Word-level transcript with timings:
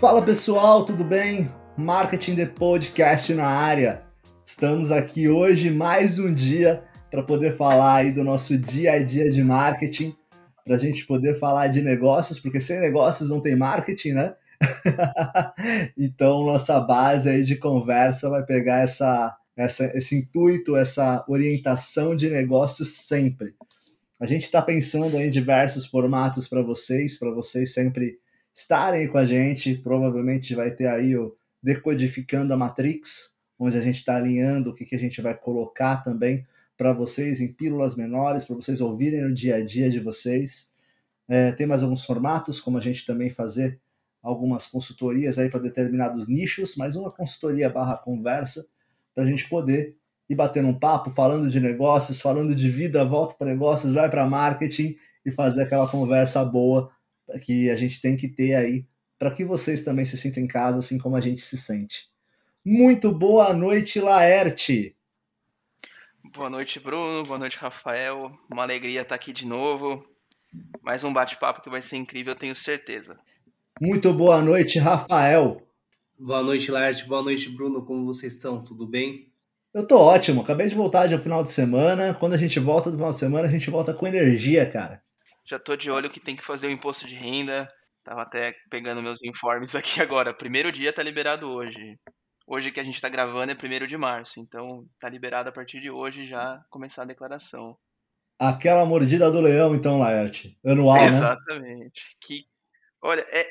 Fala 0.00 0.22
pessoal, 0.22 0.82
tudo 0.82 1.04
bem? 1.04 1.52
Marketing 1.76 2.34
The 2.34 2.46
Podcast 2.46 3.34
na 3.34 3.46
área. 3.46 4.02
Estamos 4.46 4.90
aqui 4.90 5.28
hoje 5.28 5.70
mais 5.70 6.18
um 6.18 6.32
dia 6.32 6.82
para 7.10 7.22
poder 7.22 7.54
falar 7.54 7.96
aí 7.96 8.10
do 8.10 8.24
nosso 8.24 8.56
dia 8.56 8.94
a 8.94 9.02
dia 9.02 9.30
de 9.30 9.44
marketing, 9.44 10.16
para 10.64 10.76
a 10.76 10.78
gente 10.78 11.06
poder 11.06 11.38
falar 11.38 11.66
de 11.66 11.82
negócios, 11.82 12.40
porque 12.40 12.58
sem 12.58 12.80
negócios 12.80 13.28
não 13.28 13.42
tem 13.42 13.54
marketing, 13.54 14.12
né? 14.12 14.34
então 15.98 16.46
nossa 16.46 16.80
base 16.80 17.28
aí 17.28 17.44
de 17.44 17.56
conversa 17.56 18.30
vai 18.30 18.42
pegar 18.42 18.80
essa, 18.80 19.36
essa, 19.54 19.84
esse 19.94 20.16
intuito, 20.16 20.78
essa 20.78 21.22
orientação 21.28 22.16
de 22.16 22.30
negócios 22.30 23.06
sempre. 23.06 23.52
A 24.18 24.24
gente 24.24 24.44
está 24.44 24.62
pensando 24.62 25.18
em 25.18 25.28
diversos 25.28 25.84
formatos 25.84 26.48
para 26.48 26.62
vocês, 26.62 27.18
para 27.18 27.30
vocês 27.32 27.74
sempre 27.74 28.18
estarem 28.60 29.08
com 29.08 29.18
a 29.18 29.26
gente. 29.26 29.74
Provavelmente 29.76 30.54
vai 30.54 30.70
ter 30.70 30.86
aí 30.86 31.16
o 31.16 31.36
Decodificando 31.62 32.54
a 32.54 32.56
Matrix, 32.56 33.36
onde 33.58 33.76
a 33.76 33.80
gente 33.80 33.96
está 33.96 34.16
alinhando 34.16 34.70
o 34.70 34.74
que, 34.74 34.84
que 34.84 34.94
a 34.94 34.98
gente 34.98 35.20
vai 35.20 35.36
colocar 35.36 35.98
também 35.98 36.46
para 36.76 36.92
vocês 36.92 37.40
em 37.40 37.52
pílulas 37.52 37.96
menores, 37.96 38.44
para 38.44 38.56
vocês 38.56 38.80
ouvirem 38.80 39.22
no 39.22 39.34
dia 39.34 39.56
a 39.56 39.64
dia 39.64 39.90
de 39.90 40.00
vocês. 40.00 40.72
É, 41.28 41.52
tem 41.52 41.66
mais 41.66 41.82
alguns 41.82 42.04
formatos, 42.04 42.60
como 42.60 42.78
a 42.78 42.80
gente 42.80 43.04
também 43.04 43.30
fazer 43.30 43.78
algumas 44.22 44.66
consultorias 44.66 45.38
aí 45.38 45.48
para 45.48 45.60
determinados 45.60 46.26
nichos, 46.26 46.76
mas 46.76 46.96
uma 46.96 47.10
consultoria 47.10 47.70
barra 47.70 47.96
conversa 47.96 48.66
para 49.14 49.24
a 49.24 49.26
gente 49.26 49.48
poder 49.48 49.96
ir 50.28 50.34
batendo 50.34 50.68
um 50.68 50.78
papo, 50.78 51.10
falando 51.10 51.50
de 51.50 51.60
negócios, 51.60 52.20
falando 52.20 52.54
de 52.54 52.68
vida, 52.68 53.04
volta 53.04 53.34
para 53.34 53.48
negócios, 53.48 53.94
vai 53.94 54.08
para 54.08 54.26
marketing 54.26 54.96
e 55.24 55.30
fazer 55.30 55.62
aquela 55.62 55.88
conversa 55.88 56.44
boa 56.44 56.90
que 57.38 57.70
a 57.70 57.76
gente 57.76 58.00
tem 58.00 58.16
que 58.16 58.28
ter 58.28 58.54
aí 58.54 58.86
para 59.18 59.30
que 59.30 59.44
vocês 59.44 59.84
também 59.84 60.04
se 60.04 60.16
sintam 60.16 60.42
em 60.42 60.46
casa, 60.46 60.78
assim 60.78 60.98
como 60.98 61.14
a 61.14 61.20
gente 61.20 61.42
se 61.42 61.58
sente. 61.58 62.08
Muito 62.64 63.12
boa 63.12 63.52
noite, 63.52 64.00
Laerte. 64.00 64.96
Boa 66.34 66.48
noite, 66.48 66.80
Bruno. 66.80 67.24
Boa 67.24 67.38
noite, 67.38 67.58
Rafael. 67.58 68.32
Uma 68.50 68.62
alegria 68.62 69.02
estar 69.02 69.14
aqui 69.14 69.32
de 69.32 69.46
novo. 69.46 70.06
Mais 70.82 71.04
um 71.04 71.12
bate-papo 71.12 71.60
que 71.60 71.70
vai 71.70 71.82
ser 71.82 71.96
incrível, 71.96 72.32
eu 72.32 72.38
tenho 72.38 72.54
certeza. 72.54 73.18
Muito 73.80 74.12
boa 74.12 74.40
noite, 74.42 74.78
Rafael. 74.78 75.66
Boa 76.18 76.42
noite, 76.42 76.70
Laerte. 76.70 77.06
Boa 77.06 77.22
noite, 77.22 77.48
Bruno. 77.48 77.84
Como 77.84 78.04
vocês 78.04 78.34
estão? 78.34 78.62
Tudo 78.62 78.86
bem? 78.86 79.30
Eu 79.72 79.86
tô 79.86 79.98
ótimo. 79.98 80.42
Acabei 80.42 80.66
de 80.66 80.74
voltar 80.74 81.06
de 81.06 81.14
um 81.14 81.18
final 81.18 81.42
de 81.42 81.50
semana. 81.50 82.14
Quando 82.14 82.34
a 82.34 82.38
gente 82.38 82.58
volta 82.58 82.90
do 82.90 82.96
final 82.96 83.10
de 83.10 83.18
semana, 83.18 83.48
a 83.48 83.50
gente 83.50 83.70
volta 83.70 83.94
com 83.94 84.06
energia, 84.06 84.70
cara. 84.70 85.02
Já 85.50 85.58
tô 85.58 85.74
de 85.74 85.90
olho 85.90 86.08
que 86.08 86.20
tem 86.20 86.36
que 86.36 86.44
fazer 86.44 86.68
o 86.68 86.70
imposto 86.70 87.08
de 87.08 87.16
renda. 87.16 87.66
Tava 88.04 88.22
até 88.22 88.54
pegando 88.70 89.02
meus 89.02 89.18
informes 89.24 89.74
aqui 89.74 90.00
agora. 90.00 90.32
Primeiro 90.32 90.70
dia 90.70 90.92
tá 90.92 91.02
liberado 91.02 91.50
hoje. 91.50 91.98
Hoje 92.46 92.70
que 92.70 92.78
a 92.78 92.84
gente 92.84 93.00
tá 93.00 93.08
gravando 93.08 93.50
é 93.50 93.54
primeiro 93.54 93.86
de 93.86 93.96
março, 93.96 94.40
então 94.40 94.86
tá 95.00 95.08
liberado 95.08 95.48
a 95.48 95.52
partir 95.52 95.80
de 95.80 95.90
hoje 95.90 96.26
já 96.26 96.60
começar 96.70 97.02
a 97.02 97.06
declaração. 97.06 97.76
Aquela 98.38 98.86
mordida 98.86 99.30
do 99.30 99.40
leão, 99.40 99.74
então, 99.74 99.98
Laerte. 99.98 100.56
Anual, 100.64 101.02
Exatamente. 101.02 101.84
né? 101.84 102.16
Que, 102.20 102.44
olha, 103.02 103.24
é, 103.28 103.46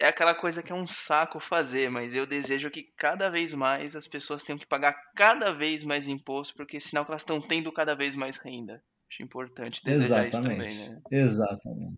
é 0.00 0.08
aquela 0.08 0.34
coisa 0.34 0.62
que 0.62 0.72
é 0.72 0.74
um 0.74 0.86
saco 0.86 1.38
fazer, 1.38 1.90
mas 1.90 2.16
eu 2.16 2.26
desejo 2.26 2.70
que 2.70 2.90
cada 2.96 3.30
vez 3.30 3.54
mais 3.54 3.94
as 3.94 4.06
pessoas 4.06 4.42
tenham 4.42 4.58
que 4.58 4.66
pagar 4.66 4.94
cada 5.14 5.52
vez 5.52 5.84
mais 5.84 6.08
imposto, 6.08 6.54
porque 6.54 6.80
senão 6.80 7.04
elas 7.06 7.20
estão 7.20 7.40
tendo 7.40 7.70
cada 7.70 7.94
vez 7.94 8.14
mais 8.14 8.36
renda. 8.38 8.82
Acho 9.14 9.22
importante 9.22 9.84
desejar 9.84 10.26
Exatamente. 10.26 10.68
isso 10.68 10.82
também, 10.82 10.88
né? 10.88 11.02
Exatamente. 11.10 11.94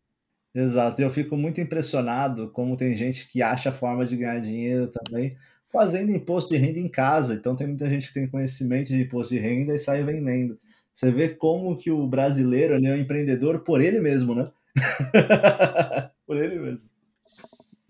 Exato. 0.55 1.01
Eu 1.01 1.09
fico 1.09 1.35
muito 1.35 1.61
impressionado 1.61 2.51
como 2.51 2.77
tem 2.77 2.95
gente 2.95 3.27
que 3.29 3.41
acha 3.41 3.73
forma 3.73 4.05
de 4.05 4.17
ganhar 4.17 4.39
dinheiro 4.39 4.89
também 4.89 5.37
fazendo 5.73 6.11
imposto 6.11 6.51
de 6.51 6.59
renda 6.59 6.79
em 6.79 6.89
casa. 6.89 7.35
Então 7.35 7.57
tem 7.57 7.67
muita 7.67 7.89
gente 7.89 8.09
que 8.09 8.15
tem 8.15 8.29
conhecimento 8.29 8.89
de 8.89 9.01
imposto 9.01 9.35
de 9.35 9.41
renda 9.41 9.75
e 9.75 9.79
sai 9.79 10.03
vendendo. 10.05 10.59
Você 10.93 11.11
vê 11.11 11.31
como 11.31 11.77
que 11.77 11.91
o 11.91 12.07
brasileiro 12.07 12.75
é 12.75 12.79
um 12.79 12.97
empreendedor 12.97 13.61
por 13.61 13.81
ele 13.81 13.99
mesmo, 13.99 14.35
né? 14.35 14.51
por 16.27 16.37
ele 16.37 16.59
mesmo. 16.59 16.91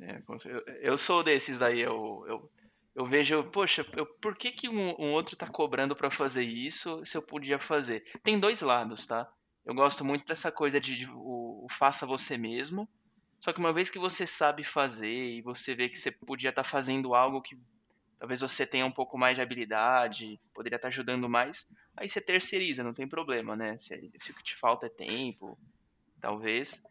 É, 0.00 0.22
eu 0.82 0.96
sou 0.96 1.24
desses 1.24 1.58
daí, 1.58 1.80
eu, 1.80 2.24
eu, 2.28 2.50
eu 2.96 3.04
vejo, 3.04 3.44
poxa, 3.50 3.86
eu, 3.94 4.06
por 4.06 4.34
que, 4.34 4.50
que 4.50 4.70
um, 4.70 4.94
um 4.98 5.12
outro 5.12 5.34
está 5.34 5.46
cobrando 5.46 5.94
para 5.94 6.10
fazer 6.10 6.42
isso 6.42 7.04
se 7.04 7.14
eu 7.14 7.20
podia 7.20 7.58
fazer? 7.58 8.02
Tem 8.22 8.40
dois 8.40 8.62
lados, 8.62 9.04
tá? 9.04 9.30
Eu 9.66 9.74
gosto 9.74 10.02
muito 10.02 10.24
dessa 10.24 10.50
coisa 10.50 10.80
de, 10.80 10.96
de 10.96 11.10
o, 11.10 11.64
o, 11.64 11.66
faça 11.68 12.06
você 12.06 12.38
mesmo. 12.38 12.88
Só 13.38 13.52
que 13.52 13.60
uma 13.60 13.70
vez 13.70 13.90
que 13.90 13.98
você 13.98 14.26
sabe 14.26 14.64
fazer 14.64 15.12
e 15.12 15.42
você 15.42 15.74
vê 15.74 15.90
que 15.90 15.98
você 15.98 16.10
podia 16.10 16.48
estar 16.48 16.62
tá 16.62 16.68
fazendo 16.68 17.14
algo 17.14 17.42
que 17.42 17.60
talvez 18.18 18.40
você 18.40 18.66
tenha 18.66 18.86
um 18.86 18.90
pouco 18.90 19.18
mais 19.18 19.36
de 19.36 19.42
habilidade, 19.42 20.40
poderia 20.54 20.76
estar 20.76 20.88
tá 20.88 20.88
ajudando 20.88 21.28
mais, 21.28 21.70
aí 21.94 22.08
você 22.08 22.18
terceiriza, 22.18 22.82
não 22.82 22.94
tem 22.94 23.06
problema, 23.06 23.54
né? 23.54 23.76
Se, 23.76 24.10
se 24.18 24.30
o 24.30 24.34
que 24.34 24.42
te 24.42 24.56
falta 24.56 24.86
é 24.86 24.88
tempo, 24.88 25.58
talvez. 26.18 26.82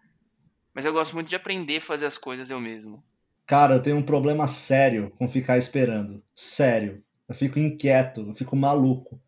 Mas 0.72 0.86
eu 0.86 0.94
gosto 0.94 1.16
muito 1.16 1.30
de 1.30 1.36
aprender 1.36 1.78
a 1.78 1.82
fazer 1.82 2.06
as 2.06 2.18
coisas 2.18 2.52
eu 2.52 2.60
mesmo. 2.60 3.04
Cara, 3.46 3.76
eu 3.76 3.82
tenho 3.82 3.98
um 3.98 4.04
problema 4.04 4.48
sério 4.48 5.12
com 5.18 5.28
ficar 5.28 5.58
esperando. 5.58 6.24
Sério. 6.34 7.04
Eu 7.28 7.36
fico 7.36 7.60
inquieto, 7.60 8.22
eu 8.22 8.34
fico 8.34 8.56
maluco 8.56 9.22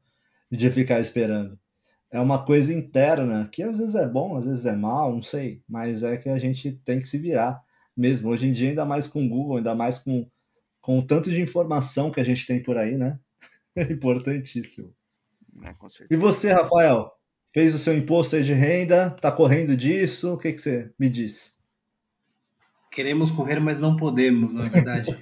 de 0.52 0.70
ficar 0.70 1.00
esperando. 1.00 1.60
É 2.12 2.20
uma 2.20 2.46
coisa 2.46 2.74
interna 2.74 3.48
que 3.52 3.62
às 3.62 3.80
vezes 3.80 3.96
é 3.96 4.08
bom, 4.08 4.38
às 4.38 4.46
vezes 4.46 4.66
é 4.66 4.76
mal, 4.76 5.14
não 5.14 5.22
sei, 5.22 5.62
mas 5.68 6.04
é 6.04 6.18
que 6.18 6.30
a 6.30 6.40
gente 6.40 6.72
tem 6.86 7.00
que 7.00 7.08
se 7.08 7.18
virar 7.18 7.62
mesmo. 7.96 8.30
Hoje 8.30 8.48
em 8.48 8.54
dia, 8.54 8.70
ainda 8.70 8.86
mais 8.86 9.08
com 9.08 9.26
o 9.26 9.30
Google, 9.30 9.58
ainda 9.58 9.76
mais 9.76 10.00
com, 10.00 10.30
com 10.82 11.00
o 11.00 11.06
tanto 11.06 11.30
de 11.30 11.42
informação 11.42 12.12
que 12.12 12.20
a 12.20 12.24
gente 12.24 12.46
tem 12.46 12.62
por 12.62 12.78
aí, 12.78 12.98
né? 12.98 13.20
É 13.76 13.84
importantíssimo. 13.84 14.92
É, 15.64 15.76
e 16.10 16.16
você, 16.16 16.52
Rafael? 16.52 17.12
Fez 17.54 17.76
o 17.76 17.80
seu 17.80 17.96
imposto 17.96 18.42
de 18.42 18.54
renda? 18.54 19.12
Tá 19.12 19.32
correndo 19.32 19.78
disso? 19.78 20.34
O 20.34 20.38
que, 20.38 20.52
que 20.52 20.60
você 20.60 20.92
me 20.98 21.10
diz? 21.10 21.57
Queremos 22.98 23.30
correr, 23.30 23.60
mas 23.60 23.78
não 23.78 23.96
podemos, 23.96 24.56
não 24.56 24.66
é 24.66 24.70
verdade? 24.70 25.16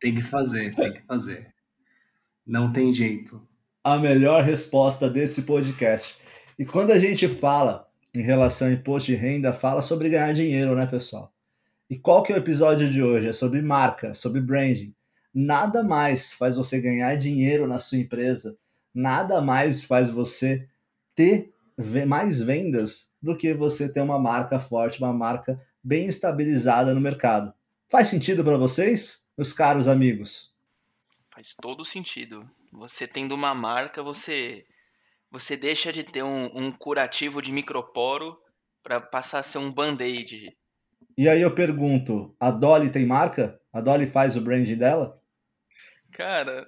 tem 0.00 0.12
que 0.12 0.22
fazer, 0.22 0.74
tem 0.74 0.92
que 0.92 1.02
fazer. 1.02 1.54
Não 2.44 2.72
tem 2.72 2.92
jeito. 2.92 3.40
A 3.84 3.96
melhor 3.96 4.42
resposta 4.42 5.08
desse 5.08 5.42
podcast. 5.42 6.16
E 6.58 6.64
quando 6.64 6.90
a 6.90 6.98
gente 6.98 7.28
fala 7.28 7.86
em 8.12 8.22
relação 8.22 8.66
a 8.66 8.72
imposto 8.72 9.06
de 9.06 9.14
renda, 9.14 9.52
fala 9.52 9.80
sobre 9.80 10.08
ganhar 10.08 10.34
dinheiro, 10.34 10.74
né, 10.74 10.84
pessoal? 10.84 11.32
E 11.88 11.96
qual 11.96 12.24
que 12.24 12.32
é 12.32 12.34
o 12.34 12.38
episódio 12.38 12.90
de 12.90 13.00
hoje? 13.00 13.28
É 13.28 13.32
sobre 13.32 13.62
marca, 13.62 14.12
sobre 14.14 14.40
branding. 14.40 14.92
Nada 15.32 15.84
mais 15.84 16.32
faz 16.32 16.56
você 16.56 16.80
ganhar 16.80 17.14
dinheiro 17.14 17.68
na 17.68 17.78
sua 17.78 17.98
empresa, 17.98 18.58
nada 18.92 19.40
mais 19.40 19.84
faz 19.84 20.10
você 20.10 20.66
ter 21.14 21.54
mais 22.06 22.40
vendas 22.40 23.12
do 23.22 23.36
que 23.36 23.54
você 23.54 23.92
ter 23.92 24.00
uma 24.00 24.18
marca 24.18 24.58
forte, 24.58 24.98
uma 24.98 25.12
marca 25.12 25.60
bem 25.82 26.06
estabilizada 26.06 26.94
no 26.94 27.00
mercado. 27.00 27.52
Faz 27.88 28.08
sentido 28.08 28.44
para 28.44 28.56
vocês, 28.56 29.28
meus 29.36 29.52
caros 29.52 29.88
amigos? 29.88 30.54
Faz 31.34 31.54
todo 31.54 31.84
sentido. 31.84 32.48
Você 32.72 33.06
tendo 33.06 33.34
uma 33.34 33.54
marca, 33.54 34.02
você 34.02 34.64
você 35.30 35.56
deixa 35.56 35.92
de 35.92 36.02
ter 36.02 36.24
um, 36.24 36.50
um 36.54 36.72
curativo 36.72 37.40
de 37.40 37.52
microporo 37.52 38.36
para 38.82 39.00
passar 39.00 39.40
a 39.40 39.42
ser 39.42 39.58
um 39.58 39.72
band-aid. 39.72 40.56
E 41.16 41.28
aí 41.28 41.40
eu 41.40 41.54
pergunto, 41.54 42.34
a 42.40 42.50
Dolly 42.50 42.90
tem 42.90 43.06
marca? 43.06 43.60
A 43.72 43.80
Dolly 43.80 44.06
faz 44.06 44.36
o 44.36 44.40
brand 44.40 44.68
dela? 44.74 45.22
Cara, 46.12 46.66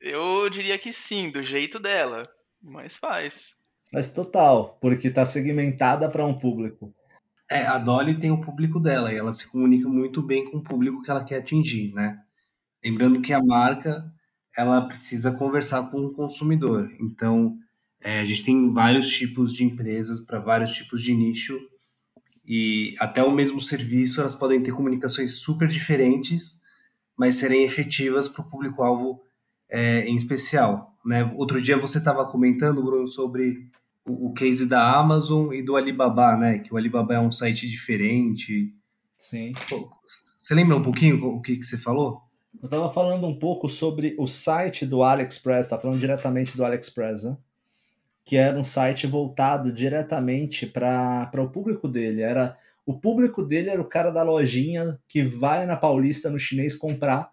eu 0.00 0.48
diria 0.48 0.78
que 0.78 0.92
sim, 0.92 1.30
do 1.30 1.42
jeito 1.42 1.80
dela, 1.80 2.28
mas 2.62 2.96
faz. 2.96 3.56
Mas 3.92 4.12
total, 4.12 4.78
porque 4.80 5.08
está 5.08 5.24
segmentada 5.24 6.08
para 6.08 6.24
um 6.26 6.38
público. 6.38 6.92
É, 7.50 7.64
a 7.64 7.78
Dolly 7.78 8.18
tem 8.18 8.30
o 8.30 8.40
público 8.40 8.80
dela 8.80 9.12
e 9.12 9.16
ela 9.16 9.32
se 9.32 9.50
comunica 9.50 9.88
muito 9.88 10.20
bem 10.20 10.44
com 10.50 10.58
o 10.58 10.62
público 10.62 11.00
que 11.02 11.10
ela 11.10 11.24
quer 11.24 11.38
atingir, 11.38 11.92
né? 11.94 12.18
Lembrando 12.84 13.20
que 13.20 13.32
a 13.32 13.42
marca 13.42 14.04
ela 14.56 14.80
precisa 14.82 15.36
conversar 15.36 15.90
com 15.90 16.06
o 16.06 16.12
consumidor. 16.12 16.90
Então, 17.00 17.56
é, 18.00 18.20
a 18.20 18.24
gente 18.24 18.44
tem 18.44 18.70
vários 18.70 19.08
tipos 19.08 19.52
de 19.52 19.64
empresas 19.64 20.20
para 20.20 20.38
vários 20.38 20.72
tipos 20.72 21.02
de 21.02 21.14
nicho 21.14 21.58
e 22.44 22.94
até 22.98 23.22
o 23.22 23.32
mesmo 23.32 23.60
serviço 23.60 24.20
elas 24.20 24.34
podem 24.34 24.62
ter 24.62 24.72
comunicações 24.72 25.40
super 25.40 25.68
diferentes, 25.68 26.60
mas 27.16 27.36
serem 27.36 27.64
efetivas 27.64 28.28
para 28.28 28.42
o 28.42 28.50
público-alvo 28.50 29.20
é, 29.68 30.06
em 30.06 30.16
especial. 30.16 30.95
Né? 31.06 31.32
Outro 31.36 31.62
dia 31.62 31.78
você 31.78 31.98
estava 31.98 32.24
comentando, 32.24 32.82
Bruno, 32.82 33.06
sobre 33.06 33.68
o, 34.04 34.26
o, 34.26 34.32
case 34.32 34.68
da 34.68 34.92
Amazon 34.98 35.52
e 35.52 35.62
do 35.62 35.76
Alibaba, 35.76 36.36
né? 36.36 36.58
Que 36.58 36.74
o 36.74 36.76
Alibaba 36.76 37.14
é 37.14 37.20
um 37.20 37.30
site 37.30 37.68
diferente. 37.68 38.74
Sim. 39.16 39.52
Você 40.26 40.52
lembra 40.52 40.76
um 40.76 40.82
pouquinho 40.82 41.24
o 41.24 41.40
que, 41.40 41.56
que 41.56 41.64
você 41.64 41.76
falou? 41.76 42.22
Eu 42.60 42.66
estava 42.66 42.90
falando 42.90 43.24
um 43.24 43.38
pouco 43.38 43.68
sobre 43.68 44.16
o 44.18 44.26
site 44.26 44.84
do 44.84 45.04
AliExpress, 45.04 45.68
tá 45.68 45.78
falando 45.78 46.00
diretamente 46.00 46.56
do 46.56 46.64
AliExpress, 46.64 47.22
né? 47.22 47.36
Que 48.24 48.36
era 48.36 48.58
um 48.58 48.64
site 48.64 49.06
voltado 49.06 49.72
diretamente 49.72 50.66
para 50.66 51.30
o 51.38 51.50
público 51.50 51.86
dele. 51.86 52.22
Era 52.22 52.56
O 52.84 52.98
público 52.98 53.44
dele 53.44 53.70
era 53.70 53.80
o 53.80 53.88
cara 53.88 54.10
da 54.10 54.24
lojinha 54.24 54.98
que 55.08 55.22
vai 55.22 55.66
na 55.66 55.76
Paulista, 55.76 56.28
no 56.28 56.38
chinês, 56.38 56.74
comprar 56.74 57.30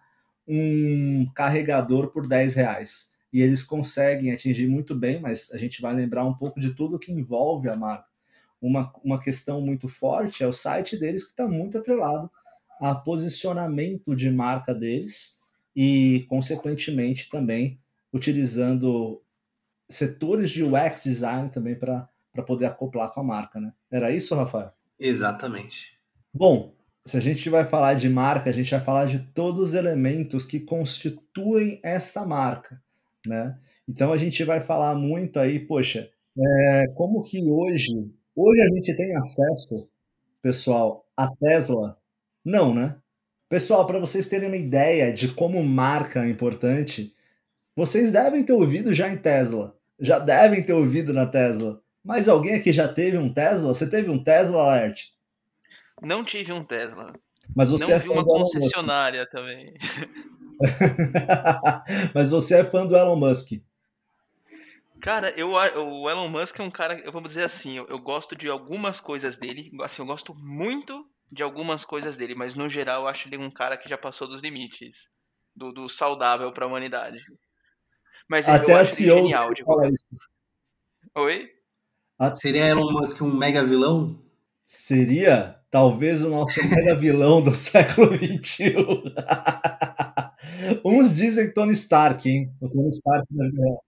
um 0.47 1.25
carregador 1.33 2.11
por 2.11 2.27
10 2.27 2.55
reais. 2.55 3.12
E 3.33 3.41
eles 3.41 3.63
conseguem 3.63 4.31
atingir 4.31 4.67
muito 4.67 4.93
bem, 4.93 5.19
mas 5.19 5.51
a 5.51 5.57
gente 5.57 5.81
vai 5.81 5.93
lembrar 5.93 6.23
um 6.23 6.35
pouco 6.35 6.59
de 6.59 6.73
tudo 6.73 6.99
que 6.99 7.11
envolve 7.11 7.67
a 7.67 7.75
marca. 7.75 8.07
Uma, 8.61 8.93
uma 9.03 9.19
questão 9.19 9.59
muito 9.59 9.87
forte 9.87 10.43
é 10.43 10.47
o 10.47 10.53
site 10.53 10.95
deles, 10.95 11.23
que 11.23 11.31
está 11.31 11.47
muito 11.47 11.77
atrelado 11.77 12.29
a 12.79 12.93
posicionamento 12.93 14.15
de 14.15 14.29
marca 14.29 14.73
deles 14.73 15.39
e, 15.75 16.25
consequentemente, 16.29 17.29
também 17.29 17.79
utilizando 18.13 19.21
setores 19.89 20.49
de 20.49 20.63
UX 20.63 21.03
design 21.03 21.49
também 21.49 21.75
para 21.75 22.07
poder 22.45 22.65
acoplar 22.65 23.11
com 23.11 23.21
a 23.21 23.23
marca, 23.23 23.59
né? 23.59 23.73
Era 23.89 24.11
isso, 24.11 24.35
Rafael? 24.35 24.71
Exatamente. 24.99 25.97
Bom, 26.33 26.73
se 27.05 27.17
a 27.17 27.19
gente 27.19 27.49
vai 27.49 27.65
falar 27.65 27.95
de 27.95 28.07
marca, 28.09 28.49
a 28.49 28.53
gente 28.53 28.71
vai 28.71 28.79
falar 28.79 29.05
de 29.05 29.19
todos 29.19 29.69
os 29.69 29.73
elementos 29.73 30.45
que 30.45 30.59
constituem 30.59 31.79
essa 31.83 32.25
marca, 32.25 32.81
né? 33.25 33.57
Então 33.87 34.11
a 34.13 34.17
gente 34.17 34.43
vai 34.43 34.61
falar 34.61 34.95
muito 34.95 35.39
aí, 35.39 35.59
poxa, 35.59 36.09
é, 36.37 36.87
como 36.95 37.21
que 37.21 37.39
hoje, 37.49 37.91
hoje 38.35 38.61
a 38.61 38.75
gente 38.75 38.95
tem 38.95 39.15
acesso, 39.15 39.89
pessoal, 40.41 41.05
a 41.15 41.27
Tesla? 41.35 41.97
Não, 42.43 42.73
né? 42.73 42.97
Pessoal, 43.49 43.85
para 43.85 43.99
vocês 43.99 44.27
terem 44.27 44.47
uma 44.47 44.57
ideia 44.57 45.13
de 45.13 45.27
como 45.27 45.63
marca 45.63 46.25
é 46.25 46.29
importante, 46.29 47.15
vocês 47.75 48.11
devem 48.11 48.43
ter 48.43 48.53
ouvido 48.53 48.93
já 48.93 49.09
em 49.09 49.17
Tesla, 49.17 49.77
já 49.99 50.19
devem 50.19 50.63
ter 50.63 50.73
ouvido 50.73 51.13
na 51.13 51.25
Tesla. 51.25 51.81
Mas 52.03 52.27
alguém 52.27 52.55
aqui 52.55 52.73
já 52.73 52.87
teve 52.87 53.17
um 53.17 53.33
Tesla? 53.33 53.73
Você 53.73 53.89
teve 53.89 54.09
um 54.09 54.21
Tesla, 54.21 54.61
Alert? 54.61 55.05
Não 56.01 56.23
tive 56.23 56.51
um 56.51 56.63
Tesla. 56.63 57.13
Mas 57.55 57.69
você 57.69 57.85
não 57.85 57.93
é 57.93 57.99
fã 57.99 58.13
uma 58.13 58.25
concessionária 58.25 59.25
também. 59.25 59.73
Mas 62.13 62.29
você 62.29 62.57
é 62.57 62.63
fã 62.63 62.85
do 62.85 62.95
Elon 62.95 63.15
Musk. 63.15 63.61
Cara, 65.01 65.31
eu, 65.31 65.51
o 65.51 66.09
Elon 66.09 66.29
Musk 66.29 66.59
é 66.59 66.63
um 66.63 66.71
cara, 66.71 66.97
eu 66.99 67.11
vou 67.11 67.21
dizer 67.21 67.43
assim, 67.43 67.77
eu, 67.77 67.85
eu 67.87 67.99
gosto 67.99 68.35
de 68.35 68.47
algumas 68.47 69.01
coisas 69.01 69.37
dele, 69.37 69.69
assim, 69.81 70.01
eu 70.01 70.05
gosto 70.05 70.33
muito 70.33 71.05
de 71.29 71.43
algumas 71.43 71.83
coisas 71.83 72.15
dele, 72.15 72.35
mas 72.35 72.55
no 72.55 72.69
geral 72.69 73.01
eu 73.01 73.07
acho 73.07 73.27
ele 73.27 73.37
um 73.37 73.51
cara 73.51 73.75
que 73.75 73.89
já 73.89 73.97
passou 73.97 74.27
dos 74.27 74.39
limites 74.39 75.09
do, 75.55 75.73
do 75.73 75.89
saudável 75.89 76.51
para 76.53 76.65
a 76.65 76.67
humanidade. 76.67 77.19
Mas 78.29 78.47
eu 78.47 78.53
Até 78.53 78.73
a 78.73 78.79
acho 78.79 78.91
ele 78.91 78.97
CEO 78.97 79.17
genial 79.17 79.53
de 79.53 79.63
fala 79.63 79.89
isso. 79.89 80.05
Oi? 81.15 81.49
Seria 82.35 82.65
Elon 82.65 82.91
Musk 82.93 83.21
um 83.21 83.35
mega 83.35 83.63
vilão? 83.63 84.17
Seria 84.65 85.59
talvez 85.69 86.23
o 86.23 86.29
nosso 86.29 86.65
mega 86.69 86.95
vilão 86.95 87.41
do 87.41 87.53
século 87.55 88.15
XXI. 88.15 88.75
Uns 90.83 91.15
dizem 91.15 91.53
Tony 91.53 91.73
Stark, 91.73 92.29
hein? 92.29 92.53
O 92.61 92.69
Tony 92.69 92.89
Stark 92.89 93.25
da 93.31 93.43
real. 93.43 93.83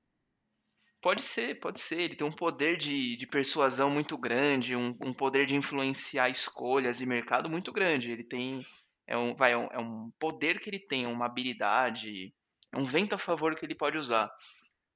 Pode 1.02 1.22
ser, 1.22 1.60
pode 1.60 1.80
ser. 1.80 2.00
Ele 2.00 2.16
tem 2.16 2.26
um 2.26 2.32
poder 2.32 2.78
de, 2.78 3.16
de 3.16 3.28
persuasão 3.28 3.92
muito 3.92 4.18
grande, 4.18 4.76
um, 4.76 4.98
um 5.04 5.14
poder 5.14 5.46
de 5.46 5.56
influenciar 5.56 6.30
escolhas 6.30 7.00
e 7.00 7.06
mercado 7.06 7.50
muito 7.50 7.72
grande. 7.72 8.10
Ele 8.10 8.24
tem. 8.24 8.66
É 9.08 9.16
um, 9.16 9.36
vai, 9.36 9.52
é 9.52 9.58
um, 9.58 9.68
é 9.68 9.78
um 9.78 10.12
poder 10.20 10.60
que 10.60 10.68
ele 10.68 10.80
tem, 10.80 11.06
uma 11.06 11.28
habilidade, 11.28 12.34
é 12.74 12.78
um 12.78 12.86
vento 12.86 13.14
a 13.14 13.20
favor 13.20 13.56
que 13.56 13.64
ele 13.64 13.76
pode 13.76 13.98
usar. 13.98 14.32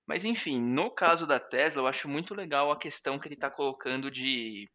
Mas 0.08 0.26
enfim, 0.26 0.60
no 0.60 0.90
caso 0.90 1.28
da 1.28 1.40
Tesla, 1.40 1.84
eu 1.84 1.88
acho 1.88 2.10
muito 2.10 2.34
legal 2.34 2.72
a 2.72 2.80
questão 2.80 3.20
que 3.20 3.28
ele 3.28 3.36
está 3.36 3.52
colocando 3.52 4.10
de 4.10 4.68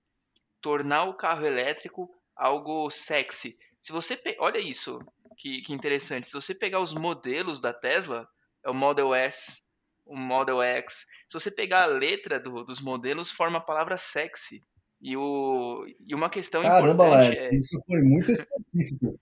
tornar 0.61 1.03
o 1.05 1.17
carro 1.17 1.45
elétrico 1.45 2.09
algo 2.37 2.89
sexy. 2.91 3.57
Se 3.85 3.93
você 3.93 4.17
pe... 4.17 4.35
olha 4.41 4.57
isso, 4.57 4.99
que, 5.37 5.61
que 5.61 5.75
interessante. 5.75 6.27
Se 6.27 6.33
você 6.33 6.55
pegar 6.55 6.81
os 6.81 6.95
modelos 6.95 7.61
da 7.61 7.71
Tesla, 7.71 8.27
é 8.65 8.71
o 8.71 8.75
Model 8.75 9.15
S, 9.15 9.61
o 10.07 10.17
Model 10.17 10.63
X. 10.63 11.05
Se 11.29 11.39
você 11.39 11.51
pegar 11.51 11.83
a 11.83 11.87
letra 11.87 12.41
do- 12.41 12.65
dos 12.65 12.81
modelos, 12.81 13.31
forma 13.31 13.59
a 13.59 13.61
palavra 13.61 13.99
sexy. 13.99 14.63
E, 15.03 15.15
o, 15.19 15.85
e 16.01 16.15
uma 16.15 16.31
questão 16.31 16.63
Caramba, 16.63 17.05
importante 17.05 17.39
Léo, 17.39 17.55
isso 17.61 17.79
foi 17.87 18.01
muito 18.01 18.33
específico. 18.33 19.13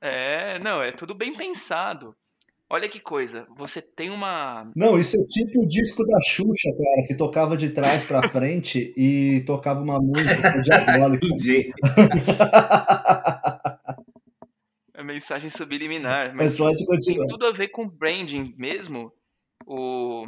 é, 0.00 0.54
é, 0.56 0.58
não, 0.58 0.82
é 0.82 0.90
tudo 0.90 1.14
bem 1.14 1.32
pensado. 1.32 2.12
Olha 2.68 2.88
que 2.88 2.98
coisa, 2.98 3.46
você 3.56 3.80
tem 3.80 4.10
uma 4.10 4.68
Não, 4.74 4.98
isso 4.98 5.14
é 5.16 5.24
tipo 5.26 5.62
o 5.62 5.68
disco 5.68 6.04
da 6.04 6.18
Xuxa, 6.22 6.70
cara, 6.76 7.06
que 7.06 7.14
tocava 7.14 7.56
de 7.56 7.70
trás 7.70 8.02
pra 8.04 8.28
frente 8.28 8.92
e 8.96 9.44
tocava 9.46 9.80
uma 9.80 10.00
música 10.00 10.58
diabólica. 10.60 11.24
Mensagem 15.14 15.50
subliminar, 15.50 16.34
Mas 16.34 16.56
mas 16.56 16.56
pode 16.56 16.78
tem 16.78 16.86
continuar. 16.86 17.26
tudo 17.28 17.46
a 17.46 17.52
ver 17.52 17.68
com 17.68 17.88
branding 17.88 18.54
mesmo. 18.56 19.12
O, 19.66 20.26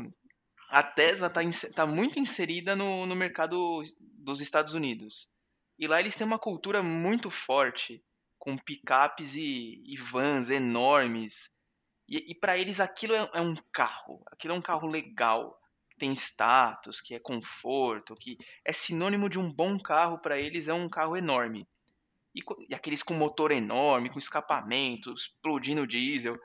a 0.68 0.82
Tesla 0.82 1.30
está 1.42 1.86
muito 1.86 2.18
inserida 2.18 2.74
no, 2.76 3.06
no 3.06 3.14
mercado 3.16 3.82
dos 4.00 4.40
Estados 4.40 4.74
Unidos. 4.74 5.28
E 5.78 5.86
lá 5.86 6.00
eles 6.00 6.14
têm 6.16 6.26
uma 6.26 6.38
cultura 6.38 6.82
muito 6.82 7.30
forte, 7.30 8.02
com 8.38 8.56
picapes 8.56 9.34
e, 9.34 9.82
e 9.84 9.96
vans 9.96 10.50
enormes. 10.50 11.50
E, 12.08 12.32
e 12.32 12.34
para 12.34 12.56
eles 12.56 12.80
aquilo 12.80 13.14
é, 13.14 13.30
é 13.34 13.40
um 13.40 13.54
carro, 13.72 14.22
aquilo 14.30 14.54
é 14.54 14.56
um 14.56 14.62
carro 14.62 14.88
legal, 14.88 15.58
que 15.90 15.98
tem 15.98 16.12
status, 16.12 17.00
que 17.00 17.14
é 17.14 17.18
conforto, 17.18 18.14
que 18.14 18.38
é 18.64 18.72
sinônimo 18.72 19.28
de 19.28 19.38
um 19.38 19.52
bom 19.52 19.78
carro 19.78 20.18
para 20.18 20.38
eles, 20.38 20.68
é 20.68 20.74
um 20.74 20.88
carro 20.88 21.16
enorme. 21.16 21.66
E, 22.36 22.42
e 22.68 22.74
aqueles 22.74 23.02
com 23.02 23.14
motor 23.14 23.50
enorme, 23.50 24.10
com 24.10 24.18
escapamento, 24.18 25.14
explodindo 25.14 25.86
diesel. 25.86 26.36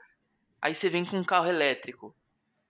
Aí 0.60 0.74
você 0.74 0.88
vem 0.88 1.04
com 1.04 1.18
um 1.18 1.24
carro 1.24 1.48
elétrico. 1.48 2.16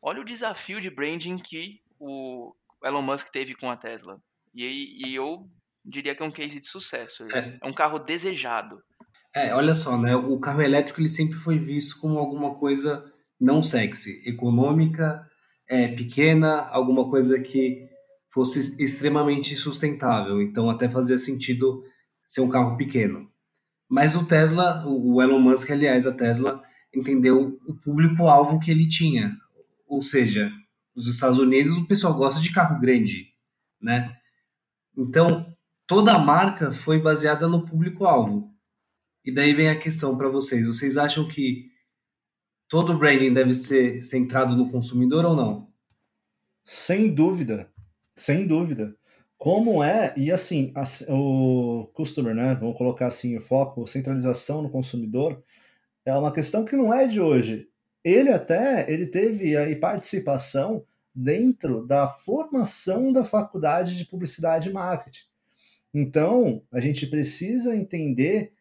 Olha 0.01 0.21
o 0.21 0.25
desafio 0.25 0.81
de 0.81 0.91
branding 0.91 1.39
que 1.39 1.81
o 2.01 2.53
Elon 2.83 3.03
Musk 3.03 3.29
teve 3.31 3.55
com 3.55 3.71
a 3.71 3.77
Tesla. 3.77 4.21
E, 4.53 5.07
e 5.07 5.15
eu 5.15 5.49
diria 5.85 6.15
que 6.15 6.23
é 6.23 6.27
um 6.27 6.31
case 6.33 6.59
de 6.59 6.67
sucesso. 6.67 7.25
É. 7.33 7.59
É 7.63 7.67
um 7.67 7.73
carro 7.73 7.99
desejado. 7.99 8.83
É, 9.35 9.55
olha 9.55 9.73
só, 9.73 9.97
né? 9.97 10.15
O 10.15 10.39
carro 10.39 10.61
elétrico 10.61 11.01
ele 11.01 11.09
sempre 11.09 11.39
foi 11.39 11.59
visto 11.59 12.01
como 12.01 12.19
alguma 12.19 12.57
coisa 12.57 13.11
não 13.41 13.63
sexy, 13.63 14.23
econômica, 14.29 15.27
é, 15.69 15.89
pequena, 15.89 16.69
alguma 16.69 17.09
coisa 17.09 17.41
que 17.41 17.89
fosse 18.33 18.83
extremamente 18.83 19.57
sustentável. 19.57 20.41
Então 20.41 20.69
até 20.69 20.89
fazia 20.89 21.17
sentido 21.17 21.83
ser 22.33 22.41
um 22.41 22.49
carro 22.49 22.79
pequeno. 22.79 23.31
Mas 23.87 24.17
o 24.17 24.27
Tesla, 24.27 24.87
o 24.87 25.21
Elon 25.21 25.39
Musk, 25.39 25.71
aliás, 25.71 26.07
a 26.07 26.15
Tesla 26.15 26.63
entendeu 26.95 27.61
o 27.67 27.75
público-alvo 27.75 28.59
que 28.59 28.71
ele 28.71 28.89
tinha. 28.89 29.37
Ou 29.87 30.01
seja, 30.01 30.51
nos 30.97 31.07
Estados 31.07 31.39
Unidos 31.39 31.77
o 31.77 31.87
pessoal 31.87 32.15
gosta 32.15 32.41
de 32.41 32.51
carro 32.51 32.81
grande, 32.81 33.27
né? 33.79 34.17
Então 34.97 35.47
toda 35.87 36.15
a 36.15 36.19
marca 36.19 36.73
foi 36.73 36.99
baseada 36.99 37.47
no 37.47 37.67
público-alvo. 37.67 38.51
E 39.23 39.33
daí 39.33 39.53
vem 39.53 39.69
a 39.69 39.79
questão 39.79 40.17
para 40.17 40.31
vocês. 40.31 40.67
Vocês 40.67 40.97
acham 40.97 41.29
que 41.29 41.71
todo 42.67 42.99
branding 42.99 43.35
deve 43.35 43.53
ser 43.53 44.03
centrado 44.03 44.57
no 44.57 44.71
consumidor 44.71 45.27
ou 45.27 45.37
não? 45.37 45.71
Sem 46.65 47.15
dúvida, 47.15 47.71
sem 48.17 48.47
dúvida. 48.47 48.97
Como 49.43 49.83
é, 49.83 50.15
e 50.17 50.31
assim, 50.31 50.71
as- 50.73 51.05
o 51.09 51.91
customer, 51.95 52.33
né? 52.33 52.55
Vamos 52.55 52.79
colocar 52.79 53.09
assim, 53.09 53.37
o 53.37 53.41
foco, 53.41 53.85
centralização 53.89 54.63
no 54.63 54.71
consumidor, 54.71 55.43
é 56.07 56.15
uma 56.17 56.33
questão 56.33 56.65
que 56.65 56.77
não 56.77 56.95
é 56.95 57.09
de 57.09 57.21
hoje. 57.21 57.69
Ele 58.05 58.31
até, 58.31 58.89
ele 58.89 59.05
teve 59.07 59.57
aí 59.57 59.75
participação 59.75 60.87
dentro 61.15 61.85
da 61.85 62.07
formação 62.09 63.13
da 63.13 63.25
faculdade 63.25 63.97
de 63.97 64.05
publicidade 64.05 64.71
e 64.71 64.73
marketing. 64.73 65.25
Então, 65.93 66.63
a 66.73 66.81
gente 66.81 67.07
precisa 67.09 67.75
entender 67.77 68.53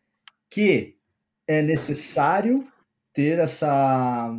que 0.50 0.98
é 1.48 1.62
necessário 1.62 2.68
ter 3.14 3.40
essa, 3.40 4.36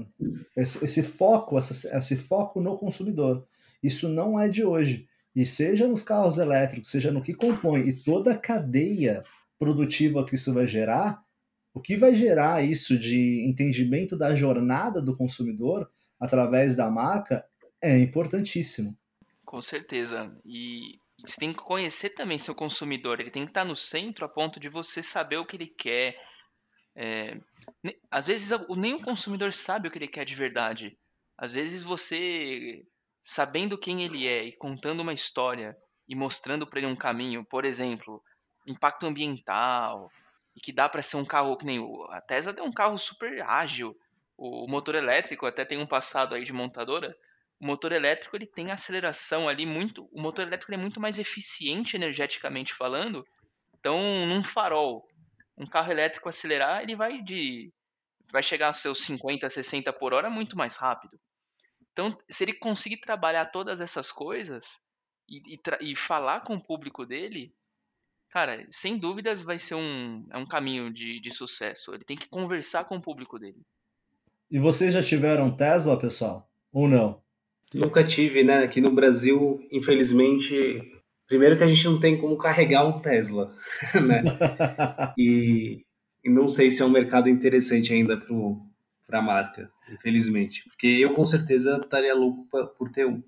esse, 0.56 0.84
esse 0.84 1.02
foco, 1.02 1.58
essa, 1.58 1.96
esse 1.98 2.16
foco 2.16 2.60
no 2.60 2.78
consumidor. 2.78 3.46
Isso 3.82 4.08
não 4.08 4.40
é 4.40 4.48
de 4.48 4.64
hoje. 4.64 5.08
E 5.34 5.44
seja 5.46 5.88
nos 5.88 6.02
carros 6.02 6.38
elétricos, 6.38 6.90
seja 6.90 7.10
no 7.10 7.22
que 7.22 7.32
compõe, 7.32 7.88
e 7.88 8.04
toda 8.04 8.32
a 8.32 8.38
cadeia 8.38 9.22
produtiva 9.58 10.26
que 10.26 10.34
isso 10.34 10.52
vai 10.52 10.66
gerar, 10.66 11.22
o 11.74 11.80
que 11.80 11.96
vai 11.96 12.14
gerar 12.14 12.62
isso 12.62 12.98
de 12.98 13.46
entendimento 13.48 14.16
da 14.16 14.34
jornada 14.34 15.00
do 15.00 15.16
consumidor 15.16 15.90
através 16.20 16.76
da 16.76 16.90
marca 16.90 17.44
é 17.80 17.98
importantíssimo. 17.98 18.96
Com 19.44 19.60
certeza. 19.60 20.36
E 20.44 20.98
você 21.24 21.36
tem 21.38 21.52
que 21.52 21.62
conhecer 21.62 22.10
também 22.10 22.38
seu 22.38 22.54
consumidor. 22.54 23.20
Ele 23.20 23.30
tem 23.30 23.44
que 23.44 23.50
estar 23.50 23.64
no 23.64 23.76
centro 23.76 24.24
a 24.24 24.28
ponto 24.28 24.60
de 24.60 24.68
você 24.68 25.02
saber 25.02 25.36
o 25.36 25.46
que 25.46 25.56
ele 25.56 25.66
quer. 25.66 26.18
É, 26.94 27.38
às 28.10 28.26
vezes 28.26 28.50
nem 28.76 28.94
o 28.94 29.02
consumidor 29.02 29.52
sabe 29.52 29.88
o 29.88 29.90
que 29.90 29.98
ele 29.98 30.08
quer 30.08 30.24
de 30.24 30.34
verdade. 30.34 30.98
Às 31.38 31.54
vezes 31.54 31.82
você, 31.82 32.84
sabendo 33.22 33.78
quem 33.78 34.02
ele 34.02 34.26
é 34.26 34.44
e 34.44 34.52
contando 34.52 35.00
uma 35.00 35.12
história 35.12 35.76
e 36.08 36.14
mostrando 36.14 36.66
para 36.66 36.80
ele 36.80 36.88
um 36.88 36.96
caminho, 36.96 37.44
por 37.44 37.64
exemplo, 37.64 38.22
impacto 38.66 39.06
ambiental 39.06 40.10
e 40.56 40.60
que 40.60 40.72
dá 40.72 40.88
para 40.88 41.02
ser 41.02 41.16
um 41.16 41.24
carro 41.24 41.56
que 41.56 41.64
nem 41.64 41.78
o 41.78 42.04
a 42.10 42.20
Tesla 42.20 42.52
é 42.56 42.62
um 42.62 42.72
carro 42.72 42.98
super 42.98 43.40
ágil. 43.42 43.96
O, 44.36 44.64
o 44.66 44.68
motor 44.68 44.96
elétrico 44.96 45.46
até 45.46 45.64
tem 45.64 45.78
um 45.78 45.86
passado 45.86 46.34
aí 46.34 46.44
de 46.44 46.52
montadora. 46.52 47.16
O 47.60 47.66
motor 47.66 47.92
elétrico 47.92 48.36
ele 48.36 48.46
tem 48.46 48.72
aceleração 48.72 49.48
ali 49.48 49.64
muito, 49.64 50.08
o 50.12 50.20
motor 50.20 50.44
elétrico 50.44 50.74
é 50.74 50.76
muito 50.76 51.00
mais 51.00 51.18
eficiente 51.20 51.94
energeticamente 51.94 52.74
falando. 52.74 53.24
Então, 53.78 54.26
num 54.26 54.42
farol, 54.42 55.06
um 55.56 55.64
carro 55.64 55.92
elétrico 55.92 56.28
acelerar, 56.28 56.82
ele 56.82 56.96
vai 56.96 57.22
de 57.22 57.72
vai 58.32 58.42
chegar 58.42 58.68
aos 58.68 58.78
seus 58.78 59.02
50, 59.02 59.48
60 59.50 59.92
por 59.92 60.12
hora 60.12 60.28
muito 60.28 60.56
mais 60.56 60.76
rápido. 60.76 61.20
Então, 61.92 62.16
se 62.28 62.44
ele 62.44 62.54
conseguir 62.54 62.98
trabalhar 62.98 63.46
todas 63.46 63.80
essas 63.80 64.10
coisas 64.10 64.80
e, 65.28 65.54
e, 65.54 65.92
e 65.92 65.96
falar 65.96 66.40
com 66.40 66.54
o 66.54 66.62
público 66.62 67.04
dele, 67.04 67.54
cara, 68.30 68.66
sem 68.70 68.98
dúvidas 68.98 69.42
vai 69.42 69.58
ser 69.58 69.74
um, 69.74 70.26
é 70.30 70.38
um 70.38 70.46
caminho 70.46 70.92
de, 70.92 71.20
de 71.20 71.30
sucesso. 71.30 71.94
Ele 71.94 72.04
tem 72.04 72.16
que 72.16 72.28
conversar 72.28 72.84
com 72.84 72.96
o 72.96 73.02
público 73.02 73.38
dele. 73.38 73.60
E 74.50 74.58
vocês 74.58 74.94
já 74.94 75.02
tiveram 75.02 75.54
Tesla, 75.54 75.98
pessoal? 75.98 76.50
Ou 76.72 76.88
não? 76.88 77.22
Nunca 77.74 78.04
tive, 78.04 78.42
né? 78.42 78.64
Aqui 78.64 78.80
no 78.80 78.90
Brasil, 78.90 79.66
infelizmente, 79.70 80.80
primeiro 81.26 81.56
que 81.56 81.64
a 81.64 81.66
gente 81.66 81.84
não 81.84 81.98
tem 82.00 82.18
como 82.18 82.36
carregar 82.36 82.86
um 82.86 83.00
Tesla, 83.00 83.54
né? 84.06 84.22
e, 85.16 85.84
e 86.24 86.30
não 86.30 86.48
sei 86.48 86.70
se 86.70 86.82
é 86.82 86.84
um 86.84 86.90
mercado 86.90 87.28
interessante 87.28 87.92
ainda 87.92 88.16
para 89.12 89.18
a 89.18 89.22
marca, 89.22 89.70
infelizmente. 89.92 90.64
Porque 90.64 90.86
eu 90.86 91.12
com 91.12 91.26
certeza 91.26 91.78
estaria 91.82 92.14
louco 92.14 92.46
pra, 92.50 92.64
por 92.64 92.90
ter 92.90 93.06
um. 93.06 93.22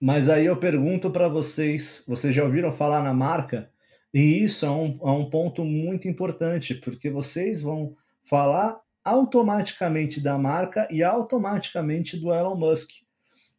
Mas 0.00 0.30
aí 0.30 0.46
eu 0.46 0.56
pergunto 0.56 1.10
para 1.10 1.28
vocês, 1.28 2.04
vocês 2.08 2.34
já 2.34 2.42
ouviram 2.42 2.72
falar 2.72 3.02
na 3.02 3.12
marca? 3.12 3.70
E 4.14 4.42
isso 4.42 4.64
é 4.64 4.70
um, 4.70 4.98
é 5.02 5.10
um 5.10 5.28
ponto 5.28 5.62
muito 5.62 6.08
importante, 6.08 6.74
porque 6.74 7.10
vocês 7.10 7.60
vão 7.60 7.94
falar 8.22 8.80
automaticamente 9.04 10.22
da 10.22 10.38
marca 10.38 10.88
e 10.90 11.02
automaticamente 11.02 12.16
do 12.16 12.32
Elon 12.32 12.56
Musk. 12.56 12.90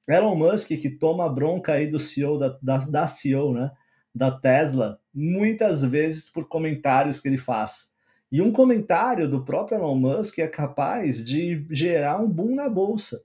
Elon 0.08 0.36
Musk 0.36 0.70
que 0.70 0.90
toma 0.90 1.30
bronca 1.30 1.74
aí 1.74 1.86
do 1.86 2.00
CEO 2.00 2.40
da, 2.40 2.58
da, 2.60 2.78
da 2.78 3.06
CEO, 3.06 3.54
né, 3.54 3.70
da 4.16 4.32
Tesla, 4.32 5.00
muitas 5.14 5.84
vezes 5.84 6.30
por 6.30 6.48
comentários 6.48 7.20
que 7.20 7.28
ele 7.28 7.38
faz. 7.38 7.94
E 8.32 8.42
um 8.42 8.52
comentário 8.52 9.30
do 9.30 9.44
próprio 9.44 9.78
Elon 9.78 9.96
Musk 9.96 10.40
é 10.40 10.48
capaz 10.48 11.24
de 11.26 11.66
gerar 11.70 12.20
um 12.20 12.30
boom 12.30 12.56
na 12.56 12.70
bolsa, 12.70 13.24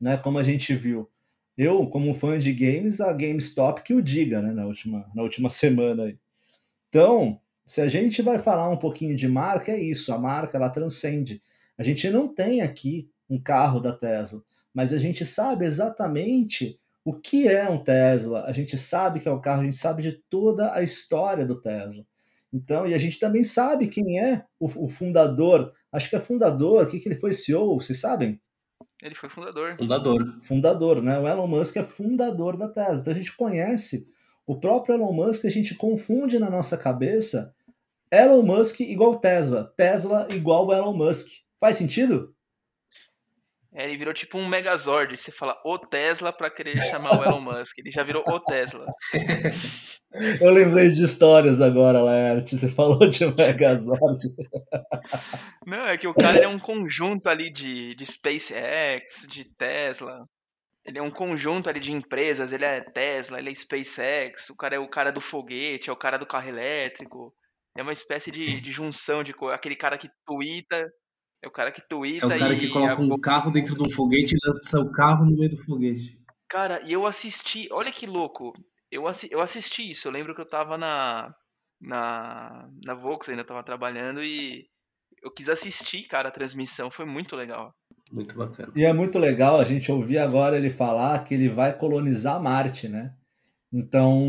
né? 0.00 0.16
Como 0.16 0.38
a 0.38 0.42
gente 0.42 0.74
viu. 0.74 1.08
Eu, 1.56 1.86
como 1.86 2.14
fã 2.14 2.38
de 2.38 2.52
games, 2.52 3.00
a 3.00 3.12
GameStop 3.12 3.82
que 3.82 3.94
o 3.94 4.02
diga, 4.02 4.42
né? 4.42 4.52
Na 4.52 4.66
última, 4.66 5.08
na 5.14 5.22
última 5.22 5.48
semana 5.50 6.04
aí. 6.04 6.18
Então, 6.88 7.40
se 7.64 7.80
a 7.80 7.86
gente 7.86 8.22
vai 8.22 8.38
falar 8.38 8.68
um 8.68 8.76
pouquinho 8.76 9.14
de 9.14 9.28
marca, 9.28 9.70
é 9.70 9.80
isso. 9.80 10.12
A 10.12 10.18
marca, 10.18 10.56
ela 10.56 10.70
transcende. 10.70 11.40
A 11.78 11.82
gente 11.84 12.10
não 12.10 12.26
tem 12.26 12.60
aqui 12.62 13.08
um 13.28 13.40
carro 13.40 13.78
da 13.78 13.92
Tesla, 13.92 14.42
mas 14.74 14.92
a 14.92 14.98
gente 14.98 15.24
sabe 15.24 15.64
exatamente 15.64 16.80
o 17.04 17.14
que 17.14 17.46
é 17.46 17.68
um 17.70 17.82
Tesla. 17.82 18.44
A 18.44 18.52
gente 18.52 18.76
sabe 18.76 19.20
que 19.20 19.28
é 19.28 19.30
o 19.30 19.40
carro, 19.40 19.62
a 19.62 19.64
gente 19.64 19.76
sabe 19.76 20.02
de 20.02 20.12
toda 20.12 20.74
a 20.74 20.82
história 20.82 21.46
do 21.46 21.60
Tesla. 21.60 22.04
Então, 22.52 22.86
e 22.86 22.94
a 22.94 22.98
gente 22.98 23.18
também 23.18 23.44
sabe 23.44 23.88
quem 23.88 24.20
é 24.20 24.44
o, 24.58 24.66
o 24.84 24.88
fundador. 24.88 25.72
Acho 25.92 26.10
que 26.10 26.16
é 26.16 26.20
fundador, 26.20 26.84
o 26.84 26.90
que, 26.90 26.98
que 26.98 27.08
ele 27.08 27.18
foi 27.18 27.32
CEO, 27.32 27.80
vocês 27.80 28.00
sabem? 28.00 28.40
Ele 29.02 29.14
foi 29.14 29.28
fundador. 29.28 29.76
Fundador. 29.76 30.38
Fundador, 30.42 31.02
né? 31.02 31.18
O 31.18 31.26
Elon 31.26 31.46
Musk 31.46 31.76
é 31.76 31.84
fundador 31.84 32.56
da 32.56 32.68
Tesla. 32.68 33.00
Então 33.00 33.12
a 33.12 33.16
gente 33.16 33.36
conhece 33.36 34.08
o 34.46 34.58
próprio 34.58 34.94
Elon 34.94 35.12
Musk, 35.12 35.44
a 35.44 35.50
gente 35.50 35.74
confunde 35.74 36.38
na 36.38 36.50
nossa 36.50 36.76
cabeça 36.76 37.54
Elon 38.10 38.42
Musk 38.42 38.80
igual 38.80 39.18
Tesla, 39.20 39.72
Tesla 39.76 40.26
igual 40.32 40.72
Elon 40.72 40.96
Musk. 40.96 41.28
Faz 41.58 41.76
sentido? 41.76 42.34
É, 43.72 43.84
ele 43.84 43.96
virou 43.96 44.12
tipo 44.12 44.36
um 44.36 44.48
Megazord. 44.48 45.16
Você 45.16 45.30
fala 45.30 45.56
o 45.64 45.78
Tesla 45.78 46.32
para 46.32 46.50
querer 46.50 46.76
chamar 46.90 47.18
o 47.18 47.24
Elon 47.24 47.40
Musk. 47.40 47.78
Ele 47.78 47.90
já 47.90 48.02
virou 48.02 48.24
o 48.26 48.40
Tesla. 48.40 48.84
Eu 50.40 50.50
lembrei 50.50 50.90
de 50.90 51.04
histórias 51.04 51.60
agora, 51.60 52.02
Laerte. 52.02 52.56
Você 52.56 52.68
falou 52.68 52.98
de 53.08 53.24
Megazord. 53.26 54.26
Não, 55.64 55.86
é 55.86 55.96
que 55.96 56.08
o 56.08 56.14
cara 56.14 56.38
é 56.38 56.48
um 56.48 56.58
conjunto 56.58 57.28
ali 57.28 57.52
de, 57.52 57.94
de 57.94 58.04
SpaceX, 58.04 59.04
de 59.28 59.44
Tesla. 59.56 60.26
Ele 60.84 60.98
é 60.98 61.02
um 61.02 61.10
conjunto 61.10 61.68
ali 61.68 61.78
de 61.78 61.92
empresas. 61.92 62.52
Ele 62.52 62.64
é 62.64 62.80
Tesla, 62.80 63.38
ele 63.38 63.50
é 63.50 63.54
SpaceX. 63.54 64.50
O 64.50 64.56
cara 64.56 64.74
é 64.74 64.78
o 64.80 64.88
cara 64.88 65.12
do 65.12 65.20
foguete, 65.20 65.90
é 65.90 65.92
o 65.92 65.96
cara 65.96 66.18
do 66.18 66.26
carro 66.26 66.48
elétrico. 66.48 67.32
É 67.76 67.82
uma 67.82 67.92
espécie 67.92 68.32
de, 68.32 68.60
de 68.60 68.72
junção 68.72 69.22
de 69.22 69.32
aquele 69.52 69.76
cara 69.76 69.96
que 69.96 70.10
twitta 70.26 70.90
é 71.42 71.48
o 71.48 71.50
cara 71.50 71.72
que 71.72 71.80
twitta 71.80 72.26
É 72.26 72.36
o 72.36 72.38
cara 72.38 72.56
que 72.56 72.68
coloca 72.68 73.00
um 73.00 73.18
carro 73.18 73.50
dentro 73.50 73.74
de 73.74 73.82
um 73.82 73.90
foguete 73.90 74.34
e 74.34 74.48
lança 74.48 74.80
o 74.80 74.92
carro 74.92 75.24
no 75.24 75.36
meio 75.36 75.50
do 75.50 75.56
foguete. 75.56 76.18
Cara, 76.48 76.80
e 76.84 76.92
eu 76.92 77.06
assisti, 77.06 77.68
olha 77.70 77.92
que 77.92 78.06
louco. 78.06 78.52
Eu, 78.90 79.06
assi, 79.06 79.28
eu 79.30 79.40
assisti 79.40 79.88
isso. 79.88 80.08
Eu 80.08 80.12
lembro 80.12 80.34
que 80.34 80.40
eu 80.40 80.48
tava 80.48 80.76
na 80.76 81.34
na 81.80 82.68
na 82.84 82.94
Vox, 82.94 83.28
ainda 83.28 83.44
tava 83.44 83.62
trabalhando 83.62 84.22
e 84.22 84.66
eu 85.22 85.30
quis 85.30 85.48
assistir, 85.48 86.04
cara, 86.04 86.28
a 86.28 86.32
transmissão, 86.32 86.90
foi 86.90 87.04
muito 87.04 87.36
legal. 87.36 87.74
Muito 88.12 88.36
bacana. 88.36 88.72
E 88.74 88.84
é 88.84 88.92
muito 88.92 89.18
legal 89.18 89.60
a 89.60 89.64
gente 89.64 89.90
ouvir 89.90 90.18
agora 90.18 90.56
ele 90.56 90.70
falar 90.70 91.22
que 91.24 91.34
ele 91.34 91.48
vai 91.48 91.76
colonizar 91.76 92.42
Marte, 92.42 92.88
né? 92.88 93.14
Então, 93.72 94.20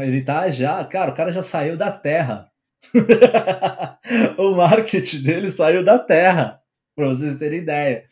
ele 0.00 0.22
tá 0.22 0.48
já, 0.50 0.84
cara, 0.84 1.10
o 1.10 1.14
cara 1.14 1.32
já 1.32 1.42
saiu 1.42 1.76
da 1.76 1.90
Terra. 1.90 2.50
o 4.38 4.54
marketing 4.54 5.22
dele 5.22 5.50
saiu 5.50 5.84
da 5.84 5.98
terra, 5.98 6.60
para 6.94 7.08
vocês 7.08 7.38
terem 7.38 7.60
ideia. 7.60 8.04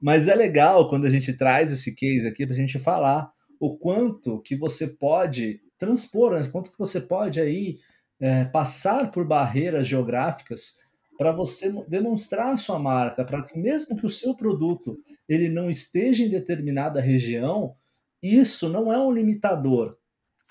Mas 0.00 0.28
é 0.28 0.34
legal 0.34 0.88
quando 0.88 1.06
a 1.06 1.10
gente 1.10 1.32
traz 1.32 1.72
esse 1.72 1.94
case 1.94 2.26
aqui 2.26 2.46
para 2.46 2.54
a 2.54 2.58
gente 2.58 2.78
falar 2.78 3.30
o 3.60 3.76
quanto 3.76 4.40
que 4.40 4.56
você 4.56 4.86
pode 4.86 5.60
transpor, 5.76 6.32
né? 6.32 6.48
quanto 6.50 6.70
que 6.70 6.78
você 6.78 7.00
pode 7.00 7.40
aí 7.40 7.78
é, 8.20 8.44
passar 8.44 9.10
por 9.10 9.24
barreiras 9.24 9.86
geográficas 9.86 10.78
para 11.18 11.32
você 11.32 11.72
demonstrar 11.88 12.52
a 12.52 12.56
sua 12.56 12.78
marca, 12.78 13.24
para 13.24 13.42
que 13.42 13.58
mesmo 13.58 13.96
que 13.96 14.06
o 14.06 14.10
seu 14.10 14.34
produto 14.34 14.96
ele 15.28 15.48
não 15.48 15.68
esteja 15.68 16.22
em 16.22 16.28
determinada 16.28 17.00
região, 17.00 17.74
isso 18.22 18.68
não 18.68 18.92
é 18.92 18.98
um 18.98 19.12
limitador, 19.12 19.97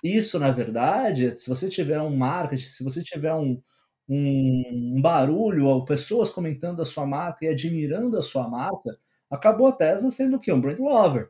isso, 0.03 0.39
na 0.39 0.51
verdade, 0.51 1.39
se 1.39 1.49
você 1.49 1.69
tiver 1.69 2.01
um 2.01 2.15
marketing, 2.15 2.63
se 2.63 2.83
você 2.83 3.01
tiver 3.01 3.33
um, 3.33 3.61
um, 4.07 4.99
barulho, 5.01 5.65
ou 5.65 5.85
pessoas 5.85 6.29
comentando 6.29 6.81
a 6.81 6.85
sua 6.85 7.05
marca 7.05 7.45
e 7.45 7.49
admirando 7.49 8.17
a 8.17 8.21
sua 8.21 8.47
marca, 8.47 8.97
acabou 9.29 9.67
a 9.67 9.71
Tesla 9.71 10.11
sendo 10.11 10.37
o 10.37 10.39
quê? 10.39 10.51
Um 10.51 10.61
brand 10.61 10.79
lover. 10.79 11.29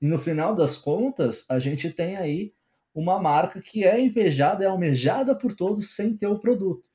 E 0.00 0.08
no 0.08 0.18
final 0.18 0.54
das 0.54 0.76
contas, 0.76 1.46
a 1.48 1.58
gente 1.58 1.90
tem 1.90 2.16
aí 2.16 2.52
uma 2.94 3.20
marca 3.20 3.60
que 3.60 3.84
é 3.84 4.00
invejada, 4.00 4.64
é 4.64 4.66
almejada 4.68 5.36
por 5.36 5.54
todos 5.54 5.94
sem 5.94 6.16
ter 6.16 6.26
o 6.26 6.38
produto. 6.38 6.88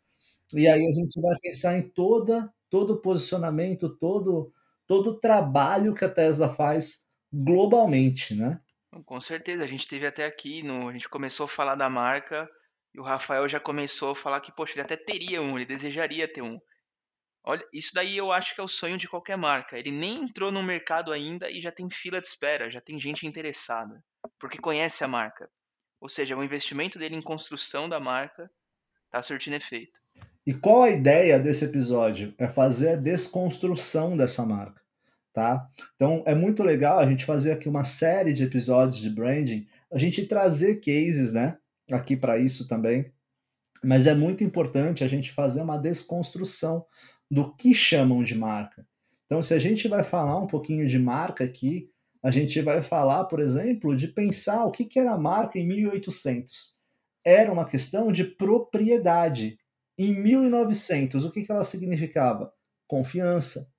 E 0.54 0.68
aí 0.68 0.86
a 0.86 0.94
gente 0.94 1.20
vai 1.22 1.38
pensar 1.40 1.78
em 1.78 1.90
toda, 1.90 2.52
todo 2.70 2.94
o 2.94 3.02
posicionamento, 3.02 3.90
todo, 3.98 4.52
todo 4.88 5.12
o 5.12 5.20
trabalho 5.20 5.94
que 5.94 6.06
a 6.06 6.10
Tesla 6.10 6.50
faz 6.50 7.08
globalmente, 7.32 8.36
né? 8.36 8.60
Com 9.06 9.22
certeza, 9.22 9.64
a 9.64 9.68
gente 9.68 9.88
teve 9.88 10.06
até 10.08 10.26
aqui, 10.26 10.64
no, 10.64 10.90
a 10.90 10.92
gente 10.92 11.08
começou 11.08 11.46
a 11.46 11.50
falar 11.50 11.76
da 11.76 11.90
marca 11.90 12.50
e 12.94 13.00
o 13.00 13.04
Rafael 13.04 13.48
já 13.48 13.60
começou 13.60 14.12
a 14.12 14.16
falar 14.16 14.42
que, 14.42 14.52
poxa, 14.52 14.74
ele 14.74 14.82
até 14.82 14.98
teria 14.98 15.42
um, 15.42 15.56
ele 15.56 15.66
desejaria 15.66 16.32
ter 16.32 16.42
um. 16.42 16.60
Olha, 17.44 17.64
isso 17.72 17.92
daí 17.94 18.18
eu 18.18 18.32
acho 18.32 18.54
que 18.54 18.62
é 18.62 18.64
o 18.64 18.68
sonho 18.68 18.98
de 18.98 19.08
qualquer 19.08 19.38
marca. 19.38 19.78
Ele 19.78 19.92
nem 19.92 20.24
entrou 20.24 20.52
no 20.52 20.64
mercado 20.64 21.12
ainda 21.12 21.50
e 21.50 21.62
já 21.62 21.72
tem 21.72 21.90
fila 21.90 22.20
de 22.20 22.28
espera, 22.28 22.70
já 22.70 22.82
tem 22.82 23.00
gente 23.00 23.26
interessada, 23.26 24.04
porque 24.40 24.58
conhece 24.58 25.04
a 25.04 25.08
marca. 25.08 25.50
Ou 26.02 26.10
seja, 26.10 26.36
o 26.36 26.44
investimento 26.44 26.98
dele 26.98 27.16
em 27.16 27.22
construção 27.22 27.88
da 27.88 28.00
marca 28.00 28.50
está 29.06 29.22
surtindo 29.22 29.56
efeito. 29.56 30.00
E 30.46 30.54
qual 30.54 30.84
a 30.84 30.90
ideia 30.90 31.40
desse 31.40 31.66
episódio? 31.66 32.34
É 32.38 32.50
fazer 32.50 32.90
a 32.90 32.96
desconstrução 32.96 34.16
dessa 34.18 34.46
marca 34.46 34.82
tá? 35.34 35.68
Então 35.96 36.24
é 36.26 36.34
muito 36.36 36.64
legal 36.64 37.00
a 37.00 37.06
gente 37.06 37.26
fazer 37.26 37.52
aqui 37.52 37.70
uma 37.70 37.84
série 37.84 38.34
de 38.34 38.44
episódios 38.44 39.02
de 39.02 39.10
branding, 39.10 39.68
a 39.92 39.98
gente 39.98 40.26
trazer 40.26 40.78
cases, 40.78 41.34
né, 41.34 41.58
aqui 41.92 42.16
para 42.16 42.38
isso 42.38 42.68
também. 42.68 43.12
Mas 43.84 44.08
é 44.08 44.14
muito 44.14 44.44
importante 44.44 45.04
a 45.04 45.08
gente 45.08 45.32
fazer 45.32 45.62
uma 45.62 45.78
desconstrução 45.78 46.86
do 47.32 47.56
que 47.56 47.74
chamam 47.74 48.24
de 48.24 48.38
marca. 48.38 48.86
Então, 49.26 49.42
se 49.42 49.54
a 49.54 49.60
gente 49.60 49.88
vai 49.88 50.04
falar 50.04 50.38
um 50.38 50.48
pouquinho 50.48 50.88
de 50.88 50.98
marca 50.98 51.44
aqui, 51.44 51.90
a 52.22 52.32
gente 52.32 52.60
vai 52.62 52.82
falar, 52.82 53.26
por 53.26 53.40
exemplo, 53.40 53.96
de 53.96 54.08
pensar 54.08 54.66
o 54.66 54.72
que, 54.72 54.84
que 54.84 55.00
era 55.00 55.18
marca 55.18 55.58
em 55.58 55.68
1800. 55.68 56.76
Era 57.24 57.52
uma 57.52 57.66
questão 57.66 58.12
de 58.12 58.24
propriedade. 58.24 59.58
Em 59.98 60.14
1900, 60.14 61.24
o 61.24 61.32
que, 61.32 61.44
que 61.44 61.52
ela 61.52 61.64
significava? 61.64 62.52
Confiança, 62.88 63.70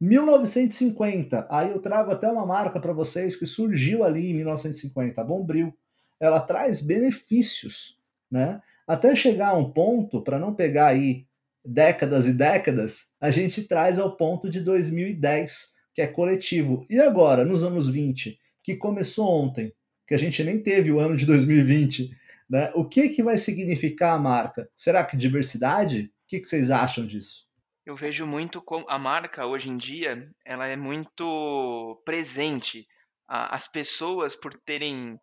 1950, 0.00 1.46
aí 1.50 1.70
eu 1.70 1.80
trago 1.80 2.10
até 2.10 2.28
uma 2.28 2.46
marca 2.46 2.80
para 2.80 2.92
vocês 2.92 3.36
que 3.36 3.46
surgiu 3.46 4.02
ali 4.02 4.30
em 4.30 4.34
1950, 4.34 5.20
a 5.20 5.24
Bombril. 5.24 5.76
Ela 6.18 6.40
traz 6.40 6.82
benefícios, 6.82 7.98
né? 8.30 8.60
até 8.90 9.14
chegar 9.14 9.50
a 9.50 9.56
um 9.56 9.70
ponto, 9.70 10.20
para 10.20 10.36
não 10.36 10.52
pegar 10.52 10.88
aí 10.88 11.24
décadas 11.64 12.26
e 12.26 12.32
décadas, 12.32 13.10
a 13.20 13.30
gente 13.30 13.62
traz 13.62 14.00
ao 14.00 14.16
ponto 14.16 14.50
de 14.50 14.60
2010, 14.60 15.74
que 15.94 16.02
é 16.02 16.08
coletivo. 16.08 16.84
E 16.90 16.98
agora, 16.98 17.44
nos 17.44 17.62
anos 17.62 17.88
20, 17.88 18.36
que 18.64 18.74
começou 18.74 19.28
ontem, 19.28 19.72
que 20.08 20.14
a 20.14 20.18
gente 20.18 20.42
nem 20.42 20.60
teve 20.60 20.90
o 20.90 20.98
ano 20.98 21.16
de 21.16 21.24
2020, 21.24 22.10
né? 22.48 22.72
O 22.74 22.84
que, 22.84 23.10
que 23.10 23.22
vai 23.22 23.38
significar 23.38 24.16
a 24.16 24.18
marca? 24.18 24.68
Será 24.74 25.04
que 25.04 25.16
diversidade? 25.16 26.10
O 26.24 26.28
que, 26.28 26.40
que 26.40 26.48
vocês 26.48 26.68
acham 26.68 27.06
disso? 27.06 27.49
Eu 27.90 27.96
vejo 27.96 28.24
muito 28.24 28.62
como 28.62 28.86
a 28.88 29.00
marca 29.00 29.46
hoje 29.46 29.68
em 29.68 29.76
dia, 29.76 30.32
ela 30.46 30.64
é 30.68 30.76
muito 30.76 32.00
presente. 32.04 32.86
As 33.26 33.66
pessoas, 33.66 34.32
por 34.32 34.54
terem 34.54 35.18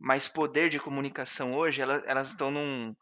mais 0.00 0.26
poder 0.26 0.70
de 0.70 0.80
comunicação 0.80 1.54
hoje, 1.54 1.82
elas, 1.82 2.02
elas 2.06 2.28
estão 2.28 2.50
num, 2.50 2.96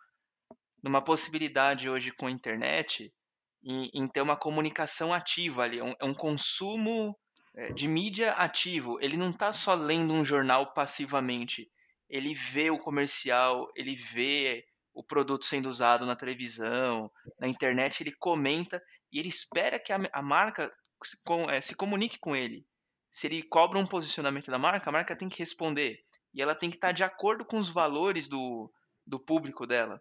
numa 0.82 1.00
possibilidade 1.00 1.88
hoje 1.88 2.10
com 2.10 2.26
a 2.26 2.30
internet 2.30 3.14
em, 3.62 3.88
em 3.94 4.08
ter 4.08 4.20
uma 4.20 4.36
comunicação 4.36 5.14
ativa 5.14 5.62
ali, 5.62 5.78
é 5.78 5.84
um, 5.84 5.94
é 6.00 6.04
um 6.04 6.14
consumo 6.14 7.16
é, 7.54 7.72
de 7.72 7.86
mídia 7.86 8.32
ativo. 8.32 8.98
Ele 9.00 9.16
não 9.16 9.30
está 9.30 9.52
só 9.52 9.76
lendo 9.76 10.12
um 10.12 10.24
jornal 10.24 10.74
passivamente. 10.74 11.70
Ele 12.10 12.34
vê 12.34 12.68
o 12.68 12.80
comercial, 12.80 13.70
ele 13.76 13.94
vê 13.94 14.64
o 14.94 15.02
produto 15.02 15.44
sendo 15.44 15.68
usado 15.68 16.06
na 16.06 16.14
televisão, 16.14 17.10
na 17.38 17.48
internet, 17.48 18.02
ele 18.02 18.12
comenta 18.12 18.82
e 19.12 19.18
ele 19.18 19.28
espera 19.28 19.78
que 19.78 19.92
a, 19.92 20.00
a 20.12 20.22
marca 20.22 20.72
se, 21.02 21.20
com, 21.22 21.50
é, 21.50 21.60
se 21.60 21.74
comunique 21.74 22.18
com 22.18 22.36
ele. 22.36 22.64
Se 23.10 23.26
ele 23.26 23.42
cobra 23.42 23.78
um 23.78 23.86
posicionamento 23.86 24.50
da 24.50 24.58
marca, 24.58 24.88
a 24.88 24.92
marca 24.92 25.16
tem 25.16 25.28
que 25.28 25.38
responder. 25.38 26.04
E 26.32 26.40
ela 26.40 26.54
tem 26.54 26.70
que 26.70 26.76
estar 26.76 26.92
de 26.92 27.04
acordo 27.04 27.44
com 27.44 27.58
os 27.58 27.68
valores 27.68 28.28
do, 28.28 28.72
do 29.06 29.18
público 29.18 29.66
dela. 29.66 30.00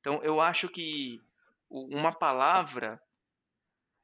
Então, 0.00 0.22
eu 0.22 0.40
acho 0.40 0.68
que 0.68 1.20
uma 1.70 2.12
palavra 2.12 3.00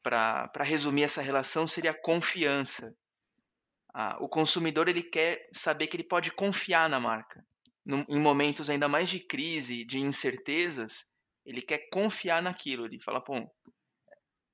para 0.02 0.62
resumir 0.62 1.04
essa 1.04 1.22
relação 1.22 1.66
seria 1.66 1.94
confiança. 1.94 2.94
Ah, 3.92 4.16
o 4.20 4.28
consumidor 4.28 4.88
ele 4.88 5.02
quer 5.02 5.48
saber 5.52 5.86
que 5.86 5.96
ele 5.96 6.04
pode 6.04 6.30
confiar 6.30 6.88
na 6.90 7.00
marca. 7.00 7.44
Num, 7.84 8.04
em 8.08 8.18
momentos 8.18 8.70
ainda 8.70 8.88
mais 8.88 9.08
de 9.08 9.20
crise, 9.20 9.84
de 9.84 9.98
incertezas, 9.98 11.04
ele 11.44 11.60
quer 11.60 11.88
confiar 11.90 12.42
naquilo. 12.42 12.86
Ele 12.86 13.00
fala, 13.00 13.22
pô, 13.22 13.34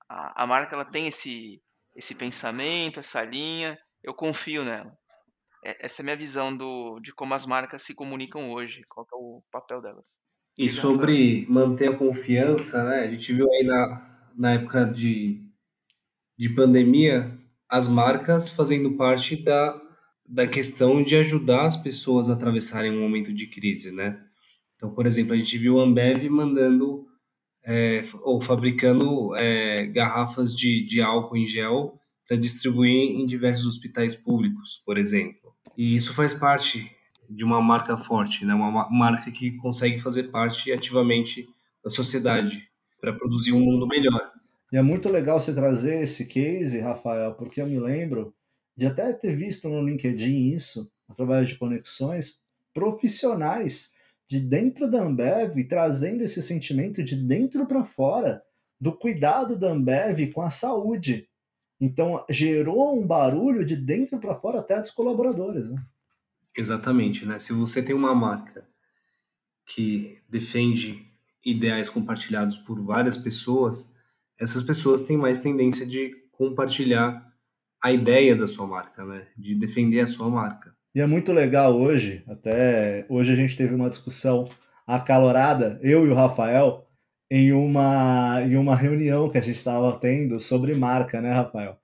a, 0.08 0.42
a 0.42 0.46
marca 0.46 0.74
ela 0.74 0.84
tem 0.84 1.06
esse, 1.06 1.62
esse 1.94 2.14
pensamento, 2.14 2.98
essa 2.98 3.22
linha, 3.22 3.78
eu 4.02 4.14
confio 4.14 4.64
nela. 4.64 4.92
É, 5.64 5.84
essa 5.84 6.00
é 6.00 6.02
a 6.02 6.04
minha 6.04 6.16
visão 6.16 6.56
do, 6.56 6.98
de 7.00 7.12
como 7.12 7.34
as 7.34 7.46
marcas 7.46 7.82
se 7.82 7.94
comunicam 7.94 8.50
hoje, 8.50 8.82
qual 8.88 9.06
é 9.12 9.16
o 9.16 9.42
papel 9.52 9.80
delas. 9.80 10.18
E 10.58 10.68
sobre 10.68 11.46
manter 11.48 11.90
a 11.90 11.96
confiança, 11.96 12.84
né? 12.84 13.00
A 13.00 13.10
gente 13.10 13.32
viu 13.32 13.50
aí 13.50 13.64
na, 13.64 14.28
na 14.36 14.52
época 14.54 14.84
de, 14.84 15.42
de 16.36 16.48
pandemia 16.50 17.38
as 17.68 17.86
marcas 17.86 18.48
fazendo 18.48 18.96
parte 18.96 19.36
da, 19.36 19.80
da 20.30 20.46
questão 20.46 21.02
de 21.02 21.16
ajudar 21.16 21.66
as 21.66 21.76
pessoas 21.76 22.30
a 22.30 22.34
atravessarem 22.34 22.92
um 22.92 23.00
momento 23.00 23.34
de 23.34 23.48
crise, 23.48 23.94
né? 23.94 24.16
Então, 24.76 24.94
por 24.94 25.04
exemplo, 25.04 25.34
a 25.34 25.36
gente 25.36 25.58
viu 25.58 25.80
a 25.80 25.84
Ambev 25.84 26.28
mandando 26.30 27.04
é, 27.64 28.04
ou 28.22 28.40
fabricando 28.40 29.34
é, 29.34 29.86
garrafas 29.86 30.56
de, 30.56 30.86
de 30.86 31.02
álcool 31.02 31.36
em 31.36 31.44
gel 31.44 31.98
para 32.28 32.36
distribuir 32.36 32.92
em 32.92 33.26
diversos 33.26 33.66
hospitais 33.66 34.14
públicos, 34.14 34.80
por 34.86 34.96
exemplo. 34.96 35.52
E 35.76 35.96
isso 35.96 36.14
faz 36.14 36.32
parte 36.32 36.88
de 37.28 37.44
uma 37.44 37.60
marca 37.60 37.96
forte, 37.96 38.44
né? 38.44 38.54
Uma 38.54 38.88
marca 38.88 39.32
que 39.32 39.56
consegue 39.56 40.00
fazer 40.00 40.24
parte 40.24 40.70
ativamente 40.70 41.48
da 41.82 41.90
sociedade 41.90 42.68
para 43.00 43.12
produzir 43.12 43.52
um 43.52 43.60
mundo 43.60 43.86
melhor. 43.86 44.30
E 44.72 44.76
é 44.76 44.82
muito 44.82 45.08
legal 45.08 45.40
você 45.40 45.52
trazer 45.52 46.02
esse 46.02 46.26
case, 46.26 46.78
Rafael, 46.78 47.34
porque 47.34 47.60
eu 47.60 47.66
me 47.66 47.80
lembro 47.80 48.32
de 48.80 48.86
até 48.86 49.12
ter 49.12 49.36
visto 49.36 49.68
no 49.68 49.84
LinkedIn 49.84 50.54
isso, 50.54 50.90
através 51.06 51.50
de 51.50 51.58
conexões 51.58 52.40
profissionais 52.72 53.92
de 54.26 54.40
dentro 54.40 54.90
da 54.90 55.02
Ambev, 55.02 55.62
trazendo 55.68 56.24
esse 56.24 56.42
sentimento 56.42 57.04
de 57.04 57.14
dentro 57.14 57.66
para 57.66 57.84
fora 57.84 58.42
do 58.80 58.96
cuidado 58.96 59.54
da 59.58 59.72
Ambev 59.72 60.32
com 60.32 60.40
a 60.40 60.48
saúde. 60.48 61.28
Então, 61.78 62.24
gerou 62.30 62.98
um 62.98 63.06
barulho 63.06 63.66
de 63.66 63.76
dentro 63.76 64.18
para 64.18 64.34
fora 64.34 64.60
até 64.60 64.80
dos 64.80 64.90
colaboradores. 64.90 65.70
Né? 65.70 65.82
Exatamente, 66.56 67.26
né? 67.26 67.38
Se 67.38 67.52
você 67.52 67.82
tem 67.82 67.94
uma 67.94 68.14
marca 68.14 68.66
que 69.66 70.16
defende 70.26 71.06
ideais 71.44 71.90
compartilhados 71.90 72.56
por 72.56 72.80
várias 72.82 73.18
pessoas, 73.18 73.94
essas 74.38 74.62
pessoas 74.62 75.02
têm 75.02 75.18
mais 75.18 75.38
tendência 75.38 75.86
de 75.86 76.16
compartilhar 76.32 77.29
a 77.82 77.92
ideia 77.92 78.36
da 78.36 78.46
sua 78.46 78.66
marca, 78.66 79.04
né? 79.04 79.26
De 79.36 79.54
defender 79.54 80.00
a 80.00 80.06
sua 80.06 80.28
marca. 80.28 80.74
E 80.94 81.00
é 81.00 81.06
muito 81.06 81.32
legal 81.32 81.76
hoje, 81.78 82.24
até 82.28 83.06
hoje 83.08 83.32
a 83.32 83.36
gente 83.36 83.56
teve 83.56 83.74
uma 83.74 83.88
discussão 83.88 84.48
acalorada, 84.86 85.78
eu 85.82 86.04
e 86.04 86.10
o 86.10 86.14
Rafael, 86.14 86.84
em 87.30 87.52
uma, 87.52 88.42
em 88.42 88.56
uma 88.56 88.74
reunião 88.74 89.30
que 89.30 89.38
a 89.38 89.40
gente 89.40 89.56
estava 89.56 89.96
tendo 89.98 90.40
sobre 90.40 90.74
marca, 90.74 91.20
né, 91.20 91.32
Rafael? 91.32 91.78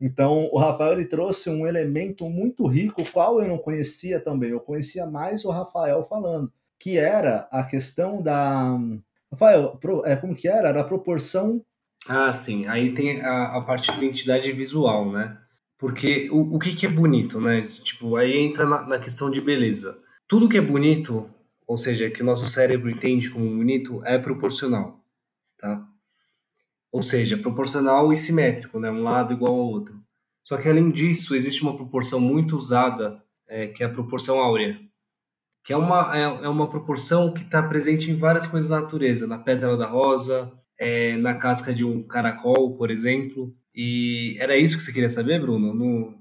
Então, 0.00 0.48
o 0.52 0.58
Rafael 0.58 0.92
ele 0.92 1.06
trouxe 1.06 1.50
um 1.50 1.66
elemento 1.66 2.28
muito 2.28 2.66
rico, 2.66 3.04
qual 3.12 3.40
eu 3.40 3.48
não 3.48 3.58
conhecia 3.58 4.20
também. 4.20 4.50
Eu 4.50 4.60
conhecia 4.60 5.06
mais 5.06 5.44
o 5.44 5.50
Rafael 5.50 6.02
falando, 6.04 6.52
que 6.78 6.96
era 6.96 7.48
a 7.50 7.64
questão 7.64 8.22
da. 8.22 8.78
Rafael, 9.30 9.78
é, 10.04 10.16
como 10.16 10.34
que 10.34 10.48
era? 10.48 10.68
Era 10.68 10.80
a 10.80 10.84
proporção. 10.84 11.64
Ah, 12.08 12.32
sim. 12.32 12.66
Aí 12.66 12.94
tem 12.94 13.20
a, 13.20 13.58
a 13.58 13.60
parte 13.60 13.92
de 13.92 13.98
identidade 13.98 14.50
visual, 14.52 15.12
né? 15.12 15.38
Porque 15.78 16.28
o, 16.30 16.56
o 16.56 16.58
que, 16.58 16.74
que 16.74 16.86
é 16.86 16.88
bonito, 16.88 17.40
né? 17.40 17.62
Tipo, 17.62 18.16
aí 18.16 18.36
entra 18.38 18.66
na, 18.66 18.82
na 18.86 18.98
questão 18.98 19.30
de 19.30 19.40
beleza. 19.40 20.02
Tudo 20.26 20.48
que 20.48 20.58
é 20.58 20.60
bonito, 20.60 21.28
ou 21.66 21.76
seja, 21.76 22.10
que 22.10 22.22
o 22.22 22.26
nosso 22.26 22.48
cérebro 22.48 22.90
entende 22.90 23.30
como 23.30 23.56
bonito, 23.56 24.00
é 24.04 24.18
proporcional, 24.18 25.04
tá? 25.58 25.86
ou 26.90 27.02
seja, 27.02 27.36
proporcional 27.36 28.12
e 28.12 28.16
simétrico, 28.16 28.80
né? 28.80 28.90
um 28.90 29.02
lado 29.02 29.32
igual 29.32 29.54
ao 29.54 29.66
outro. 29.68 30.00
Só 30.44 30.56
que 30.56 30.68
além 30.68 30.90
disso, 30.90 31.34
existe 31.34 31.62
uma 31.62 31.76
proporção 31.76 32.18
muito 32.18 32.56
usada, 32.56 33.22
é, 33.46 33.66
que 33.66 33.82
é 33.82 33.86
a 33.86 33.90
proporção 33.90 34.38
áurea, 34.38 34.80
que 35.62 35.72
é 35.72 35.76
uma, 35.76 36.16
é, 36.16 36.22
é 36.22 36.48
uma 36.48 36.68
proporção 36.68 37.32
que 37.32 37.42
está 37.42 37.62
presente 37.62 38.10
em 38.10 38.16
várias 38.16 38.46
coisas 38.46 38.70
da 38.70 38.80
natureza, 38.80 39.26
na 39.26 39.38
pétala 39.38 39.76
da 39.76 39.86
rosa, 39.86 40.50
é, 40.78 41.16
na 41.16 41.34
casca 41.34 41.74
de 41.74 41.84
um 41.84 42.02
caracol, 42.02 42.76
por 42.76 42.90
exemplo. 42.90 43.54
E 43.74 44.36
era 44.38 44.56
isso 44.56 44.76
que 44.76 44.82
você 44.82 44.92
queria 44.92 45.08
saber, 45.08 45.40
Bruno? 45.40 45.74
No... 45.74 46.14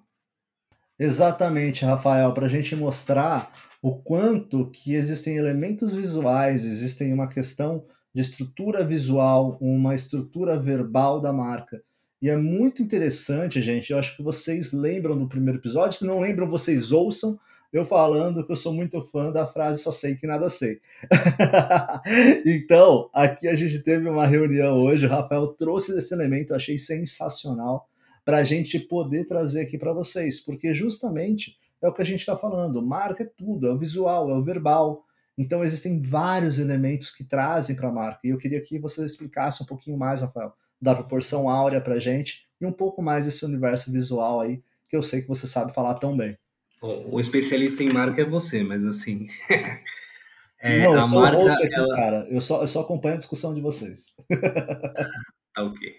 Exatamente, 0.99 1.85
Rafael, 1.85 2.33
para 2.33 2.47
a 2.47 2.49
gente 2.49 2.75
mostrar 2.75 3.51
o 3.81 3.95
quanto 3.95 4.69
que 4.71 4.95
existem 4.95 5.37
elementos 5.37 5.93
visuais, 5.93 6.65
existem 6.65 7.13
uma 7.13 7.27
questão 7.27 7.85
de 8.13 8.21
estrutura 8.21 8.83
visual, 8.83 9.57
uma 9.61 9.93
estrutura 9.93 10.59
verbal 10.59 11.21
da 11.21 11.31
marca. 11.31 11.81
E 12.19 12.29
é 12.29 12.35
muito 12.35 12.81
interessante, 12.81 13.61
gente. 13.61 13.91
Eu 13.91 13.99
acho 13.99 14.17
que 14.17 14.23
vocês 14.23 14.73
lembram 14.73 15.15
do 15.15 15.29
primeiro 15.29 15.59
episódio. 15.59 15.99
Se 15.99 16.05
não 16.05 16.19
lembram, 16.19 16.49
vocês 16.49 16.91
ouçam 16.91 17.39
eu 17.77 17.85
falando 17.85 18.45
que 18.45 18.51
eu 18.51 18.55
sou 18.55 18.73
muito 18.73 19.01
fã 19.01 19.31
da 19.31 19.45
frase 19.45 19.81
só 19.81 19.91
sei 19.91 20.15
que 20.15 20.27
nada 20.27 20.49
sei. 20.49 20.79
então, 22.45 23.09
aqui 23.13 23.47
a 23.47 23.55
gente 23.55 23.83
teve 23.83 24.07
uma 24.09 24.25
reunião 24.25 24.77
hoje, 24.77 25.05
o 25.05 25.09
Rafael 25.09 25.47
trouxe 25.47 25.97
esse 25.97 26.13
elemento, 26.13 26.51
eu 26.51 26.55
achei 26.55 26.77
sensacional 26.77 27.89
para 28.23 28.37
a 28.37 28.43
gente 28.43 28.79
poder 28.79 29.25
trazer 29.25 29.61
aqui 29.61 29.77
para 29.77 29.93
vocês, 29.93 30.39
porque 30.39 30.73
justamente 30.73 31.57
é 31.81 31.87
o 31.87 31.93
que 31.93 32.01
a 32.01 32.05
gente 32.05 32.19
está 32.19 32.35
falando. 32.35 32.81
Marca 32.81 33.23
é 33.23 33.31
tudo, 33.37 33.67
é 33.67 33.71
o 33.71 33.77
visual, 33.77 34.29
é 34.29 34.33
o 34.33 34.43
verbal, 34.43 35.05
então, 35.37 35.63
existem 35.63 36.01
vários 36.01 36.57
elementos 36.57 37.11
que 37.11 37.23
trazem 37.23 37.75
para 37.75 37.89
a 37.89 37.91
marca. 37.91 38.21
E 38.23 38.29
eu 38.29 38.39
queria 38.39 38.59
que 38.59 38.79
você 38.79 39.05
explicasse 39.05 39.61
um 39.61 39.67
pouquinho 39.67 39.95
mais, 39.95 40.21
Rafael, 40.21 40.51
da 40.81 40.95
proporção 40.95 41.47
áurea 41.47 41.79
para 41.79 41.95
a 41.95 41.99
gente 41.99 42.47
e 42.59 42.65
um 42.65 42.71
pouco 42.71 43.03
mais 43.03 43.25
desse 43.25 43.45
universo 43.45 43.91
visual 43.91 44.41
aí, 44.41 44.63
que 44.89 44.95
eu 44.95 45.03
sei 45.03 45.21
que 45.21 45.27
você 45.27 45.45
sabe 45.45 45.73
falar 45.73 45.93
tão 45.95 46.17
bem. 46.17 46.37
Bom, 46.81 47.09
o 47.11 47.19
especialista 47.19 47.83
em 47.83 47.91
marca 47.91 48.21
é 48.21 48.25
você, 48.25 48.63
mas 48.63 48.85
assim. 48.85 49.27
é, 50.59 50.83
Não, 50.83 50.93
eu 50.93 50.99
a 50.99 51.07
sou 51.07 51.21
marca, 51.21 51.37
o 51.37 51.51
aqui, 51.51 51.73
ela... 51.73 51.95
cara. 51.95 52.27
Eu 52.29 52.41
só, 52.41 52.61
eu 52.61 52.67
só 52.67 52.81
acompanho 52.81 53.15
a 53.15 53.17
discussão 53.17 53.53
de 53.53 53.61
vocês. 53.61 54.15
tá 55.53 55.63
ok. 55.63 55.95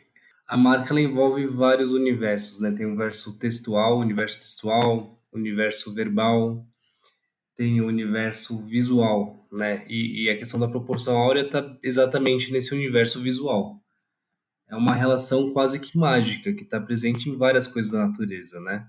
A 0.46 0.56
marca 0.56 0.92
ela 0.92 1.00
envolve 1.00 1.46
vários 1.46 1.92
universos, 1.92 2.60
né? 2.60 2.70
Tem 2.70 2.86
o 2.86 2.90
universo 2.90 3.38
textual, 3.38 3.98
universo 3.98 4.38
textual, 4.38 5.20
universo 5.32 5.92
verbal, 5.92 6.66
tem 7.54 7.80
o 7.80 7.86
universo 7.86 8.64
visual, 8.66 9.46
né? 9.52 9.84
E, 9.88 10.24
e 10.24 10.30
a 10.30 10.38
questão 10.38 10.60
da 10.60 10.68
proporção 10.68 11.16
áurea 11.16 11.42
está 11.42 11.76
exatamente 11.82 12.52
nesse 12.52 12.72
universo 12.72 13.20
visual. 13.20 13.82
É 14.70 14.76
uma 14.76 14.94
relação 14.94 15.50
quase 15.52 15.80
que 15.80 15.98
mágica 15.98 16.52
que 16.52 16.62
está 16.62 16.80
presente 16.80 17.28
em 17.28 17.36
várias 17.36 17.66
coisas 17.66 17.92
da 17.92 18.06
natureza, 18.06 18.60
né? 18.60 18.86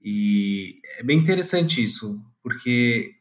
E 0.00 0.80
é 0.98 1.02
bem 1.02 1.18
interessante 1.18 1.82
isso, 1.82 2.20
porque 2.42 3.14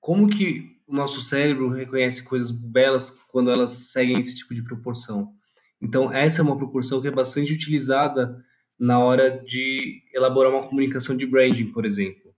como 0.00 0.28
que 0.28 0.80
o 0.90 0.94
nosso 0.94 1.20
cérebro 1.20 1.68
reconhece 1.68 2.24
coisas 2.24 2.50
belas 2.50 3.20
quando 3.30 3.50
elas 3.50 3.92
seguem 3.92 4.18
esse 4.18 4.36
tipo 4.36 4.54
de 4.54 4.62
proporção. 4.62 5.32
Então, 5.80 6.12
essa 6.12 6.42
é 6.42 6.44
uma 6.44 6.56
proporção 6.56 7.00
que 7.00 7.06
é 7.06 7.12
bastante 7.12 7.52
utilizada 7.52 8.44
na 8.78 8.98
hora 8.98 9.42
de 9.44 10.02
elaborar 10.12 10.50
uma 10.50 10.66
comunicação 10.66 11.16
de 11.16 11.26
branding, 11.26 11.66
por 11.66 11.86
exemplo. 11.86 12.34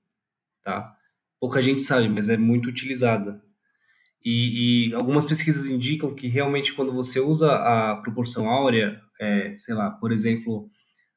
Tá? 0.62 0.94
Pouca 1.40 1.62
gente 1.62 1.80
sabe, 1.80 2.08
mas 2.08 2.28
é 2.28 2.36
muito 2.36 2.68
utilizada. 2.68 3.42
E, 4.24 4.90
e, 4.90 4.94
algumas 4.94 5.24
pesquisas 5.24 5.68
indicam 5.68 6.14
que 6.14 6.28
realmente 6.28 6.72
quando 6.74 6.92
você 6.92 7.18
usa 7.18 7.52
a 7.52 7.96
proporção 7.96 8.48
áurea, 8.48 9.00
é, 9.20 9.54
sei 9.54 9.74
lá, 9.74 9.90
por 9.90 10.12
exemplo, 10.12 10.70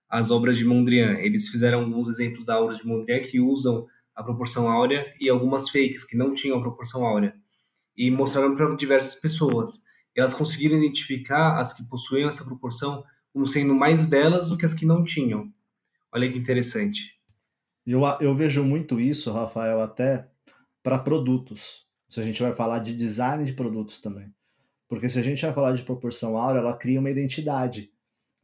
as 0.10 0.32
obras 0.32 0.58
de 0.58 0.66
Mondrian, 0.66 1.18
eles 1.20 1.50
fizeram 1.50 1.80
alguns 1.84 2.08
exemplos 2.08 2.46
da 2.46 2.60
obra 2.60 2.76
de 2.76 2.86
Mondrian 2.86 3.22
que 3.22 3.40
usam 3.40 3.86
a 4.16 4.24
proporção 4.24 4.70
áurea 4.72 5.14
e 5.20 5.30
algumas 5.30 5.70
fakes 5.70 6.04
que 6.04 6.18
não 6.18 6.34
tinham 6.34 6.58
a 6.58 6.62
proporção 6.62 7.06
áurea 7.06 7.36
e 7.98 8.10
mostraram 8.12 8.56
para 8.56 8.76
diversas 8.76 9.16
pessoas. 9.16 9.84
Elas 10.16 10.34
conseguiram 10.34 10.78
identificar 10.78 11.60
as 11.60 11.74
que 11.74 11.84
possuíam 11.90 12.30
essa 12.30 12.46
proporção 12.46 13.04
como 13.34 13.46
sendo 13.46 13.76
mais 13.76 14.06
belas 14.06 14.50
do 14.50 14.58
que 14.58 14.66
as 14.66 14.74
que 14.74 14.86
não 14.86 15.04
tinham. 15.04 15.52
Olha 16.14 16.32
que 16.32 16.38
interessante. 16.38 17.16
Eu, 17.86 18.02
eu 18.22 18.34
vejo 18.34 18.64
muito 18.64 19.00
isso, 19.00 19.32
Rafael, 19.32 19.82
até 19.82 20.28
para 20.82 20.98
produtos 20.98 21.86
se 22.08 22.20
a 22.20 22.24
gente 22.24 22.42
vai 22.42 22.54
falar 22.54 22.80
de 22.80 22.96
design 22.96 23.44
de 23.44 23.54
produtos 23.54 24.00
também. 24.00 24.34
Porque 24.88 25.10
se 25.10 25.20
a 25.20 25.22
gente 25.22 25.42
vai 25.42 25.54
falar 25.54 25.74
de 25.74 25.84
proporção 25.84 26.38
áurea, 26.38 26.60
ela 26.60 26.78
cria 26.78 27.00
uma 27.00 27.10
identidade. 27.10 27.92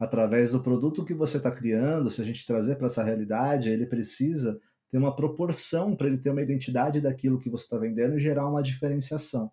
Através 0.02 0.50
do 0.50 0.60
produto 0.60 1.04
que 1.04 1.14
você 1.14 1.36
está 1.36 1.48
criando, 1.48 2.10
se 2.10 2.20
a 2.20 2.24
gente 2.24 2.44
trazer 2.44 2.74
para 2.74 2.88
essa 2.88 3.04
realidade, 3.04 3.70
ele 3.70 3.86
precisa 3.86 4.60
ter 4.90 4.98
uma 4.98 5.14
proporção 5.14 5.94
para 5.94 6.08
ele 6.08 6.18
ter 6.18 6.30
uma 6.30 6.42
identidade 6.42 7.00
daquilo 7.00 7.38
que 7.38 7.48
você 7.48 7.62
está 7.62 7.78
vendendo 7.78 8.16
e 8.16 8.20
gerar 8.20 8.48
uma 8.48 8.64
diferenciação. 8.64 9.48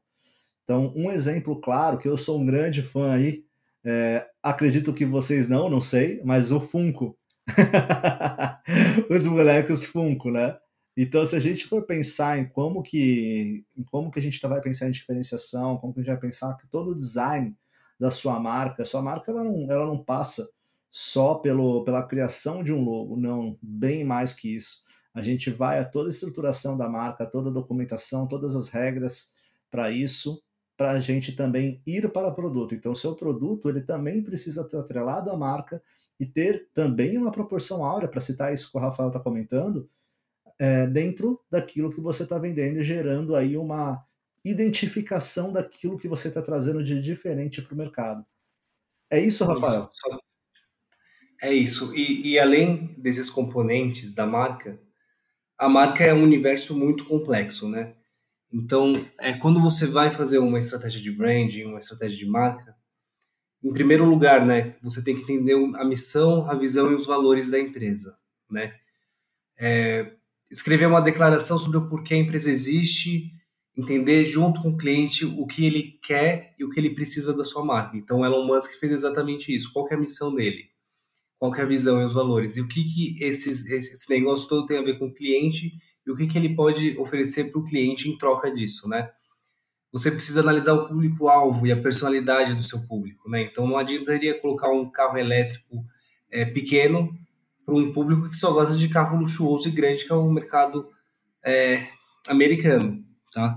Então, 0.63 0.91
um 0.95 1.11
exemplo 1.11 1.61
claro, 1.61 1.99
que 1.99 2.07
eu 2.07 2.17
sou 2.17 2.39
um 2.39 2.45
grande 2.47 2.81
fã 2.81 3.11
aí, 3.11 3.43
é, 3.85 4.25
acredito 4.41 4.91
que 4.91 5.05
vocês 5.05 5.47
não, 5.47 5.69
não 5.69 5.79
sei, 5.79 6.19
mas 6.25 6.51
o 6.51 6.59
Funko. 6.59 7.15
Os 9.07 9.23
moleques 9.25 9.85
Funko, 9.85 10.31
né? 10.31 10.57
Então, 10.97 11.23
se 11.27 11.35
a 11.35 11.39
gente 11.39 11.67
for 11.67 11.85
pensar 11.85 12.39
em 12.39 12.49
como 12.49 12.81
que, 12.81 13.63
em 13.77 13.83
como 13.83 14.09
que 14.09 14.17
a 14.17 14.21
gente 14.23 14.41
vai 14.41 14.61
pensar 14.61 14.87
em 14.87 14.91
diferenciação, 14.91 15.77
como 15.77 15.93
que 15.93 15.99
a 15.99 16.03
gente 16.03 16.11
vai 16.11 16.21
pensar 16.21 16.57
que 16.57 16.67
todo 16.67 16.89
o 16.89 16.95
design 16.95 17.55
da 17.99 18.09
sua 18.09 18.39
marca, 18.39 18.85
sua 18.85 19.01
marca 19.01 19.31
ela 19.31 19.43
não, 19.43 19.69
ela 19.69 19.85
não 19.85 20.03
passa 20.03 20.49
só 20.89 21.35
pelo, 21.35 21.83
pela 21.83 22.07
criação 22.07 22.63
de 22.63 22.73
um 22.73 22.83
logo, 22.83 23.15
não, 23.15 23.57
bem 23.61 24.03
mais 24.03 24.33
que 24.33 24.55
isso. 24.55 24.81
A 25.13 25.21
gente 25.21 25.51
vai 25.51 25.79
a 25.79 25.85
toda 25.85 26.07
a 26.07 26.11
estruturação 26.11 26.77
da 26.77 26.87
marca, 26.87 27.25
toda 27.25 27.49
a 27.49 27.53
documentação, 27.53 28.27
todas 28.27 28.55
as 28.55 28.69
regras 28.69 29.33
para 29.69 29.91
isso, 29.91 30.41
para 30.77 30.91
a 30.91 30.99
gente 30.99 31.33
também 31.33 31.81
ir 31.85 32.11
para 32.11 32.27
o 32.27 32.33
produto. 32.33 32.73
Então, 32.73 32.95
seu 32.95 33.15
produto 33.15 33.69
ele 33.69 33.81
também 33.81 34.23
precisa 34.23 34.61
estar 34.61 34.79
atrelado 34.79 35.29
à 35.29 35.37
marca 35.37 35.83
e 36.19 36.25
ter 36.25 36.69
também 36.73 37.17
uma 37.17 37.31
proporção 37.31 37.83
áurea, 37.83 38.07
para 38.07 38.21
citar 38.21 38.53
isso 38.53 38.71
que 38.71 38.77
o 38.77 38.81
Rafael 38.81 39.09
está 39.09 39.19
comentando, 39.19 39.89
é, 40.57 40.87
dentro 40.87 41.39
daquilo 41.49 41.91
que 41.91 42.01
você 42.01 42.23
está 42.23 42.37
vendendo, 42.37 42.81
gerando 42.83 43.35
aí 43.35 43.55
uma 43.57 44.03
identificação 44.49 45.51
daquilo 45.51 45.97
que 45.97 46.07
você 46.07 46.27
está 46.27 46.41
trazendo 46.41 46.83
de 46.83 47.01
diferente 47.01 47.61
para 47.61 47.73
o 47.73 47.77
mercado. 47.77 48.25
É 49.09 49.19
isso, 49.19 49.45
Rafael? 49.45 49.89
Isso. 49.91 50.19
É 51.41 51.53
isso. 51.53 51.95
E, 51.95 52.33
e, 52.33 52.39
além 52.39 52.93
desses 52.97 53.29
componentes 53.29 54.13
da 54.13 54.25
marca, 54.25 54.79
a 55.57 55.69
marca 55.69 56.03
é 56.03 56.13
um 56.13 56.23
universo 56.23 56.77
muito 56.77 57.05
complexo, 57.05 57.69
né? 57.69 57.95
Então, 58.51 58.93
é 59.19 59.33
quando 59.33 59.61
você 59.61 59.85
vai 59.85 60.11
fazer 60.11 60.39
uma 60.39 60.59
estratégia 60.59 61.01
de 61.01 61.11
branding, 61.11 61.65
uma 61.65 61.79
estratégia 61.79 62.17
de 62.17 62.25
marca, 62.25 62.75
em 63.63 63.73
primeiro 63.73 64.05
lugar, 64.05 64.45
né, 64.45 64.75
você 64.81 65.03
tem 65.03 65.15
que 65.15 65.23
entender 65.23 65.53
a 65.75 65.83
missão, 65.83 66.49
a 66.49 66.55
visão 66.55 66.91
e 66.91 66.95
os 66.95 67.05
valores 67.05 67.51
da 67.51 67.59
empresa, 67.59 68.17
né? 68.49 68.73
É, 69.57 70.13
escrever 70.49 70.87
uma 70.87 71.01
declaração 71.01 71.59
sobre 71.59 71.77
o 71.77 71.89
porquê 71.89 72.13
a 72.13 72.17
empresa 72.17 72.49
existe, 72.49 73.31
entender 73.79 74.25
junto 74.25 74.61
com 74.61 74.69
o 74.69 74.77
cliente 74.77 75.25
o 75.25 75.47
que 75.47 75.65
ele 75.65 75.99
quer 76.03 76.53
e 76.59 76.65
o 76.65 76.69
que 76.69 76.79
ele 76.79 76.89
precisa 76.89 77.35
da 77.35 77.43
sua 77.43 77.63
marca. 77.63 77.95
Então, 77.95 78.25
Elon 78.25 78.45
Musk 78.45 78.77
fez 78.79 78.91
exatamente 78.91 79.55
isso. 79.55 79.71
Qual 79.71 79.87
é 79.89 79.93
a 79.93 79.99
missão 79.99 80.35
dele? 80.35 80.65
Qual 81.37 81.55
é 81.55 81.61
a 81.61 81.65
visão 81.65 82.01
e 82.01 82.03
os 82.03 82.11
valores? 82.11 82.57
E 82.57 82.61
o 82.61 82.67
que, 82.67 82.83
que 82.83 83.23
esses, 83.23 83.65
esse 83.69 84.09
negócio 84.09 84.49
todo 84.49 84.65
tem 84.65 84.77
a 84.77 84.81
ver 84.81 84.99
com 84.99 85.05
o 85.05 85.13
cliente 85.13 85.71
e 86.05 86.11
o 86.11 86.15
que, 86.15 86.27
que 86.27 86.37
ele 86.37 86.55
pode 86.55 86.97
oferecer 86.97 87.51
para 87.51 87.61
o 87.61 87.65
cliente 87.65 88.09
em 88.09 88.17
troca 88.17 88.51
disso, 88.51 88.89
né? 88.89 89.09
Você 89.91 90.11
precisa 90.11 90.41
analisar 90.41 90.73
o 90.73 90.87
público-alvo 90.87 91.65
e 91.65 91.71
a 91.71 91.81
personalidade 91.81 92.53
do 92.53 92.61
seu 92.61 92.85
público, 92.85 93.29
né? 93.29 93.43
Então, 93.43 93.65
não 93.65 93.77
adiantaria 93.77 94.39
colocar 94.39 94.69
um 94.69 94.89
carro 94.89 95.17
elétrico 95.17 95.83
é, 96.29 96.45
pequeno 96.45 97.09
para 97.65 97.75
um 97.75 97.93
público 97.93 98.29
que 98.29 98.35
só 98.35 98.51
gosta 98.51 98.75
de 98.75 98.89
carro 98.89 99.19
luxuoso 99.19 99.67
e 99.67 99.71
grande, 99.71 100.05
que 100.05 100.11
é 100.11 100.15
o 100.15 100.29
mercado 100.29 100.89
é, 101.43 101.87
americano, 102.27 103.03
tá? 103.31 103.55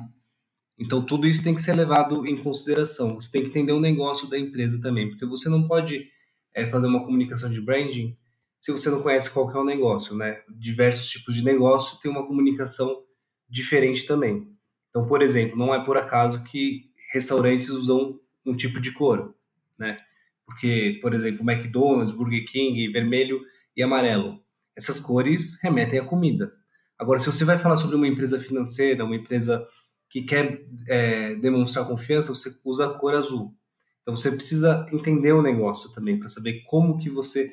Então 0.82 1.00
tudo 1.00 1.28
isso 1.28 1.44
tem 1.44 1.54
que 1.54 1.62
ser 1.62 1.74
levado 1.74 2.26
em 2.26 2.36
consideração. 2.36 3.14
Você 3.14 3.30
tem 3.30 3.42
que 3.42 3.48
entender 3.48 3.72
o 3.72 3.78
negócio 3.78 4.28
da 4.28 4.36
empresa 4.36 4.80
também, 4.80 5.08
porque 5.08 5.24
você 5.24 5.48
não 5.48 5.68
pode 5.68 6.08
é, 6.52 6.66
fazer 6.66 6.88
uma 6.88 7.04
comunicação 7.04 7.48
de 7.48 7.60
branding 7.60 8.16
se 8.58 8.72
você 8.72 8.90
não 8.90 9.00
conhece 9.00 9.32
qual 9.32 9.48
é 9.50 9.58
o 9.58 9.64
negócio, 9.64 10.16
né? 10.16 10.40
Diversos 10.48 11.08
tipos 11.08 11.34
de 11.34 11.44
negócio 11.44 12.00
têm 12.00 12.10
uma 12.10 12.26
comunicação 12.26 13.04
diferente 13.48 14.06
também. 14.06 14.48
Então, 14.90 15.06
por 15.06 15.22
exemplo, 15.22 15.56
não 15.56 15.72
é 15.72 15.84
por 15.84 15.96
acaso 15.96 16.42
que 16.42 16.90
restaurantes 17.12 17.70
usam 17.70 18.18
um 18.44 18.54
tipo 18.54 18.80
de 18.80 18.92
cor, 18.92 19.34
né? 19.78 19.98
Porque, 20.44 20.98
por 21.00 21.14
exemplo, 21.14 21.48
McDonald's, 21.48 22.14
Burger 22.14 22.44
King, 22.44 22.88
vermelho 22.88 23.40
e 23.76 23.82
amarelo. 23.82 24.42
Essas 24.76 24.98
cores 24.98 25.62
remetem 25.62 26.00
à 26.00 26.04
comida. 26.04 26.52
Agora, 26.98 27.20
se 27.20 27.26
você 27.26 27.44
vai 27.44 27.58
falar 27.58 27.76
sobre 27.76 27.96
uma 27.96 28.08
empresa 28.08 28.40
financeira, 28.40 29.04
uma 29.04 29.16
empresa 29.16 29.66
que 30.12 30.20
quer 30.20 30.62
é, 30.88 31.34
demonstrar 31.36 31.86
confiança, 31.86 32.34
você 32.34 32.50
usa 32.66 32.86
a 32.86 32.98
cor 32.98 33.14
azul. 33.14 33.56
Então, 34.02 34.14
você 34.14 34.30
precisa 34.30 34.86
entender 34.92 35.32
o 35.32 35.40
negócio 35.40 35.90
também 35.90 36.18
para 36.18 36.28
saber 36.28 36.62
como 36.66 36.98
que 36.98 37.08
você 37.08 37.50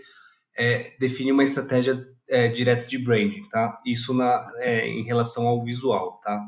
é, 0.57 0.91
define 0.99 1.31
uma 1.31 1.43
estratégia 1.43 2.05
é, 2.27 2.49
direta 2.49 2.85
de 2.85 2.97
branding, 2.97 3.47
tá? 3.49 3.81
Isso 3.85 4.13
na, 4.13 4.51
é, 4.57 4.85
em 4.85 5.05
relação 5.05 5.47
ao 5.47 5.63
visual, 5.63 6.19
tá? 6.21 6.45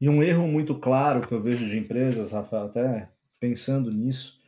E 0.00 0.08
um 0.08 0.22
erro 0.22 0.46
muito 0.46 0.76
claro 0.76 1.26
que 1.26 1.34
eu 1.34 1.42
vejo 1.42 1.68
de 1.68 1.76
empresas, 1.76 2.30
Rafael, 2.30 2.66
até 2.66 3.10
pensando 3.40 3.90
nisso, 3.90 4.38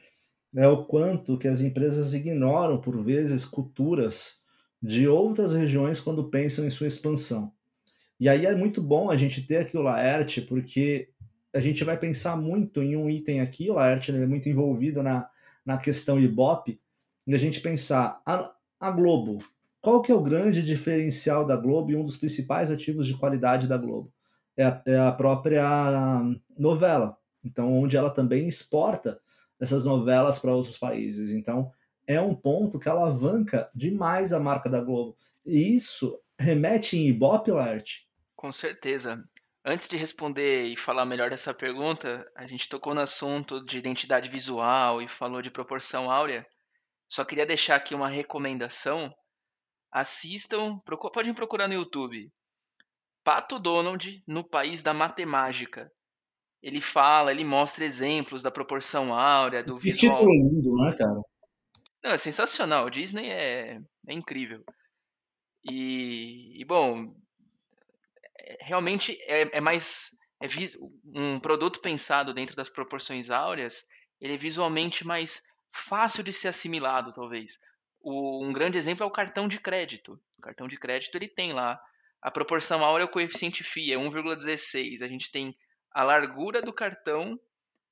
é 0.54 0.68
o 0.68 0.84
quanto 0.84 1.36
que 1.36 1.48
as 1.48 1.60
empresas 1.60 2.14
ignoram, 2.14 2.80
por 2.80 3.02
vezes, 3.02 3.44
culturas 3.44 4.42
de 4.80 5.08
outras 5.08 5.54
regiões 5.54 5.98
quando 5.98 6.30
pensam 6.30 6.64
em 6.64 6.70
sua 6.70 6.86
expansão. 6.86 7.52
E 8.22 8.28
aí 8.28 8.46
é 8.46 8.54
muito 8.54 8.80
bom 8.80 9.10
a 9.10 9.16
gente 9.16 9.44
ter 9.44 9.56
aqui 9.56 9.76
o 9.76 9.82
Laerte, 9.82 10.40
porque 10.40 11.08
a 11.52 11.58
gente 11.58 11.82
vai 11.82 11.98
pensar 11.98 12.36
muito 12.36 12.80
em 12.80 12.96
um 12.96 13.10
item 13.10 13.40
aqui, 13.40 13.68
o 13.68 13.74
Laerte 13.74 14.12
é 14.12 14.26
muito 14.28 14.48
envolvido 14.48 15.02
na, 15.02 15.28
na 15.66 15.76
questão 15.76 16.20
Ibope, 16.20 16.80
e 17.26 17.34
a 17.34 17.36
gente 17.36 17.60
pensar, 17.60 18.22
a, 18.24 18.52
a 18.78 18.90
Globo, 18.92 19.38
qual 19.80 20.00
que 20.00 20.12
é 20.12 20.14
o 20.14 20.22
grande 20.22 20.62
diferencial 20.62 21.44
da 21.44 21.56
Globo 21.56 21.90
e 21.90 21.96
um 21.96 22.04
dos 22.04 22.16
principais 22.16 22.70
ativos 22.70 23.08
de 23.08 23.16
qualidade 23.16 23.66
da 23.66 23.76
Globo? 23.76 24.12
É 24.56 24.66
a, 24.66 24.82
é 24.86 24.98
a 25.00 25.10
própria 25.10 26.22
novela, 26.56 27.18
então 27.44 27.76
onde 27.76 27.96
ela 27.96 28.08
também 28.08 28.46
exporta 28.46 29.18
essas 29.58 29.84
novelas 29.84 30.38
para 30.38 30.54
outros 30.54 30.78
países. 30.78 31.32
Então, 31.32 31.72
é 32.06 32.20
um 32.20 32.36
ponto 32.36 32.78
que 32.78 32.88
alavanca 32.88 33.68
demais 33.74 34.32
a 34.32 34.38
marca 34.38 34.70
da 34.70 34.80
Globo. 34.80 35.16
E 35.44 35.74
isso 35.74 36.20
remete 36.38 36.96
em 36.96 37.08
Ibope, 37.08 37.50
Lart? 37.50 38.11
Com 38.42 38.50
certeza. 38.50 39.22
Antes 39.64 39.86
de 39.86 39.96
responder 39.96 40.64
e 40.64 40.76
falar 40.76 41.06
melhor 41.06 41.30
dessa 41.30 41.54
pergunta, 41.54 42.28
a 42.34 42.44
gente 42.44 42.68
tocou 42.68 42.92
no 42.92 43.00
assunto 43.00 43.64
de 43.64 43.78
identidade 43.78 44.28
visual 44.28 45.00
e 45.00 45.06
falou 45.06 45.40
de 45.40 45.48
proporção 45.48 46.10
áurea. 46.10 46.44
Só 47.08 47.24
queria 47.24 47.46
deixar 47.46 47.76
aqui 47.76 47.94
uma 47.94 48.08
recomendação. 48.08 49.14
Assistam, 49.92 50.80
podem 51.14 51.32
procurar 51.32 51.68
no 51.68 51.74
YouTube. 51.74 52.32
Pato 53.22 53.60
Donald 53.60 54.20
no 54.26 54.42
País 54.42 54.82
da 54.82 54.92
Matemática 54.92 55.88
ele 56.62 56.80
fala, 56.80 57.32
ele 57.32 57.44
mostra 57.44 57.84
exemplos 57.84 58.42
da 58.42 58.50
proporção 58.50 59.12
áurea, 59.14 59.62
do 59.62 59.76
que 59.76 59.92
visual. 59.92 60.18
Que 60.18 60.24
lindo, 60.24 60.76
né, 60.76 60.96
cara? 60.96 61.20
Não, 62.04 62.12
é 62.12 62.18
sensacional. 62.18 62.86
O 62.86 62.90
Disney 62.90 63.28
é, 63.30 63.80
é 64.08 64.12
incrível. 64.12 64.64
E, 65.64 66.60
e, 66.60 66.64
bom, 66.64 67.14
realmente 68.60 69.18
é, 69.22 69.58
é 69.58 69.60
mais 69.60 70.10
é 70.42 70.46
um 71.14 71.38
produto 71.38 71.80
pensado 71.80 72.34
dentro 72.34 72.56
das 72.56 72.68
proporções 72.68 73.30
áureas. 73.30 73.84
Ele 74.20 74.34
é 74.34 74.36
visualmente 74.36 75.06
mais 75.06 75.42
fácil 75.72 76.24
de 76.24 76.32
ser 76.32 76.48
assimilado, 76.48 77.12
talvez. 77.12 77.58
O, 78.00 78.44
um 78.44 78.52
grande 78.52 78.76
exemplo 78.76 79.04
é 79.04 79.06
o 79.06 79.10
cartão 79.10 79.46
de 79.46 79.58
crédito. 79.60 80.20
O 80.38 80.42
cartão 80.42 80.66
de 80.66 80.76
crédito 80.76 81.14
ele 81.14 81.28
tem 81.28 81.52
lá 81.52 81.80
a 82.20 82.30
proporção 82.30 82.84
áurea, 82.84 83.06
o 83.06 83.10
coeficiente 83.10 83.64
FI 83.64 83.92
é 83.92 83.96
1,16. 83.96 85.02
A 85.02 85.08
gente 85.08 85.30
tem 85.30 85.56
a 85.92 86.02
largura 86.02 86.60
do 86.60 86.72
cartão 86.72 87.38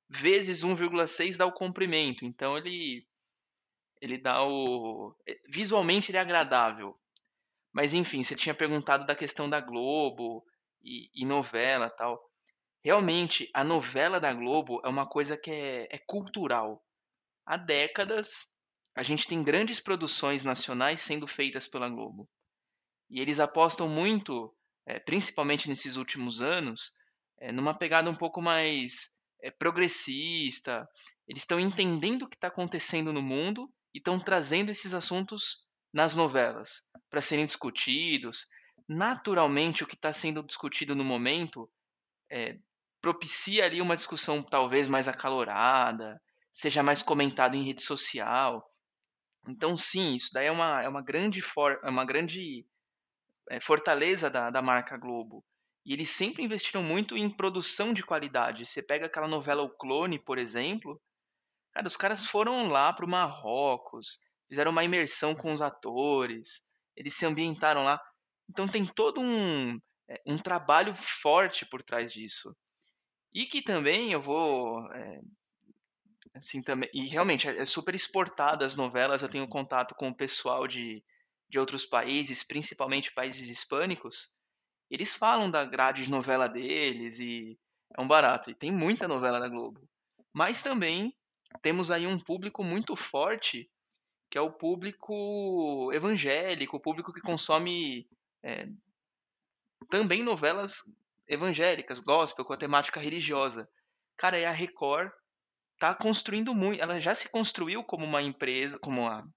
vezes 0.09 0.63
1,6 0.63 1.37
dá 1.37 1.45
o 1.45 1.53
comprimento. 1.53 2.25
Então 2.25 2.57
ele 2.57 3.05
ele 4.01 4.17
dá 4.17 4.43
o 4.43 5.15
visualmente 5.47 6.11
ele 6.11 6.17
é 6.17 6.21
agradável. 6.21 6.99
Mas 7.73 7.93
enfim, 7.93 8.23
você 8.23 8.35
tinha 8.35 8.53
perguntado 8.53 9.05
da 9.05 9.15
questão 9.15 9.49
da 9.49 9.61
Globo 9.61 10.43
e, 10.83 11.09
e 11.13 11.25
novela 11.25 11.89
tal. 11.89 12.21
Realmente, 12.83 13.49
a 13.53 13.63
novela 13.63 14.19
da 14.19 14.33
Globo 14.33 14.81
é 14.83 14.89
uma 14.89 15.07
coisa 15.07 15.37
que 15.37 15.51
é, 15.51 15.87
é 15.89 15.97
cultural. 15.99 16.83
Há 17.45 17.55
décadas, 17.55 18.47
a 18.95 19.03
gente 19.03 19.27
tem 19.27 19.43
grandes 19.43 19.79
produções 19.79 20.43
nacionais 20.43 21.01
sendo 21.01 21.27
feitas 21.27 21.67
pela 21.67 21.89
Globo. 21.89 22.27
E 23.09 23.21
eles 23.21 23.39
apostam 23.39 23.87
muito, 23.87 24.53
é, 24.85 24.99
principalmente 24.99 25.69
nesses 25.69 25.95
últimos 25.95 26.41
anos, 26.41 26.91
é, 27.39 27.51
numa 27.51 27.77
pegada 27.77 28.09
um 28.09 28.15
pouco 28.15 28.41
mais 28.41 29.09
é, 29.41 29.51
progressista. 29.51 30.87
Eles 31.27 31.43
estão 31.43 31.59
entendendo 31.59 32.23
o 32.23 32.29
que 32.29 32.35
está 32.35 32.47
acontecendo 32.47 33.13
no 33.13 33.21
mundo 33.21 33.71
e 33.93 33.99
estão 33.99 34.19
trazendo 34.19 34.71
esses 34.71 34.93
assuntos 34.93 35.65
nas 35.93 36.15
novelas 36.15 36.81
para 37.09 37.21
serem 37.21 37.45
discutidos. 37.45 38.47
Naturalmente, 38.87 39.83
o 39.83 39.87
que 39.87 39.95
está 39.95 40.13
sendo 40.13 40.43
discutido 40.43 40.95
no 40.95 41.03
momento 41.03 41.69
é, 42.29 42.57
propicia 43.01 43.65
ali 43.65 43.81
uma 43.81 43.95
discussão 43.95 44.43
talvez 44.43 44.87
mais 44.87 45.07
acalorada, 45.07 46.21
seja 46.51 46.83
mais 46.83 47.01
comentado 47.01 47.55
em 47.55 47.63
rede 47.63 47.81
social. 47.81 48.65
Então, 49.47 49.75
sim, 49.75 50.15
isso 50.15 50.29
daí 50.33 50.47
é 50.47 50.51
uma, 50.51 50.81
é 50.83 50.87
uma 50.87 51.01
grande, 51.01 51.41
for, 51.41 51.79
é 51.83 51.89
uma 51.89 52.05
grande 52.05 52.65
é, 53.49 53.59
fortaleza 53.59 54.29
da, 54.29 54.49
da 54.49 54.61
marca 54.61 54.97
Globo. 54.97 55.43
E 55.85 55.93
eles 55.93 56.09
sempre 56.09 56.43
investiram 56.43 56.83
muito 56.83 57.17
em 57.17 57.29
produção 57.29 57.91
de 57.91 58.03
qualidade. 58.03 58.65
Você 58.65 58.83
pega 58.83 59.07
aquela 59.07 59.27
novela 59.27 59.63
O 59.63 59.69
Clone, 59.69 60.19
por 60.19 60.37
exemplo, 60.37 61.01
cara, 61.73 61.87
os 61.87 61.97
caras 61.97 62.25
foram 62.25 62.67
lá 62.67 62.93
para 62.93 63.05
o 63.05 63.09
Marrocos, 63.09 64.19
fizeram 64.51 64.71
uma 64.71 64.83
imersão 64.83 65.33
com 65.33 65.53
os 65.53 65.61
atores, 65.61 66.65
eles 66.93 67.13
se 67.13 67.25
ambientaram 67.25 67.83
lá. 67.83 68.01
Então 68.49 68.67
tem 68.67 68.85
todo 68.85 69.21
um, 69.21 69.79
é, 70.09 70.21
um 70.27 70.37
trabalho 70.37 70.93
forte 70.93 71.65
por 71.65 71.81
trás 71.81 72.11
disso. 72.11 72.53
E 73.33 73.45
que 73.45 73.61
também 73.61 74.11
eu 74.11 74.21
vou. 74.21 74.85
É, 74.91 75.21
assim, 76.35 76.61
também, 76.61 76.89
e 76.93 77.07
realmente 77.07 77.47
é, 77.47 77.59
é 77.59 77.65
super 77.65 77.95
exportada 77.95 78.65
as 78.65 78.75
novelas. 78.75 79.21
Eu 79.21 79.29
tenho 79.29 79.47
contato 79.47 79.95
com 79.95 80.09
o 80.09 80.15
pessoal 80.15 80.67
de, 80.67 81.01
de 81.47 81.57
outros 81.57 81.85
países, 81.85 82.43
principalmente 82.43 83.13
países 83.13 83.47
hispânicos. 83.47 84.35
Eles 84.89 85.13
falam 85.13 85.49
da 85.49 85.63
grade 85.63 86.03
de 86.03 86.11
novela 86.11 86.49
deles 86.49 87.19
e 87.19 87.57
é 87.97 88.01
um 88.01 88.07
barato. 88.07 88.51
E 88.51 88.53
tem 88.53 88.69
muita 88.69 89.07
novela 89.07 89.39
da 89.39 89.47
Globo. 89.47 89.81
Mas 90.33 90.61
também 90.61 91.15
temos 91.61 91.89
aí 91.89 92.05
um 92.05 92.19
público 92.19 92.65
muito 92.65 92.97
forte, 92.97 93.69
que 94.31 94.37
é 94.37 94.41
o 94.41 94.49
público 94.49 95.91
evangélico, 95.91 96.77
o 96.77 96.79
público 96.79 97.11
que 97.11 97.19
consome 97.19 98.07
é, 98.41 98.65
também 99.89 100.23
novelas 100.23 100.77
evangélicas, 101.27 101.99
gospel, 101.99 102.45
com 102.45 102.53
a 102.53 102.57
temática 102.57 102.97
religiosa. 102.97 103.69
Cara, 104.17 104.39
e 104.39 104.45
a 104.45 104.51
Record 104.51 105.11
tá 105.77 105.93
construindo 105.93 106.55
muito. 106.55 106.81
Ela 106.81 106.97
já 107.01 107.13
se 107.13 107.29
construiu 107.29 107.83
como 107.83 108.05
uma 108.05 108.21
empresa, 108.21 108.79
como 108.79 109.01
uma, 109.01 109.27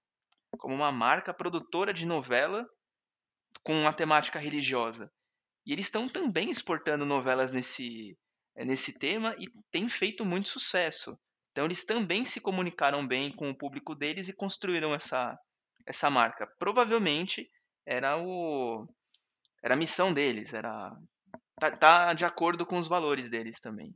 como 0.57 0.73
uma 0.73 0.93
marca 0.93 1.33
produtora 1.33 1.93
de 1.93 2.05
novela 2.05 2.65
com 3.63 3.73
uma 3.73 3.91
temática 3.91 4.39
religiosa. 4.39 5.11
E 5.65 5.73
eles 5.73 5.87
estão 5.87 6.07
também 6.07 6.49
exportando 6.49 7.05
novelas 7.05 7.51
nesse, 7.51 8.17
eh, 8.55 8.63
nesse 8.63 8.97
tema 8.97 9.35
e 9.39 9.47
tem 9.71 9.89
feito 9.89 10.23
muito 10.23 10.47
sucesso. 10.47 11.19
Então 11.55 11.63
eles 11.63 11.85
também 11.85 12.25
se 12.25 12.41
comunicaram 12.41 13.07
bem 13.07 13.33
com 13.33 13.49
o 13.49 13.57
público 13.57 13.95
deles 13.95 14.27
e 14.27 14.33
construíram 14.33 14.93
essa, 14.93 15.39
essa 15.87 16.09
marca. 16.09 16.45
Provavelmente 16.59 17.49
era 17.87 18.17
o 18.21 18.85
era 19.63 19.73
a 19.73 19.77
missão 19.77 20.13
deles, 20.13 20.53
era 20.53 20.91
tá, 21.57 21.71
tá 21.71 22.13
de 22.13 22.25
acordo 22.25 22.65
com 22.65 22.77
os 22.77 22.89
valores 22.89 23.29
deles 23.29 23.61
também. 23.61 23.95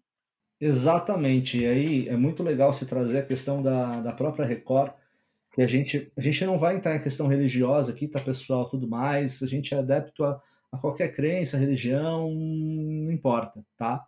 Exatamente. 0.57 1.61
E 1.61 1.67
aí 1.67 2.07
é 2.07 2.15
muito 2.15 2.43
legal 2.43 2.71
se 2.71 2.87
trazer 2.87 3.19
a 3.19 3.25
questão 3.25 3.61
da, 3.61 3.99
da 3.99 4.13
própria 4.13 4.45
Record, 4.45 4.93
que 5.51 5.61
a 5.61 5.67
gente, 5.67 6.09
a 6.15 6.21
gente 6.21 6.45
não 6.45 6.57
vai 6.57 6.77
entrar 6.77 6.95
em 6.95 7.03
questão 7.03 7.27
religiosa 7.27 7.91
aqui, 7.91 8.07
tá, 8.07 8.21
pessoal, 8.21 8.69
tudo 8.69 8.87
mais. 8.87 9.43
A 9.43 9.47
gente 9.47 9.73
é 9.73 9.79
adepto 9.79 10.23
a, 10.23 10.41
a 10.71 10.77
qualquer 10.77 11.13
crença, 11.13 11.57
religião, 11.57 12.31
não 12.31 13.11
importa, 13.11 13.61
tá? 13.77 14.07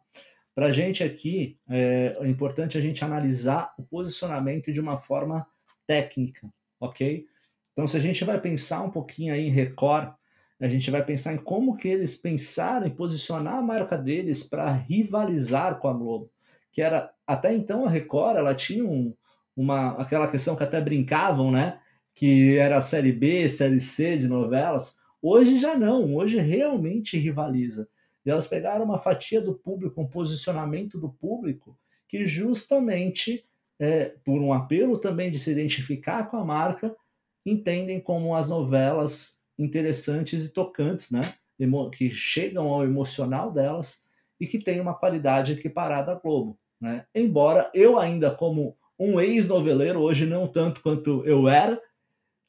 Para 0.53 0.67
a 0.67 0.71
gente 0.71 1.03
aqui 1.03 1.57
é, 1.69 2.17
é 2.19 2.27
importante 2.27 2.77
a 2.77 2.81
gente 2.81 3.03
analisar 3.03 3.73
o 3.77 3.83
posicionamento 3.83 4.71
de 4.71 4.79
uma 4.79 4.97
forma 4.97 5.47
técnica, 5.87 6.51
ok? 6.79 7.25
Então, 7.71 7.87
se 7.87 7.95
a 7.95 7.99
gente 7.99 8.23
vai 8.23 8.39
pensar 8.39 8.81
um 8.83 8.89
pouquinho 8.89 9.33
aí 9.33 9.47
em 9.47 9.51
Record, 9.51 10.13
a 10.59 10.67
gente 10.67 10.91
vai 10.91 11.03
pensar 11.03 11.33
em 11.33 11.37
como 11.37 11.75
que 11.75 11.87
eles 11.87 12.15
pensaram 12.17 12.85
em 12.85 12.91
posicionar 12.91 13.55
a 13.55 13.61
marca 13.61 13.97
deles 13.97 14.43
para 14.43 14.71
rivalizar 14.71 15.79
com 15.79 15.87
a 15.87 15.93
Globo, 15.93 16.29
que 16.71 16.81
era 16.81 17.11
até 17.25 17.53
então 17.53 17.85
a 17.85 17.89
Record, 17.89 18.37
ela 18.37 18.53
tinha 18.53 18.85
um, 18.85 19.15
uma 19.55 19.93
aquela 19.93 20.27
questão 20.27 20.55
que 20.55 20.63
até 20.63 20.79
brincavam, 20.79 21.51
né, 21.51 21.79
que 22.13 22.57
era 22.57 22.77
a 22.77 22.81
série 22.81 23.11
B, 23.11 23.49
série 23.49 23.79
C 23.79 24.17
de 24.17 24.27
novelas. 24.27 24.97
Hoje 25.21 25.57
já 25.59 25.75
não, 25.75 26.13
hoje 26.15 26.37
realmente 26.37 27.17
rivaliza. 27.17 27.89
E 28.25 28.29
elas 28.29 28.47
pegaram 28.47 28.85
uma 28.85 28.99
fatia 28.99 29.41
do 29.41 29.53
público, 29.53 30.01
um 30.01 30.07
posicionamento 30.07 30.99
do 30.99 31.09
público 31.09 31.77
que 32.07 32.27
justamente 32.27 33.45
é, 33.79 34.13
por 34.23 34.39
um 34.41 34.53
apelo 34.53 34.99
também 34.99 35.31
de 35.31 35.39
se 35.39 35.49
identificar 35.49 36.29
com 36.29 36.37
a 36.37 36.45
marca, 36.45 36.95
entendem 37.45 37.99
como 37.99 38.35
as 38.35 38.47
novelas 38.47 39.41
interessantes 39.57 40.45
e 40.45 40.53
tocantes, 40.53 41.09
né? 41.09 41.21
que 41.93 42.09
chegam 42.09 42.67
ao 42.67 42.83
emocional 42.83 43.51
delas 43.51 44.03
e 44.39 44.45
que 44.45 44.59
têm 44.59 44.79
uma 44.79 44.93
qualidade 44.93 45.53
equiparada 45.53 46.11
à 46.11 46.15
Globo. 46.15 46.59
Né? 46.79 47.05
Embora 47.13 47.71
eu 47.73 47.97
ainda, 47.97 48.31
como 48.31 48.77
um 48.99 49.19
ex-noveleiro, 49.19 49.99
hoje 49.99 50.25
não 50.25 50.47
tanto 50.47 50.81
quanto 50.81 51.23
eu 51.25 51.47
era, 51.47 51.81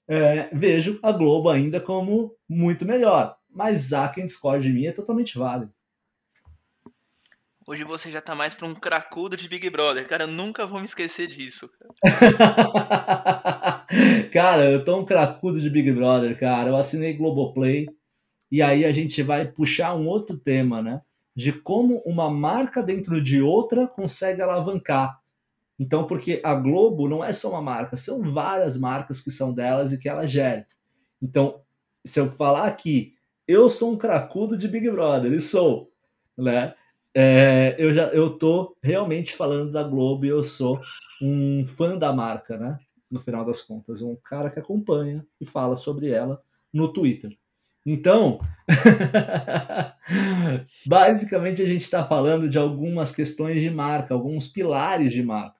é, 0.09 0.55
vejo 0.55 0.99
a 1.03 1.13
Globo 1.13 1.49
ainda 1.49 1.81
como 1.81 2.35
muito 2.49 2.85
melhor. 2.85 3.37
Mas 3.55 3.93
há 3.93 4.09
quem 4.09 4.27
discorde 4.27 4.67
de 4.67 4.73
mim, 4.73 4.87
é 4.87 4.93
totalmente 4.93 5.39
válido. 5.39 5.73
Hoje 7.69 7.85
você 7.85 8.11
já 8.11 8.21
tá 8.21 8.35
mais 8.35 8.55
para 8.55 8.67
um 8.67 8.75
cracudo 8.75 9.37
de 9.37 9.49
Big 9.49 9.71
Brother. 9.71 10.09
Cara, 10.09 10.25
eu 10.25 10.29
nunca 10.29 10.67
vou 10.67 10.81
me 10.81 10.85
esquecer 10.85 11.29
disso. 11.29 11.71
cara, 14.33 14.69
eu 14.69 14.85
tô 14.85 14.99
um 14.99 15.05
cracudo 15.05 15.61
de 15.61 15.71
Big 15.71 15.93
Brother, 15.93 16.37
cara. 16.39 16.71
Eu 16.71 16.77
assinei 16.77 17.13
Globoplay. 17.13 17.87
E 18.51 18.61
aí 18.61 18.85
a 18.85 18.91
gente 18.91 19.23
vai 19.23 19.47
puxar 19.47 19.95
um 19.95 20.09
outro 20.09 20.37
tema, 20.37 20.83
né? 20.83 21.03
De 21.37 21.53
como 21.53 22.03
uma 22.05 22.29
marca 22.29 22.83
dentro 22.83 23.23
de 23.23 23.41
outra 23.41 23.87
consegue 23.87 24.43
alavancar. 24.43 25.23
Então, 25.79 26.07
porque 26.07 26.41
a 26.45 26.55
Globo 26.55 27.09
não 27.09 27.25
é 27.25 27.33
só 27.33 27.51
uma 27.51 27.63
marca, 27.63 27.97
são 27.97 28.23
várias 28.23 28.77
marcas 28.77 29.21
que 29.21 29.31
são 29.31 29.55
delas 29.55 29.93
e 29.93 29.99
que 29.99 30.09
ela 30.09 30.27
gera. 30.27 30.67
Então, 31.21 31.61
se 32.05 32.21
eu 32.21 32.29
falar 32.29 32.71
que 32.73 33.15
eu 33.47 33.69
sou 33.69 33.93
um 33.93 33.99
cracudo 33.99 34.57
de 34.57 34.69
Big 34.69 34.91
Brother, 34.91 35.33
e 35.33 35.41
sou, 35.41 35.91
né? 36.37 36.75
É, 37.15 37.75
eu 37.79 37.93
já 37.93 38.07
eu 38.09 38.39
tô 38.39 38.77
realmente 38.83 39.35
falando 39.35 39.71
da 39.71 39.83
Globo 39.83 40.25
e 40.25 40.29
eu 40.29 40.43
sou 40.43 40.81
um 41.21 41.65
fã 41.67 41.97
da 41.97 42.13
marca, 42.13 42.57
né? 42.57 42.79
No 43.11 43.21
final 43.21 43.45
das 43.45 43.61
contas, 43.61 44.01
um 44.01 44.17
cara 44.17 44.51
que 44.51 44.59
acompanha 44.59 45.27
e 45.41 45.45
fala 45.45 45.77
sobre 45.77 46.11
ela 46.11 46.41
no 46.73 46.93
Twitter. 46.93 47.37
Então, 47.85 48.41
basicamente 50.87 51.61
a 51.61 51.67
gente 51.67 51.83
está 51.83 52.07
falando 52.07 52.49
de 52.49 52.57
algumas 52.57 53.15
questões 53.15 53.61
de 53.61 53.71
marca, 53.71 54.15
alguns 54.15 54.49
pilares 54.49 55.13
de 55.13 55.23
marca. 55.23 55.57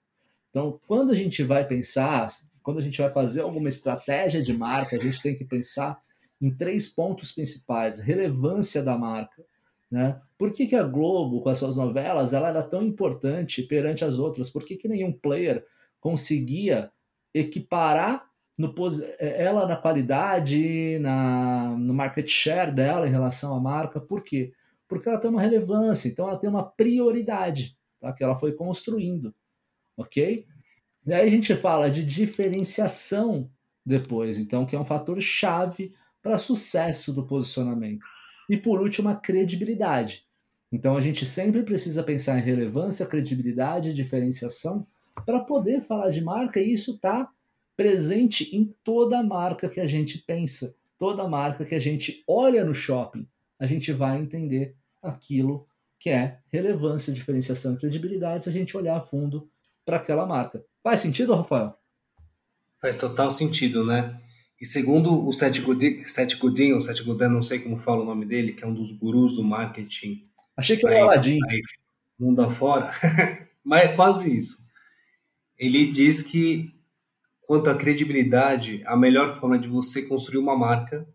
Então, 0.49 0.81
quando 0.87 1.11
a 1.11 1.15
gente 1.15 1.43
vai 1.43 1.67
pensar, 1.67 2.29
quando 2.63 2.79
a 2.79 2.83
gente 2.83 3.01
vai 3.01 3.11
fazer 3.11 3.41
alguma 3.41 3.69
estratégia 3.69 4.41
de 4.41 4.53
marca, 4.53 4.97
a 4.97 5.01
gente 5.01 5.21
tem 5.21 5.35
que 5.35 5.45
pensar 5.45 6.01
em 6.43 6.51
três 6.51 6.89
pontos 6.89 7.31
principais: 7.31 8.01
relevância 8.01 8.83
da 8.83 8.99
marca, 8.99 9.43
né? 9.91 10.21
Por 10.37 10.53
que, 10.53 10.67
que 10.67 10.75
a 10.75 10.83
Globo, 10.83 11.41
com 11.41 11.49
as 11.49 11.59
suas 11.59 11.77
novelas, 11.77 12.33
ela 12.33 12.49
era 12.49 12.63
tão 12.63 12.83
importante 12.83 13.63
perante 13.63 14.05
as 14.05 14.19
outras? 14.19 14.51
Por 14.51 14.65
que, 14.65 14.75
que 14.75 14.89
nenhum 14.89 15.13
player 15.13 15.65
conseguia 16.01 16.91
equiparar 17.33 18.27
no, 18.59 18.75
é, 19.19 19.45
ela 19.45 19.67
na 19.67 19.77
qualidade, 19.77 20.99
na, 20.99 21.77
no 21.79 21.95
market 21.95 22.29
share 22.29 22.73
dela 22.73 23.07
em 23.07 23.11
relação 23.11 23.55
à 23.55 23.61
marca? 23.61 24.01
Por 24.01 24.23
quê? 24.23 24.53
Porque 24.89 25.09
ela 25.09 25.19
tem 25.19 25.31
uma 25.31 25.41
relevância, 25.41 26.09
então 26.09 26.29
ela 26.29 26.39
tem 26.39 26.51
uma 26.51 26.65
prioridade 26.65 27.77
tá? 28.01 28.13
que 28.13 28.25
ela 28.25 28.35
foi 28.35 28.53
construindo, 28.53 29.35
ok? 29.97 30.45
E 31.07 31.13
aí 31.13 31.27
a 31.27 31.31
gente 31.31 31.55
fala 31.55 31.91
de 31.91 32.05
diferenciação 32.05 33.51
depois, 33.85 34.39
então 34.39 34.67
que 34.67 34.75
é 34.75 34.79
um 34.79 34.85
fator 34.85 35.21
chave 35.21 35.95
para 36.23 36.39
sucesso 36.39 37.13
do 37.13 37.27
posicionamento. 37.27 38.05
E 38.49 38.57
por 38.57 38.81
último, 38.81 39.09
a 39.09 39.17
credibilidade. 39.17 40.25
Então 40.71 40.97
a 40.97 41.01
gente 41.01 41.27
sempre 41.27 41.63
precisa 41.63 42.03
pensar 42.03 42.39
em 42.39 42.43
relevância, 42.43 43.07
credibilidade, 43.07 43.93
diferenciação 43.93 44.87
para 45.27 45.41
poder 45.41 45.83
falar 45.83 46.09
de 46.11 46.23
marca 46.23 46.61
e 46.61 46.73
isso 46.73 46.93
está 46.93 47.29
presente 47.77 48.55
em 48.57 48.75
toda 48.83 49.23
marca 49.23 49.69
que 49.69 49.81
a 49.81 49.87
gente 49.87 50.19
pensa, 50.19 50.75
toda 50.97 51.29
marca 51.29 51.65
que 51.65 51.75
a 51.75 51.81
gente 51.81 52.23
olha 52.27 52.65
no 52.65 52.75
shopping, 52.75 53.27
a 53.59 53.67
gente 53.67 53.93
vai 53.93 54.19
entender 54.19 54.75
aquilo 55.03 55.67
que 55.99 56.11
é 56.11 56.39
relevância, 56.49 57.13
diferenciação 57.13 57.75
e 57.75 57.77
credibilidade 57.77 58.45
se 58.45 58.49
a 58.49 58.53
gente 58.53 58.77
olhar 58.77 58.97
a 58.97 59.01
fundo 59.01 59.49
para 59.85 59.99
aquela 59.99 60.27
marca. 60.27 60.65
Faz 60.83 61.01
sentido, 61.01 61.35
Rafael? 61.35 61.77
Faz 62.81 62.97
total 62.97 63.31
sentido, 63.31 63.85
né? 63.85 64.21
E 64.63 64.65
segundo 64.65 65.27
o 65.27 65.33
Seth 65.33 65.59
Godin, 65.59 66.05
Seth 66.05 66.39
Godin 66.39 66.71
ou 66.75 66.81
Seth 66.81 67.03
Godin, 67.03 67.27
não 67.27 67.43
sei 67.43 67.59
como 67.59 67.81
fala 67.81 68.03
o 68.03 68.05
nome 68.05 68.25
dele, 68.25 68.53
que 68.53 68.63
é 68.63 68.67
um 68.67 68.73
dos 68.73 68.93
gurus 68.93 69.35
do 69.35 69.43
marketing. 69.43 70.23
Achei 70.57 70.77
que 70.77 70.87
era 70.87 71.01
o 71.01 71.09
Aladdin. 71.09 71.41
Mundo 72.17 72.43
afora. 72.43 72.93
Mas 73.65 73.83
é 73.83 73.89
quase 73.97 74.37
isso. 74.37 74.71
Ele 75.59 75.89
diz 75.89 76.23
que, 76.23 76.73
quanto 77.41 77.71
à 77.71 77.77
credibilidade, 77.77 78.85
a 78.87 78.97
melhor 78.97 79.37
forma 79.37 79.59
de 79.59 79.67
você 79.67 80.07
construir 80.07 80.39
uma 80.39 80.57
marca 80.57 81.09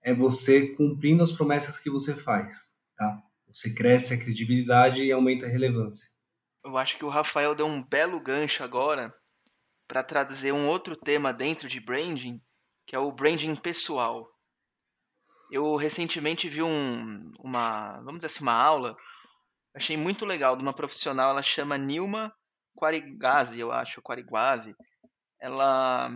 é 0.00 0.14
você 0.14 0.68
cumprindo 0.76 1.24
as 1.24 1.32
promessas 1.32 1.80
que 1.80 1.90
você 1.90 2.14
faz, 2.14 2.76
tá? 2.96 3.20
Você 3.52 3.74
cresce 3.74 4.14
a 4.14 4.18
credibilidade 4.18 5.02
e 5.02 5.10
aumenta 5.10 5.46
a 5.46 5.48
relevância. 5.48 6.08
Eu 6.64 6.76
acho 6.76 6.96
que 6.96 7.04
o 7.04 7.08
Rafael 7.08 7.52
deu 7.52 7.66
um 7.66 7.82
belo 7.82 8.20
gancho 8.20 8.62
agora 8.62 9.12
para 9.94 10.02
trazer 10.02 10.50
um 10.50 10.68
outro 10.68 10.96
tema 10.96 11.32
dentro 11.32 11.68
de 11.68 11.78
branding, 11.78 12.42
que 12.84 12.96
é 12.96 12.98
o 12.98 13.12
branding 13.12 13.54
pessoal. 13.54 14.28
Eu 15.52 15.76
recentemente 15.76 16.48
vi 16.48 16.64
um, 16.64 17.30
uma, 17.38 18.00
vamos 18.00 18.16
dizer 18.16 18.26
assim, 18.26 18.42
uma 18.42 18.60
aula, 18.60 18.96
achei 19.72 19.96
muito 19.96 20.26
legal, 20.26 20.56
de 20.56 20.62
uma 20.64 20.72
profissional, 20.72 21.30
ela 21.30 21.44
chama 21.44 21.78
Nilma 21.78 22.34
Quarigazzi, 22.76 23.60
eu 23.60 23.70
acho, 23.70 24.02
Quarigazzi. 24.02 24.74
Ela, 25.40 26.06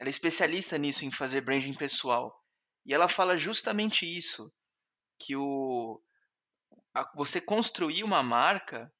ela 0.00 0.08
é 0.08 0.10
especialista 0.10 0.76
nisso, 0.76 1.04
em 1.04 1.12
fazer 1.12 1.42
branding 1.42 1.74
pessoal. 1.74 2.36
E 2.84 2.92
ela 2.92 3.06
fala 3.06 3.38
justamente 3.38 4.04
isso, 4.04 4.52
que 5.20 5.36
o, 5.36 6.02
a, 6.92 7.08
você 7.14 7.40
construir 7.40 8.02
uma 8.02 8.24
marca 8.24 8.92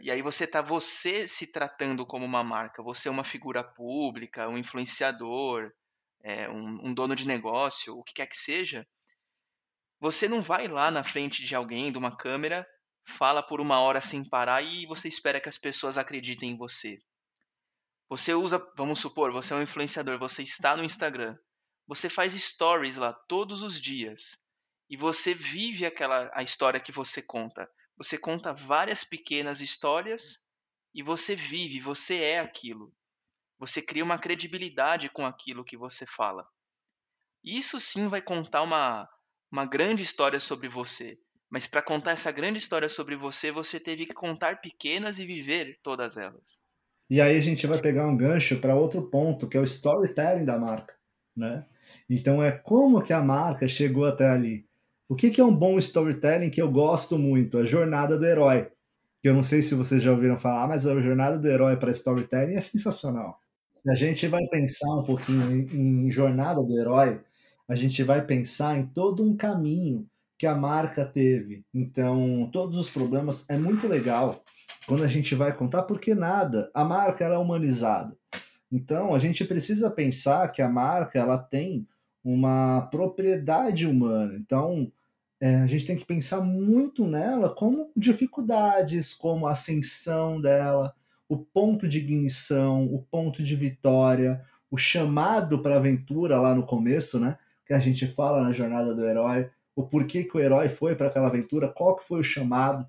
e 0.00 0.10
aí 0.10 0.22
você 0.22 0.46
tá 0.46 0.62
você 0.62 1.26
se 1.26 1.50
tratando 1.50 2.06
como 2.06 2.24
uma 2.24 2.44
marca, 2.44 2.82
você 2.82 3.08
é 3.08 3.10
uma 3.10 3.24
figura 3.24 3.64
pública, 3.64 4.48
um 4.48 4.56
influenciador, 4.56 5.72
é, 6.22 6.48
um, 6.48 6.88
um, 6.88 6.94
dono 6.94 7.16
de 7.16 7.26
negócio, 7.26 7.96
o 7.96 8.04
que 8.04 8.14
quer 8.14 8.26
que 8.26 8.38
seja, 8.38 8.86
você 10.00 10.28
não 10.28 10.42
vai 10.42 10.68
lá 10.68 10.90
na 10.90 11.04
frente 11.04 11.44
de 11.44 11.54
alguém, 11.54 11.90
de 11.90 11.98
uma 11.98 12.16
câmera, 12.16 12.66
fala 13.04 13.42
por 13.42 13.60
uma 13.60 13.80
hora 13.80 14.00
sem 14.00 14.28
parar 14.28 14.62
e 14.62 14.86
você 14.86 15.08
espera 15.08 15.40
que 15.40 15.48
as 15.48 15.58
pessoas 15.58 15.98
acreditem 15.98 16.50
em 16.50 16.56
você. 16.56 16.98
Você 18.08 18.34
usa, 18.34 18.58
vamos 18.76 19.00
supor, 19.00 19.32
você 19.32 19.52
é 19.52 19.56
um 19.56 19.62
influenciador, 19.62 20.18
você 20.18 20.42
está 20.42 20.76
no 20.76 20.84
Instagram, 20.84 21.36
você 21.86 22.08
faz 22.08 22.34
stories 22.34 22.96
lá 22.96 23.12
todos 23.12 23.62
os 23.62 23.80
dias 23.80 24.44
e 24.88 24.96
você 24.96 25.34
vive 25.34 25.86
aquela 25.86 26.30
a 26.34 26.42
história 26.42 26.78
que 26.78 26.92
você 26.92 27.22
conta. 27.22 27.68
Você 28.02 28.18
conta 28.18 28.52
várias 28.52 29.04
pequenas 29.04 29.60
histórias 29.60 30.44
e 30.92 31.04
você 31.04 31.36
vive, 31.36 31.78
você 31.78 32.16
é 32.16 32.40
aquilo. 32.40 32.92
Você 33.60 33.80
cria 33.80 34.02
uma 34.02 34.18
credibilidade 34.18 35.08
com 35.08 35.24
aquilo 35.24 35.64
que 35.64 35.76
você 35.76 36.04
fala. 36.04 36.44
Isso 37.44 37.78
sim 37.78 38.08
vai 38.08 38.20
contar 38.20 38.62
uma, 38.62 39.08
uma 39.52 39.64
grande 39.64 40.02
história 40.02 40.40
sobre 40.40 40.68
você. 40.68 41.16
Mas 41.48 41.68
para 41.68 41.80
contar 41.80 42.10
essa 42.10 42.32
grande 42.32 42.58
história 42.58 42.88
sobre 42.88 43.14
você, 43.14 43.52
você 43.52 43.78
teve 43.78 44.04
que 44.04 44.14
contar 44.14 44.60
pequenas 44.60 45.20
e 45.20 45.24
viver 45.24 45.78
todas 45.80 46.16
elas. 46.16 46.64
E 47.08 47.20
aí 47.20 47.36
a 47.36 47.40
gente 47.40 47.68
vai 47.68 47.80
pegar 47.80 48.08
um 48.08 48.16
gancho 48.16 48.58
para 48.58 48.74
outro 48.74 49.08
ponto, 49.10 49.48
que 49.48 49.56
é 49.56 49.60
o 49.60 49.64
storytelling 49.64 50.44
da 50.44 50.58
marca, 50.58 50.92
né? 51.36 51.64
Então 52.10 52.42
é 52.42 52.50
como 52.50 53.00
que 53.00 53.12
a 53.12 53.22
marca 53.22 53.68
chegou 53.68 54.06
até 54.06 54.28
ali. 54.28 54.66
O 55.12 55.14
que, 55.14 55.28
que 55.28 55.42
é 55.42 55.44
um 55.44 55.54
bom 55.54 55.78
storytelling 55.78 56.48
que 56.48 56.62
eu 56.62 56.70
gosto 56.70 57.18
muito? 57.18 57.58
A 57.58 57.66
jornada 57.66 58.18
do 58.18 58.24
herói. 58.24 58.70
Que 59.20 59.28
eu 59.28 59.34
não 59.34 59.42
sei 59.42 59.60
se 59.60 59.74
vocês 59.74 60.02
já 60.02 60.10
ouviram 60.10 60.38
falar, 60.38 60.66
mas 60.66 60.86
a 60.86 60.98
jornada 61.02 61.38
do 61.38 61.46
herói 61.46 61.76
para 61.76 61.90
storytelling 61.90 62.54
é 62.54 62.62
sensacional. 62.62 63.38
Se 63.74 63.90
a 63.90 63.94
gente 63.94 64.26
vai 64.26 64.40
pensar 64.46 64.88
um 64.96 65.02
pouquinho 65.02 65.52
em, 65.52 66.06
em 66.06 66.10
jornada 66.10 66.62
do 66.62 66.80
herói, 66.80 67.20
a 67.68 67.74
gente 67.76 68.02
vai 68.02 68.24
pensar 68.24 68.78
em 68.78 68.86
todo 68.86 69.22
um 69.22 69.36
caminho 69.36 70.06
que 70.38 70.46
a 70.46 70.54
marca 70.54 71.04
teve. 71.04 71.62
Então, 71.74 72.48
todos 72.50 72.78
os 72.78 72.88
problemas 72.88 73.44
é 73.50 73.58
muito 73.58 73.86
legal 73.86 74.42
quando 74.86 75.04
a 75.04 75.08
gente 75.08 75.34
vai 75.34 75.54
contar, 75.54 75.82
porque 75.82 76.14
nada, 76.14 76.70
a 76.72 76.86
marca 76.86 77.22
ela 77.22 77.34
é 77.34 77.38
humanizada. 77.38 78.16
Então, 78.72 79.14
a 79.14 79.18
gente 79.18 79.44
precisa 79.44 79.90
pensar 79.90 80.50
que 80.50 80.62
a 80.62 80.70
marca 80.70 81.18
ela 81.18 81.36
tem 81.36 81.86
uma 82.24 82.88
propriedade 82.90 83.86
humana. 83.86 84.38
Então, 84.38 84.90
é, 85.42 85.56
a 85.56 85.66
gente 85.66 85.84
tem 85.84 85.96
que 85.96 86.04
pensar 86.04 86.40
muito 86.40 87.04
nela 87.04 87.52
como 87.52 87.90
dificuldades, 87.96 89.12
como 89.12 89.48
ascensão 89.48 90.40
dela, 90.40 90.94
o 91.28 91.36
ponto 91.36 91.88
de 91.88 91.98
ignição, 91.98 92.84
o 92.84 93.02
ponto 93.02 93.42
de 93.42 93.56
vitória, 93.56 94.40
o 94.70 94.76
chamado 94.76 95.58
para 95.58 95.74
a 95.74 95.78
aventura 95.78 96.38
lá 96.38 96.54
no 96.54 96.64
começo, 96.64 97.18
né? 97.18 97.36
Que 97.66 97.74
a 97.74 97.80
gente 97.80 98.06
fala 98.06 98.40
na 98.40 98.52
jornada 98.52 98.94
do 98.94 99.04
herói, 99.04 99.50
o 99.74 99.82
porquê 99.82 100.22
que 100.22 100.36
o 100.36 100.40
herói 100.40 100.68
foi 100.68 100.94
para 100.94 101.08
aquela 101.08 101.26
aventura, 101.26 101.66
qual 101.68 101.96
que 101.96 102.06
foi 102.06 102.20
o 102.20 102.24
chamado. 102.24 102.86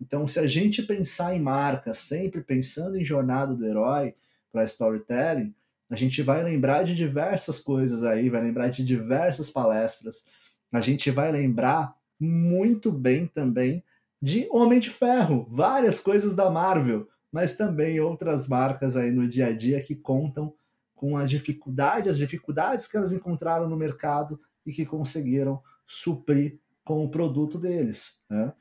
Então, 0.00 0.28
se 0.28 0.38
a 0.38 0.46
gente 0.46 0.84
pensar 0.84 1.34
em 1.34 1.40
marca, 1.40 1.92
sempre 1.92 2.40
pensando 2.40 2.96
em 2.96 3.04
jornada 3.04 3.52
do 3.52 3.66
herói 3.66 4.14
para 4.52 4.62
storytelling, 4.62 5.52
a 5.90 5.96
gente 5.96 6.22
vai 6.22 6.44
lembrar 6.44 6.84
de 6.84 6.94
diversas 6.94 7.58
coisas 7.58 8.04
aí, 8.04 8.30
vai 8.30 8.42
lembrar 8.42 8.68
de 8.68 8.84
diversas 8.84 9.50
palestras, 9.50 10.24
a 10.72 10.80
gente 10.80 11.10
vai 11.10 11.32
lembrar 11.32 11.95
muito 12.18 12.90
bem 12.90 13.26
também 13.26 13.82
de 14.20 14.48
Homem 14.50 14.80
de 14.80 14.90
Ferro, 14.90 15.46
várias 15.50 16.00
coisas 16.00 16.34
da 16.34 16.50
Marvel, 16.50 17.06
mas 17.30 17.56
também 17.56 18.00
outras 18.00 18.48
marcas 18.48 18.96
aí 18.96 19.10
no 19.10 19.28
dia 19.28 19.48
a 19.48 19.52
dia 19.52 19.82
que 19.82 19.94
contam 19.94 20.54
com 20.94 21.16
as 21.16 21.28
dificuldades, 21.28 22.12
as 22.12 22.18
dificuldades 22.18 22.86
que 22.86 22.96
elas 22.96 23.12
encontraram 23.12 23.68
no 23.68 23.76
mercado 23.76 24.40
e 24.64 24.72
que 24.72 24.86
conseguiram 24.86 25.62
suprir 25.84 26.58
com 26.82 27.04
o 27.04 27.10
produto 27.10 27.58
deles. 27.58 28.22
Né? 28.30 28.52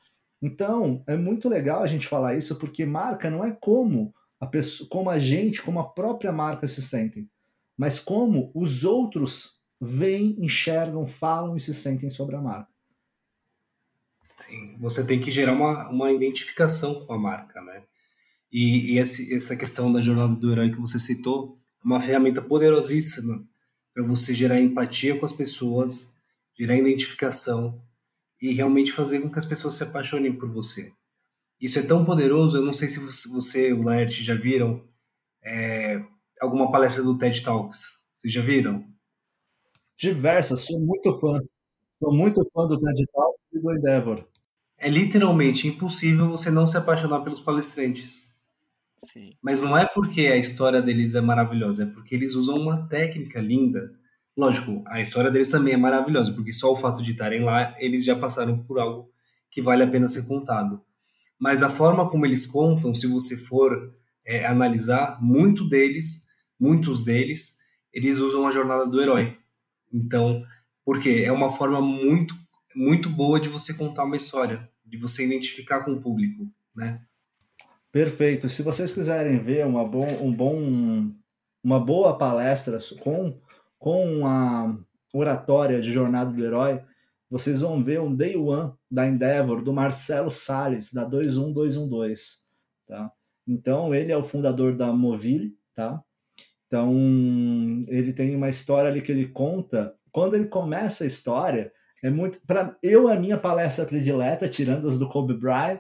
Então, 0.42 1.04
é 1.08 1.16
muito 1.16 1.48
legal 1.48 1.82
a 1.82 1.88
gente 1.88 2.08
falar 2.08 2.36
isso, 2.36 2.58
porque 2.58 2.86
marca 2.86 3.30
não 3.30 3.44
é 3.44 3.52
como 3.52 4.14
a 4.40 4.46
pessoa, 4.46 4.90
como 4.90 5.10
a 5.10 5.18
gente, 5.18 5.62
como 5.62 5.80
a 5.80 5.90
própria 5.90 6.32
marca 6.32 6.68
se 6.68 6.82
sentem, 6.82 7.30
mas 7.78 8.00
como 8.00 8.52
os 8.54 8.84
outros 8.84 9.62
veem, 9.80 10.36
enxergam, 10.40 11.08
falam 11.08 11.56
e 11.56 11.60
se 11.60 11.74
sentem 11.74 12.10
sobre 12.10 12.36
a 12.36 12.42
marca. 12.42 12.75
Sim, 14.36 14.76
você 14.80 15.08
tem 15.08 15.22
que 15.22 15.32
gerar 15.32 15.54
uma, 15.54 15.90
uma 15.90 16.12
identificação 16.12 17.06
com 17.06 17.14
a 17.14 17.18
marca, 17.18 17.62
né? 17.62 17.84
E, 18.52 18.94
e 18.96 19.00
esse, 19.00 19.34
essa 19.34 19.56
questão 19.56 19.92
da 19.94 20.02
jornada 20.02 20.36
do 20.36 20.52
herói 20.52 20.72
que 20.72 20.80
você 20.80 21.00
citou 21.00 21.58
é 21.82 21.86
uma 21.86 22.02
ferramenta 22.02 22.42
poderosíssima 22.42 23.48
para 23.94 24.04
você 24.04 24.34
gerar 24.34 24.60
empatia 24.60 25.18
com 25.18 25.26
as 25.26 25.32
pessoas, 25.32 26.18
gerar 26.58 26.76
identificação 26.76 27.82
e 28.42 28.54
realmente 28.54 28.92
fazer 28.92 29.22
com 29.22 29.32
que 29.32 29.38
as 29.40 29.46
pessoas 29.46 29.76
se 29.76 29.84
apaixonem 29.84 30.36
por 30.38 30.50
você. 30.50 30.92
Isso 31.62 31.80
é 31.80 31.84
tão 31.84 32.04
poderoso, 32.04 32.58
eu 32.58 32.66
não 32.66 32.74
sei 32.74 32.90
se 32.90 33.00
você, 33.30 33.72
o 33.72 33.84
Laerte 33.84 34.22
já 34.22 34.36
viram 34.36 34.84
é, 35.42 36.04
alguma 36.42 36.70
palestra 36.70 37.02
do 37.02 37.18
TED 37.18 37.42
Talks. 37.42 37.86
Vocês 38.14 38.34
já 38.34 38.42
viram? 38.42 38.86
Diversas, 39.98 40.62
sou 40.62 40.80
muito 40.82 41.18
fã. 41.20 41.40
Sou 42.00 42.14
muito 42.14 42.44
fã 42.52 42.68
do 42.68 42.78
TED 42.78 43.06
Talks 43.14 43.35
do 43.60 43.74
Endeavor. 43.74 44.26
É 44.78 44.90
literalmente 44.90 45.68
impossível 45.68 46.30
você 46.30 46.52
não 46.52 46.68
se 46.68 46.78
apaixonar 46.78 47.22
pelos 47.22 47.40
palestrantes. 47.40 48.26
Sim. 48.98 49.34
Mas 49.42 49.60
não 49.60 49.78
é 49.78 49.86
porque 49.86 50.28
a 50.28 50.38
história 50.38 50.82
deles 50.82 51.16
é 51.16 51.22
maravilhosa, 51.22 51.84
é 51.84 51.86
porque 51.86 52.16
eles 52.16 52.36
usam 52.36 52.58
uma 52.58 52.88
técnica 52.88 53.40
linda. 53.40 53.94
Lógico, 54.36 54.84
a 54.88 55.00
história 55.00 55.32
deles 55.32 55.50
também 55.50 55.74
é 55.74 55.78
maravilhosa, 55.78 56.34
porque 56.34 56.52
só 56.52 56.72
o 56.74 56.78
fato 56.78 57.02
de 57.02 57.12
estarem 57.12 57.44
lá, 57.44 57.74
eles 57.80 58.04
já 58.04 58.16
passaram 58.16 58.60
por 58.64 58.80
algo 58.80 59.10
que 59.50 59.62
vale 59.62 59.84
a 59.84 59.88
pena 59.88 60.08
ser 60.08 60.28
contado 60.28 60.82
mas 61.40 61.62
a 61.62 61.70
forma 61.70 62.10
como 62.10 62.26
eles 62.26 62.46
contam, 62.46 62.94
se 62.96 63.08
você 63.08 63.38
for 63.38 63.94
é, 64.26 64.46
analisar, 64.46 65.22
muito 65.22 65.68
deles, 65.68 66.28
muitos 66.60 67.04
deles, 67.04 67.58
eles 67.94 68.20
usam 68.20 68.48
a 68.48 68.52
jornada 68.52 68.86
do 68.86 69.02
herói. 69.02 69.38
Então, 69.94 70.44
porque 70.84 71.24
é 71.26 71.32
uma 71.32 71.52
forma 71.52 71.82
muito, 71.82 72.36
muito 72.76 73.10
boa 73.10 73.40
de 73.40 73.50
você 73.50 73.74
contar 73.74 74.04
uma 74.04 74.18
história, 74.18 74.70
de 74.86 74.98
você 74.98 75.26
identificar 75.26 75.84
com 75.84 75.94
o 75.94 76.02
público, 76.02 76.48
né? 76.76 77.02
Perfeito. 77.92 78.50
Se 78.50 78.62
vocês 78.62 78.92
quiserem 78.92 79.40
ver 79.40 79.66
uma, 79.66 79.88
bom, 79.88 80.06
um 80.22 80.32
bom, 80.32 81.10
uma 81.64 81.80
boa 81.80 82.18
palestra 82.18 82.78
com, 83.00 83.40
com 83.80 84.28
a 84.28 84.78
oratória 85.14 85.80
de 85.80 85.94
Jornada 85.94 86.32
do 86.32 86.44
Herói, 86.44 86.84
vocês 87.30 87.62
vão 87.62 87.82
ver 87.82 88.02
um 88.02 88.14
Day 88.14 88.36
One 88.36 88.74
da 88.92 89.08
Endeavor, 89.08 89.62
do 89.62 89.74
Marcelo 89.74 90.30
Salles, 90.30 90.92
da 90.94 91.06
21212, 91.06 92.46
tá? 92.86 93.12
Então, 93.48 93.94
ele 93.94 94.12
é 94.12 94.18
o 94.18 94.24
fundador 94.24 94.76
da 94.76 94.92
Movile, 94.92 95.58
tá? 95.74 96.04
Então, 96.68 96.94
ele 97.88 98.12
tem 98.12 98.36
uma 98.36 98.50
história 98.50 98.90
ali 98.90 99.02
que 99.02 99.12
ele 99.12 99.28
conta. 99.28 99.96
Quando 100.12 100.36
ele 100.36 100.48
começa 100.48 101.04
a 101.04 101.08
história, 101.08 101.72
é 102.06 102.10
muito. 102.12 102.40
para 102.46 102.78
Eu, 102.84 103.08
a 103.08 103.16
minha 103.16 103.36
palestra 103.36 103.84
predileta, 103.84 104.48
tirando 104.48 104.88
as 104.88 105.00
do 105.00 105.10
Kobe 105.10 105.34
Bryant, 105.34 105.80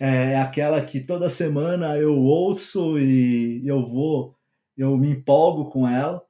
é 0.00 0.40
aquela 0.40 0.80
que 0.80 1.00
toda 1.00 1.28
semana 1.28 1.98
eu 1.98 2.18
ouço 2.18 2.98
e 2.98 3.62
eu 3.66 3.84
vou, 3.84 4.34
eu 4.74 4.96
me 4.96 5.10
empolgo 5.10 5.70
com 5.70 5.86
ela, 5.86 6.22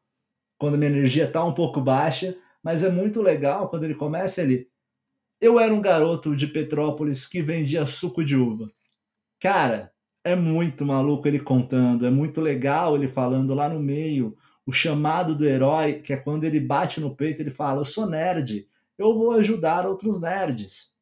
quando 0.58 0.76
minha 0.76 0.90
energia 0.90 1.26
está 1.26 1.44
um 1.44 1.54
pouco 1.54 1.80
baixa, 1.80 2.36
mas 2.60 2.82
é 2.82 2.90
muito 2.90 3.22
legal 3.22 3.68
quando 3.68 3.84
ele 3.84 3.94
começa 3.94 4.42
ele. 4.42 4.68
Eu 5.40 5.60
era 5.60 5.72
um 5.72 5.80
garoto 5.80 6.34
de 6.34 6.48
Petrópolis 6.48 7.24
que 7.24 7.40
vendia 7.40 7.86
suco 7.86 8.24
de 8.24 8.34
uva. 8.34 8.68
Cara, 9.40 9.92
é 10.24 10.34
muito 10.34 10.84
maluco 10.84 11.28
ele 11.28 11.38
contando, 11.38 12.04
é 12.04 12.10
muito 12.10 12.40
legal 12.40 12.96
ele 12.96 13.06
falando 13.06 13.54
lá 13.54 13.68
no 13.68 13.78
meio, 13.78 14.36
o 14.66 14.72
chamado 14.72 15.36
do 15.36 15.46
herói, 15.46 16.00
que 16.00 16.12
é 16.12 16.16
quando 16.16 16.42
ele 16.42 16.58
bate 16.58 17.00
no 17.00 17.14
peito, 17.14 17.40
ele 17.40 17.50
fala: 17.50 17.80
"Eu 17.80 17.84
sou 17.84 18.08
nerd, 18.08 18.66
eu 18.98 19.14
vou 19.14 19.32
ajudar 19.32 19.86
outros 19.86 20.20
nerds". 20.20 20.94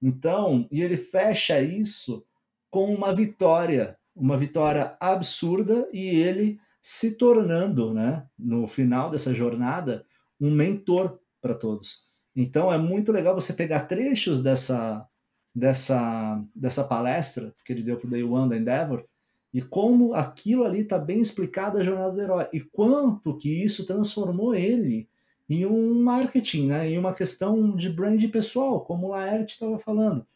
Então, 0.00 0.66
e 0.70 0.82
ele 0.82 0.96
fecha 0.96 1.60
isso 1.60 2.24
com 2.70 2.92
uma 2.92 3.14
vitória, 3.14 3.98
uma 4.14 4.36
vitória 4.36 4.96
absurda 5.00 5.88
e 5.92 6.08
ele 6.08 6.58
se 6.80 7.16
tornando, 7.16 7.94
né, 7.94 8.26
no 8.38 8.66
final 8.66 9.10
dessa 9.10 9.32
jornada, 9.32 10.04
um 10.40 10.50
mentor 10.50 11.20
para 11.40 11.54
todos. 11.54 12.04
Então 12.34 12.72
é 12.72 12.78
muito 12.78 13.12
legal 13.12 13.34
você 13.34 13.52
pegar 13.52 13.80
trechos 13.86 14.42
dessa 14.42 15.06
dessa 15.54 16.42
dessa 16.54 16.82
palestra 16.84 17.54
que 17.64 17.72
ele 17.72 17.82
deu 17.82 17.98
para 17.98 18.06
o 18.06 18.10
Day 18.10 18.24
One 18.24 18.48
da 18.48 18.56
Endeavor 18.56 19.04
e 19.52 19.60
como 19.60 20.14
aquilo 20.14 20.64
ali 20.64 20.80
está 20.80 20.98
bem 20.98 21.20
explicado 21.20 21.76
a 21.78 21.84
jornada 21.84 22.12
do 22.12 22.20
herói 22.22 22.48
e 22.54 22.60
quanto 22.60 23.36
que 23.36 23.62
isso 23.62 23.84
transformou 23.84 24.54
ele 24.54 25.08
em 25.52 25.66
um 25.66 26.02
marketing, 26.02 26.68
né, 26.68 26.88
em 26.88 26.96
uma 26.96 27.12
questão 27.12 27.76
de 27.76 27.90
brand 27.90 28.22
pessoal, 28.30 28.84
como 28.84 29.06
o 29.06 29.10
Laerte 29.10 29.52
estava 29.52 29.78
falando. 29.78 30.26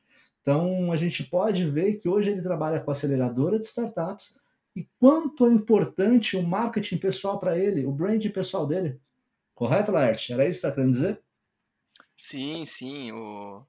Então 0.43 0.93
a 0.93 0.97
gente 0.97 1.25
pode 1.25 1.69
ver 1.71 1.97
que 1.97 2.09
hoje 2.09 2.31
ele 2.31 2.43
trabalha 2.43 2.81
com 2.81 2.91
aceleradora 2.91 3.59
de 3.59 3.65
startups 3.65 4.39
e 4.75 4.87
quanto 4.99 5.47
é 5.47 5.51
importante 5.51 6.37
o 6.37 6.43
marketing 6.43 6.99
pessoal 6.99 7.41
para 7.41 7.59
ele, 7.59 7.87
o 7.87 7.91
brand 7.91 8.25
pessoal 8.29 8.67
dele. 8.67 9.01
Correto, 9.55 9.91
Laerte? 9.91 10.35
Era 10.35 10.47
isso 10.47 10.59
que 10.59 10.61
você 10.61 10.67
está 10.67 10.73
querendo 10.73 10.93
dizer? 10.93 11.23
Sim, 12.15 12.67
sim. 12.67 13.11
O... 13.13 13.65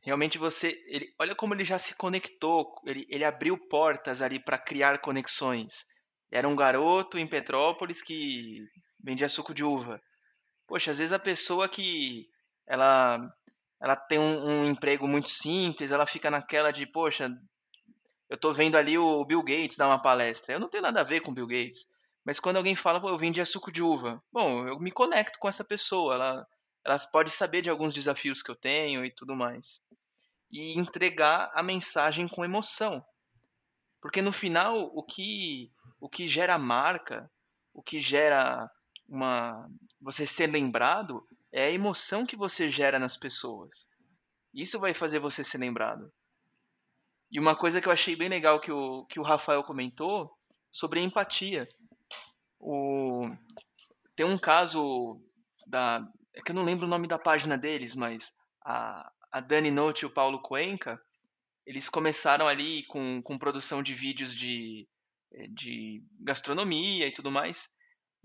Realmente 0.00 0.38
você. 0.38 0.82
Ele... 0.86 1.12
Olha 1.18 1.34
como 1.34 1.52
ele 1.52 1.64
já 1.64 1.78
se 1.78 1.94
conectou, 1.94 2.72
ele, 2.86 3.06
ele 3.10 3.24
abriu 3.24 3.58
portas 3.58 4.22
ali 4.22 4.40
para 4.40 4.56
criar 4.56 4.98
conexões. 4.98 5.84
Era 6.30 6.48
um 6.48 6.56
garoto 6.56 7.18
em 7.18 7.26
Petrópolis 7.26 8.00
que 8.00 8.66
vendia 8.98 9.28
suco 9.28 9.52
de 9.52 9.62
uva. 9.62 10.00
Poxa, 10.68 10.90
às 10.90 10.98
vezes 10.98 11.12
a 11.12 11.18
pessoa 11.18 11.66
que 11.66 12.28
ela, 12.66 13.18
ela 13.80 13.96
tem 13.96 14.18
um, 14.18 14.46
um 14.46 14.70
emprego 14.70 15.08
muito 15.08 15.30
simples, 15.30 15.90
ela 15.90 16.06
fica 16.06 16.30
naquela 16.30 16.70
de, 16.70 16.86
poxa, 16.86 17.30
eu 18.28 18.34
estou 18.34 18.52
vendo 18.52 18.76
ali 18.76 18.98
o 18.98 19.24
Bill 19.24 19.42
Gates 19.42 19.78
dar 19.78 19.86
uma 19.86 20.00
palestra. 20.00 20.54
Eu 20.54 20.60
não 20.60 20.68
tenho 20.68 20.82
nada 20.82 21.00
a 21.00 21.04
ver 21.04 21.20
com 21.20 21.30
o 21.30 21.34
Bill 21.34 21.46
Gates. 21.46 21.86
Mas 22.22 22.38
quando 22.38 22.58
alguém 22.58 22.76
fala, 22.76 23.00
pô, 23.00 23.08
eu 23.08 23.16
vendia 23.16 23.46
suco 23.46 23.72
de 23.72 23.82
uva, 23.82 24.22
bom, 24.30 24.68
eu 24.68 24.78
me 24.78 24.92
conecto 24.92 25.38
com 25.38 25.48
essa 25.48 25.64
pessoa, 25.64 26.14
ela, 26.14 26.46
ela 26.84 26.98
pode 27.10 27.30
saber 27.30 27.62
de 27.62 27.70
alguns 27.70 27.94
desafios 27.94 28.42
que 28.42 28.50
eu 28.50 28.56
tenho 28.56 29.02
e 29.02 29.10
tudo 29.10 29.34
mais. 29.34 29.80
E 30.50 30.78
entregar 30.78 31.50
a 31.54 31.62
mensagem 31.62 32.28
com 32.28 32.44
emoção. 32.44 33.02
Porque 34.02 34.20
no 34.20 34.32
final, 34.32 34.78
o 34.94 35.02
que, 35.02 35.72
o 35.98 36.10
que 36.10 36.26
gera 36.26 36.58
marca, 36.58 37.30
o 37.72 37.82
que 37.82 37.98
gera 37.98 38.70
uma 39.08 39.68
você 40.00 40.26
ser 40.26 40.46
lembrado, 40.48 41.26
é 41.50 41.64
a 41.64 41.70
emoção 41.70 42.26
que 42.26 42.36
você 42.36 42.70
gera 42.70 42.98
nas 42.98 43.16
pessoas. 43.16 43.88
Isso 44.54 44.78
vai 44.78 44.94
fazer 44.94 45.18
você 45.18 45.42
ser 45.42 45.58
lembrado. 45.58 46.12
E 47.30 47.38
uma 47.38 47.56
coisa 47.56 47.80
que 47.80 47.88
eu 47.88 47.92
achei 47.92 48.16
bem 48.16 48.28
legal 48.28 48.60
que 48.60 48.72
o, 48.72 49.04
que 49.06 49.20
o 49.20 49.22
Rafael 49.22 49.62
comentou 49.62 50.30
sobre 50.72 51.00
a 51.00 51.02
empatia. 51.02 51.66
O... 52.58 53.28
Tem 54.14 54.24
um 54.24 54.38
caso 54.38 55.20
da. 55.66 56.06
É 56.34 56.40
que 56.40 56.50
eu 56.50 56.54
não 56.54 56.64
lembro 56.64 56.86
o 56.86 56.88
nome 56.88 57.06
da 57.06 57.18
página 57.18 57.58
deles, 57.58 57.94
mas 57.94 58.32
a, 58.64 59.10
a 59.32 59.40
Dani 59.40 59.70
Note 59.70 60.02
e 60.02 60.06
o 60.06 60.10
Paulo 60.10 60.40
Cuenca, 60.40 61.00
eles 61.66 61.88
começaram 61.88 62.46
ali 62.46 62.84
com, 62.84 63.20
com 63.22 63.38
produção 63.38 63.82
de 63.82 63.94
vídeos 63.94 64.34
de, 64.34 64.88
de 65.50 66.02
gastronomia 66.20 67.06
e 67.06 67.12
tudo 67.12 67.30
mais. 67.30 67.68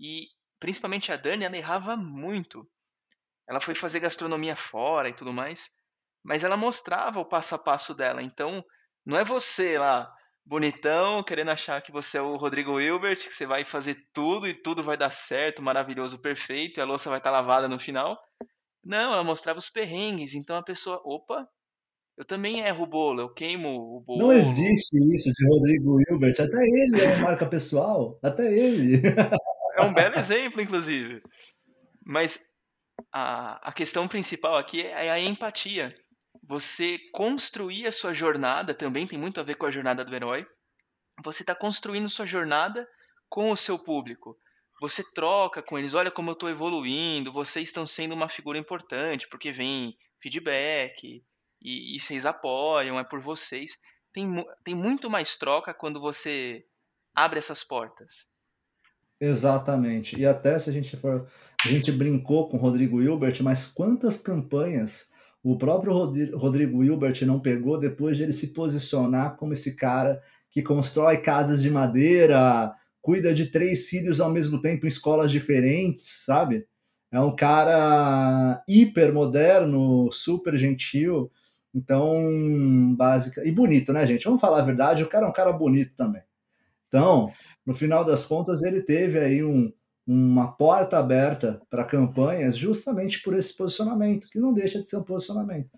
E 0.00 0.28
principalmente 0.64 1.12
a 1.12 1.16
Dani, 1.16 1.44
ela 1.44 1.58
errava 1.58 1.94
muito. 1.94 2.66
Ela 3.46 3.60
foi 3.60 3.74
fazer 3.74 4.00
gastronomia 4.00 4.56
fora 4.56 5.10
e 5.10 5.12
tudo 5.12 5.30
mais, 5.30 5.68
mas 6.24 6.42
ela 6.42 6.56
mostrava 6.56 7.20
o 7.20 7.24
passo 7.26 7.54
a 7.54 7.58
passo 7.58 7.94
dela. 7.94 8.22
Então, 8.22 8.64
não 9.04 9.18
é 9.18 9.22
você 9.22 9.76
lá 9.78 10.10
bonitão, 10.42 11.22
querendo 11.22 11.50
achar 11.50 11.82
que 11.82 11.92
você 11.92 12.16
é 12.16 12.22
o 12.22 12.36
Rodrigo 12.36 12.80
Hilbert, 12.80 13.16
que 13.16 13.30
você 13.30 13.44
vai 13.44 13.62
fazer 13.62 13.94
tudo 14.10 14.48
e 14.48 14.54
tudo 14.54 14.82
vai 14.82 14.96
dar 14.96 15.10
certo, 15.10 15.60
maravilhoso, 15.60 16.22
perfeito, 16.22 16.78
e 16.78 16.80
a 16.80 16.86
louça 16.86 17.10
vai 17.10 17.18
estar 17.18 17.30
lavada 17.30 17.68
no 17.68 17.78
final. 17.78 18.18
Não, 18.82 19.12
ela 19.12 19.22
mostrava 19.22 19.58
os 19.58 19.68
perrengues, 19.68 20.34
então 20.34 20.56
a 20.56 20.62
pessoa, 20.62 20.98
opa, 21.04 21.46
eu 22.16 22.24
também 22.24 22.60
erro 22.60 22.84
o 22.84 22.88
bolo, 22.88 23.20
eu 23.20 23.34
queimo 23.34 23.68
o 23.68 24.00
bolo. 24.00 24.28
Não 24.28 24.32
existe 24.32 24.96
isso 25.14 25.30
de 25.30 25.46
Rodrigo 25.46 25.98
Hilbert, 26.08 26.40
até 26.40 26.56
ele 26.56 27.02
é 27.02 27.16
uma 27.16 27.24
marca 27.24 27.44
pessoal, 27.44 28.18
até 28.22 28.50
ele. 28.50 29.02
É 29.76 29.82
um 29.82 29.92
belo 29.92 30.16
exemplo, 30.16 30.62
inclusive. 30.62 31.22
Mas 32.04 32.38
a, 33.12 33.68
a 33.68 33.72
questão 33.72 34.06
principal 34.06 34.56
aqui 34.56 34.82
é 34.82 35.10
a 35.10 35.18
empatia 35.18 35.94
você 36.46 36.98
construir 37.12 37.86
a 37.86 37.92
sua 37.92 38.12
jornada 38.12 38.74
também 38.74 39.06
tem 39.06 39.18
muito 39.18 39.40
a 39.40 39.42
ver 39.42 39.54
com 39.56 39.66
a 39.66 39.70
jornada 39.70 40.04
do 40.04 40.14
herói. 40.14 40.46
Você 41.24 41.42
está 41.42 41.54
construindo 41.54 42.08
sua 42.08 42.26
jornada 42.26 42.88
com 43.28 43.50
o 43.50 43.56
seu 43.56 43.78
público. 43.78 44.36
Você 44.80 45.02
troca 45.12 45.62
com 45.62 45.78
eles, 45.78 45.94
olha 45.94 46.10
como 46.10 46.30
eu 46.30 46.34
estou 46.34 46.50
evoluindo, 46.50 47.32
vocês 47.32 47.68
estão 47.68 47.86
sendo 47.86 48.12
uma 48.12 48.28
figura 48.28 48.58
importante, 48.58 49.28
porque 49.28 49.52
vem 49.52 49.96
feedback 50.20 51.24
e, 51.62 51.96
e 51.96 52.00
vocês 52.00 52.26
apoiam, 52.26 52.98
é 52.98 53.04
por 53.04 53.20
vocês. 53.20 53.78
Tem, 54.12 54.26
tem 54.64 54.74
muito 54.74 55.08
mais 55.08 55.36
troca 55.36 55.72
quando 55.72 56.00
você 56.00 56.66
abre 57.14 57.38
essas 57.38 57.62
portas. 57.62 58.28
Exatamente. 59.24 60.18
E 60.18 60.26
até 60.26 60.58
se 60.58 60.70
a 60.70 60.72
gente 60.72 60.96
for. 60.96 61.26
A 61.64 61.68
gente 61.68 61.90
brincou 61.90 62.48
com 62.48 62.58
o 62.58 62.60
Rodrigo 62.60 63.00
Hilbert, 63.00 63.42
mas 63.42 63.66
quantas 63.66 64.18
campanhas 64.18 65.08
o 65.42 65.56
próprio 65.56 65.92
Rodrigo 66.36 66.82
Hilbert 66.82 67.24
não 67.26 67.40
pegou 67.40 67.78
depois 67.78 68.16
de 68.16 68.22
ele 68.22 68.32
se 68.32 68.48
posicionar 68.54 69.36
como 69.36 69.52
esse 69.52 69.76
cara 69.76 70.22
que 70.50 70.62
constrói 70.62 71.18
casas 71.18 71.62
de 71.62 71.70
madeira, 71.70 72.74
cuida 73.02 73.34
de 73.34 73.46
três 73.46 73.88
filhos 73.88 74.20
ao 74.20 74.30
mesmo 74.30 74.60
tempo 74.60 74.86
em 74.86 74.88
escolas 74.88 75.30
diferentes, 75.30 76.24
sabe? 76.24 76.66
É 77.12 77.20
um 77.20 77.34
cara 77.34 78.62
hiper 78.66 79.12
moderno, 79.12 80.10
super 80.10 80.56
gentil, 80.56 81.30
então 81.74 82.94
básica 82.96 83.46
e 83.46 83.52
bonito, 83.52 83.92
né, 83.92 84.06
gente? 84.06 84.24
Vamos 84.24 84.40
falar 84.40 84.60
a 84.60 84.64
verdade, 84.64 85.02
o 85.02 85.08
cara 85.08 85.26
é 85.26 85.28
um 85.28 85.32
cara 85.32 85.52
bonito 85.52 85.92
também. 85.96 86.22
Então, 86.88 87.30
no 87.66 87.74
final 87.74 88.04
das 88.04 88.26
contas, 88.26 88.62
ele 88.62 88.82
teve 88.82 89.18
aí 89.18 89.42
um, 89.42 89.72
uma 90.06 90.52
porta 90.52 90.98
aberta 90.98 91.62
para 91.70 91.84
campanhas 91.84 92.56
justamente 92.56 93.22
por 93.22 93.34
esse 93.34 93.56
posicionamento, 93.56 94.28
que 94.28 94.38
não 94.38 94.52
deixa 94.52 94.80
de 94.80 94.88
ser 94.88 94.96
um 94.98 95.04
posicionamento. 95.04 95.70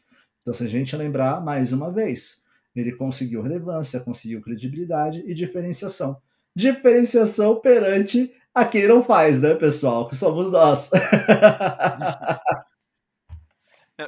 Então, 0.43 0.53
se 0.53 0.65
a 0.65 0.69
gente 0.69 0.97
lembrar, 0.97 1.41
mais 1.45 1.73
uma 1.73 1.93
vez, 1.93 2.43
ele 2.75 2.93
conseguiu 2.93 3.43
relevância, 3.43 4.01
conseguiu 4.01 4.41
credibilidade 4.41 5.23
e 5.27 5.35
diferenciação. 5.35 6.21
Diferenciação 6.55 7.61
perante 7.61 8.33
a 8.55 8.65
quem 8.65 8.89
não 8.89 9.03
faz, 9.03 9.43
né, 9.43 9.55
pessoal? 9.55 10.09
Que 10.09 10.17
somos 10.17 10.51
nós. 10.51 10.91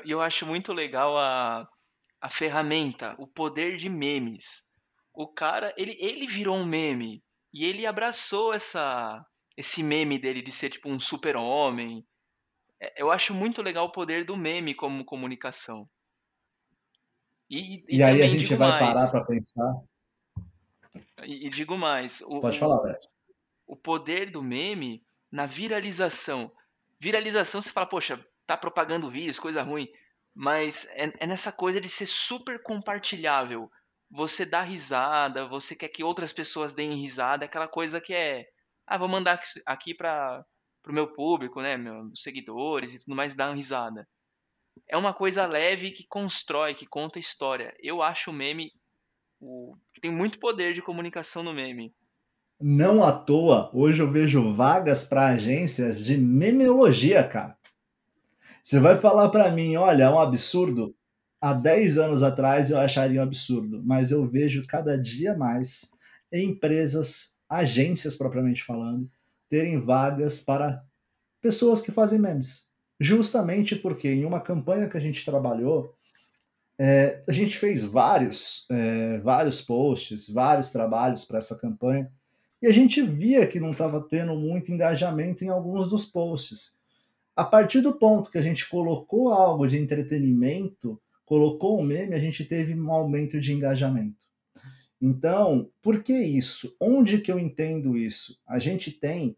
E 0.04 0.10
eu 0.10 0.20
acho 0.20 0.44
muito 0.44 0.74
legal 0.74 1.16
a, 1.16 1.66
a 2.20 2.28
ferramenta, 2.28 3.14
o 3.18 3.26
poder 3.26 3.78
de 3.78 3.88
memes. 3.88 4.64
O 5.14 5.26
cara, 5.26 5.72
ele, 5.78 5.96
ele 5.98 6.26
virou 6.26 6.54
um 6.56 6.66
meme 6.66 7.22
e 7.52 7.64
ele 7.64 7.86
abraçou 7.86 8.52
essa, 8.52 9.24
esse 9.56 9.82
meme 9.82 10.18
dele 10.18 10.42
de 10.42 10.52
ser 10.52 10.70
tipo 10.70 10.88
um 10.88 11.00
super-homem. 11.00 12.06
É, 12.80 13.02
eu 13.02 13.10
acho 13.10 13.34
muito 13.34 13.62
legal 13.62 13.86
o 13.86 13.92
poder 13.92 14.24
do 14.24 14.36
meme 14.36 14.74
como 14.74 15.04
comunicação. 15.04 15.88
E, 17.50 17.84
e, 17.88 17.96
e 17.96 18.02
aí 18.02 18.22
a 18.22 18.28
gente 18.28 18.54
vai 18.54 18.68
mais, 18.68 18.82
parar 18.84 19.10
para 19.10 19.26
pensar. 19.26 19.74
E, 21.24 21.46
e, 21.46 21.50
digo 21.50 21.78
mais. 21.78 22.20
O, 22.20 22.40
Pode 22.40 22.58
falar, 22.58 22.82
Beto. 22.82 23.08
O 23.66 23.74
poder 23.74 24.30
do 24.30 24.42
meme 24.42 25.02
na 25.32 25.46
viralização. 25.46 26.52
Viralização, 27.00 27.62
você 27.62 27.70
fala, 27.70 27.86
poxa, 27.86 28.24
tá 28.46 28.56
propagando 28.56 29.10
vírus, 29.10 29.38
coisa 29.38 29.62
ruim. 29.62 29.88
Mas 30.34 30.86
é, 30.90 31.12
é 31.20 31.26
nessa 31.26 31.50
coisa 31.50 31.80
de 31.80 31.88
ser 31.88 32.06
super 32.06 32.62
compartilhável. 32.62 33.70
Você 34.10 34.46
dá 34.46 34.62
risada, 34.62 35.46
você 35.46 35.76
quer 35.76 35.88
que 35.88 36.02
outras 36.02 36.32
pessoas 36.32 36.74
deem 36.74 36.94
risada, 36.94 37.44
aquela 37.44 37.68
coisa 37.68 38.00
que 38.00 38.14
é. 38.14 38.46
Ah, 38.86 38.96
vou 38.96 39.08
mandar 39.08 39.40
aqui 39.66 39.94
para 39.94 40.44
o 40.86 40.92
meu 40.92 41.12
público, 41.12 41.60
né? 41.60 41.76
Meus 41.76 42.22
seguidores 42.22 42.94
e 42.94 43.04
tudo 43.04 43.14
mais, 43.14 43.34
dar 43.34 43.54
risada. 43.54 44.08
É 44.88 44.96
uma 44.96 45.12
coisa 45.12 45.46
leve 45.46 45.90
que 45.90 46.06
constrói, 46.08 46.74
que 46.74 46.86
conta 46.86 47.18
história. 47.18 47.74
Eu 47.80 48.02
acho 48.02 48.30
o 48.30 48.34
meme. 48.34 48.72
O, 49.40 49.76
tem 50.00 50.10
muito 50.10 50.38
poder 50.38 50.72
de 50.72 50.82
comunicação 50.82 51.42
no 51.42 51.52
meme. 51.52 51.94
Não 52.60 53.04
à 53.04 53.12
toa, 53.12 53.70
hoje 53.72 54.02
eu 54.02 54.10
vejo 54.10 54.52
vagas 54.52 55.04
para 55.04 55.26
agências 55.26 56.04
de 56.04 56.16
memeologia, 56.16 57.22
cara. 57.22 57.56
Você 58.62 58.80
vai 58.80 58.98
falar 58.98 59.28
para 59.28 59.50
mim, 59.50 59.76
olha, 59.76 60.04
é 60.04 60.10
um 60.10 60.18
absurdo. 60.18 60.94
Há 61.40 61.52
10 61.52 61.98
anos 61.98 62.22
atrás 62.22 62.70
eu 62.70 62.78
acharia 62.78 63.20
um 63.20 63.24
absurdo, 63.24 63.80
mas 63.84 64.10
eu 64.10 64.26
vejo 64.26 64.66
cada 64.66 64.98
dia 64.98 65.36
mais 65.36 65.92
empresas, 66.32 67.36
agências 67.48 68.16
propriamente 68.16 68.64
falando, 68.64 69.08
terem 69.48 69.80
vagas 69.80 70.40
para 70.40 70.84
pessoas 71.40 71.80
que 71.80 71.92
fazem 71.92 72.18
memes. 72.18 72.68
Justamente 73.00 73.76
porque 73.76 74.08
em 74.08 74.24
uma 74.24 74.40
campanha 74.40 74.88
que 74.88 74.96
a 74.96 75.00
gente 75.00 75.24
trabalhou, 75.24 75.94
é, 76.76 77.22
a 77.28 77.32
gente 77.32 77.56
fez 77.56 77.84
vários, 77.84 78.66
é, 78.70 79.18
vários 79.18 79.62
posts, 79.62 80.28
vários 80.28 80.70
trabalhos 80.70 81.24
para 81.24 81.38
essa 81.38 81.56
campanha, 81.56 82.10
e 82.60 82.66
a 82.66 82.72
gente 82.72 83.00
via 83.00 83.46
que 83.46 83.60
não 83.60 83.70
estava 83.70 84.00
tendo 84.00 84.34
muito 84.34 84.72
engajamento 84.72 85.44
em 85.44 85.48
alguns 85.48 85.88
dos 85.88 86.04
posts. 86.04 86.76
A 87.36 87.44
partir 87.44 87.80
do 87.80 87.92
ponto 87.92 88.30
que 88.30 88.38
a 88.38 88.42
gente 88.42 88.68
colocou 88.68 89.28
algo 89.28 89.66
de 89.68 89.78
entretenimento, 89.78 91.00
colocou 91.28 91.78
um 91.78 91.82
meme, 91.82 92.14
a 92.14 92.18
gente 92.18 92.42
teve 92.42 92.74
um 92.74 92.90
aumento 92.90 93.38
de 93.38 93.52
engajamento. 93.52 94.24
Então, 94.98 95.70
por 95.82 96.02
que 96.02 96.14
isso? 96.14 96.74
Onde 96.80 97.18
que 97.18 97.30
eu 97.30 97.38
entendo 97.38 97.98
isso? 97.98 98.40
A 98.48 98.58
gente 98.58 98.90
tem 98.90 99.36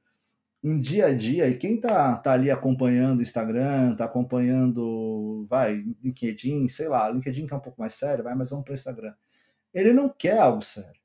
um 0.62 0.80
dia 0.80 1.06
a 1.06 1.12
dia, 1.12 1.48
e 1.48 1.56
quem 1.56 1.80
tá, 1.80 2.16
tá 2.16 2.32
ali 2.32 2.48
acompanhando 2.48 3.18
o 3.18 3.22
Instagram, 3.22 3.96
tá 3.96 4.04
acompanhando, 4.04 5.44
vai, 5.48 5.82
LinkedIn, 6.00 6.68
sei 6.68 6.86
lá, 6.86 7.10
LinkedIn 7.10 7.48
que 7.48 7.52
é 7.52 7.56
um 7.56 7.60
pouco 7.60 7.80
mais 7.80 7.94
sério, 7.94 8.22
vai, 8.22 8.36
mas 8.36 8.50
vamos 8.50 8.64
para 8.64 8.72
o 8.72 8.74
Instagram. 8.74 9.14
Ele 9.74 9.92
não 9.92 10.08
quer 10.08 10.38
algo 10.38 10.62
sério. 10.62 11.00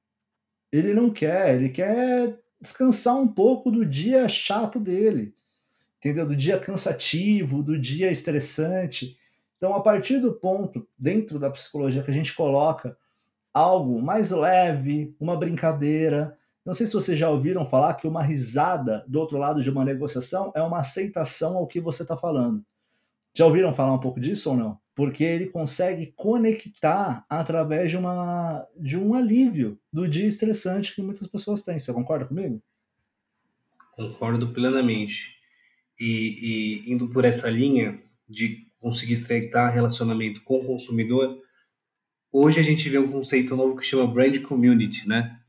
Ele 0.72 0.94
não 0.94 1.12
quer, 1.12 1.56
ele 1.56 1.70
quer 1.70 2.38
descansar 2.62 3.16
um 3.16 3.28
pouco 3.28 3.72
do 3.72 3.84
dia 3.84 4.30
chato 4.30 4.80
dele, 4.80 5.34
entendeu? 5.98 6.28
Do 6.28 6.36
dia 6.36 6.60
cansativo, 6.60 7.64
do 7.64 7.80
dia 7.80 8.12
estressante. 8.12 9.18
Então, 9.66 9.76
a 9.76 9.82
partir 9.82 10.20
do 10.20 10.32
ponto, 10.32 10.88
dentro 10.95 11.39
da 11.39 11.49
psicologia, 11.49 12.03
que 12.03 12.11
a 12.11 12.13
gente 12.13 12.36
coloca 12.36 12.95
algo 13.51 13.99
mais 13.99 14.30
leve, 14.30 15.16
uma 15.20 15.36
brincadeira. 15.36 16.38
Não 16.63 16.76
sei 16.76 16.86
se 16.86 16.93
vocês 16.93 17.18
já 17.18 17.32
ouviram 17.32 17.66
falar 17.66 17.95
que 17.95 18.07
uma 18.07 18.22
risada 18.22 19.03
do 19.07 19.20
outro 19.20 19.39
lado 19.39 19.63
de 19.63 19.70
uma 19.72 19.84
negociação 19.84 20.51
é 20.55 20.61
uma 20.61 20.82
aceitação 20.82 21.57
ao 21.57 21.66
que 21.66 21.82
você 21.82 22.03
está 22.03 22.16
falando. 22.16 22.63
Já 23.34 23.47
ouviram 23.47 23.74
falar 23.74 23.93
um 23.93 23.99
pouco 23.99 24.20
disso 24.20 24.51
ou 24.51 24.55
não? 24.55 24.80
porque 24.93 25.24
ele 25.24 25.47
consegue 25.47 26.13
conectar 26.16 27.26
através 27.28 27.89
de, 27.89 27.97
uma, 27.97 28.66
de 28.80 28.97
um 28.97 29.13
alívio 29.16 29.78
do 29.91 30.07
dia 30.07 30.28
estressante 30.28 30.95
que 30.95 31.01
muitas 31.01 31.28
pessoas 31.28 31.63
têm. 31.63 31.80
Você 31.80 31.91
concorda 31.91 32.26
comigo? 32.26 32.61
Concordo 33.91 34.53
plenamente. 34.53 35.36
E, 35.99 36.86
e 36.86 36.93
indo 36.93 37.09
por 37.09 37.26
essa 37.26 37.49
linha 37.49 38.01
de 38.30 38.64
conseguir 38.86 39.14
estreitar 39.14 39.74
relacionamento 39.74 40.44
com 40.44 40.60
o 40.60 40.64
consumidor, 40.64 41.42
hoje 42.32 42.60
a 42.60 42.64
gente 42.64 42.88
vê 42.88 43.00
um 43.00 43.12
conceito 43.12 43.56
novo 43.56 43.76
que 43.76 43.84
chama 43.84 44.06
brand 44.06 44.40
community, 44.44 45.08
né? 45.08 45.40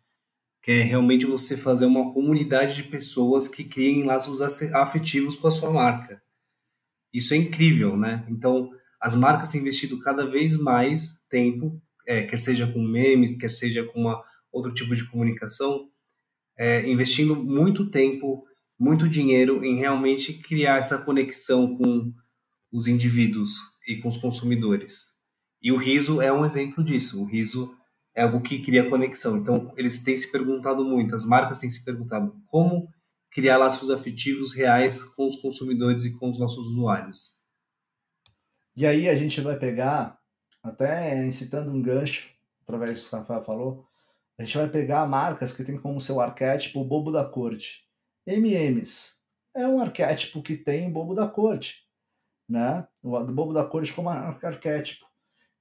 Que 0.62 0.72
é 0.72 0.80
realmente 0.80 1.26
você 1.26 1.54
fazer 1.54 1.84
uma 1.84 2.14
comunidade 2.14 2.74
de 2.74 2.84
pessoas 2.84 3.46
que 3.46 3.62
criem 3.62 4.04
laços 4.04 4.40
afetivos 4.40 5.36
com 5.36 5.48
a 5.48 5.50
sua 5.50 5.70
marca. 5.70 6.22
Isso 7.12 7.34
é 7.34 7.36
incrível, 7.36 7.94
né? 7.94 8.24
Então, 8.30 8.70
as 8.98 9.14
marcas 9.14 9.50
têm 9.50 9.60
investido 9.60 9.98
cada 9.98 10.24
vez 10.24 10.56
mais 10.56 11.22
tempo, 11.28 11.78
é, 12.06 12.22
quer 12.22 12.40
seja 12.40 12.66
com 12.66 12.80
memes, 12.80 13.36
quer 13.36 13.52
seja 13.52 13.84
com 13.84 14.00
uma, 14.00 14.24
outro 14.50 14.72
tipo 14.72 14.96
de 14.96 15.06
comunicação, 15.10 15.90
é, 16.56 16.88
investindo 16.88 17.36
muito 17.36 17.90
tempo, 17.90 18.46
muito 18.78 19.06
dinheiro 19.06 19.62
em 19.62 19.76
realmente 19.76 20.32
criar 20.32 20.78
essa 20.78 21.04
conexão 21.04 21.76
com 21.76 22.14
os 22.72 22.86
indivíduos 22.86 23.52
e 23.88 23.96
com 23.96 24.08
os 24.08 24.16
consumidores. 24.16 25.06
E 25.62 25.72
o 25.72 25.76
riso 25.76 26.20
é 26.20 26.32
um 26.32 26.44
exemplo 26.44 26.84
disso. 26.84 27.22
O 27.22 27.26
riso 27.26 27.74
é 28.14 28.22
algo 28.22 28.40
que 28.40 28.62
cria 28.62 28.88
conexão. 28.88 29.36
Então, 29.36 29.72
eles 29.76 30.02
têm 30.02 30.16
se 30.16 30.32
perguntado 30.32 30.84
muito, 30.84 31.14
as 31.14 31.24
marcas 31.24 31.58
têm 31.58 31.70
se 31.70 31.84
perguntado 31.84 32.34
como 32.46 32.88
criar 33.30 33.58
laços 33.58 33.90
afetivos 33.90 34.54
reais 34.54 35.04
com 35.04 35.26
os 35.26 35.36
consumidores 35.36 36.04
e 36.04 36.18
com 36.18 36.30
os 36.30 36.38
nossos 36.38 36.66
usuários. 36.68 37.34
E 38.74 38.86
aí 38.86 39.08
a 39.08 39.14
gente 39.14 39.40
vai 39.40 39.58
pegar, 39.58 40.18
até 40.62 41.30
citando 41.30 41.70
um 41.70 41.82
gancho, 41.82 42.30
através 42.62 43.02
do 43.02 43.08
que 43.08 43.14
o 43.14 43.18
Rafael 43.18 43.42
falou, 43.42 43.86
a 44.38 44.44
gente 44.44 44.56
vai 44.56 44.68
pegar 44.68 45.06
marcas 45.06 45.54
que 45.54 45.64
tem 45.64 45.78
como 45.78 46.00
seu 46.00 46.20
arquétipo 46.20 46.80
o 46.80 46.84
bobo 46.84 47.10
da 47.10 47.24
corte. 47.24 47.84
MMs 48.26 49.16
é 49.54 49.66
um 49.66 49.80
arquétipo 49.80 50.42
que 50.42 50.56
tem 50.56 50.90
bobo 50.90 51.14
da 51.14 51.26
corte, 51.26 51.85
né? 52.48 52.86
O 53.02 53.18
bobo 53.24 53.52
da 53.52 53.64
corte 53.64 53.92
como 53.92 54.08
arquétipo. 54.08 55.06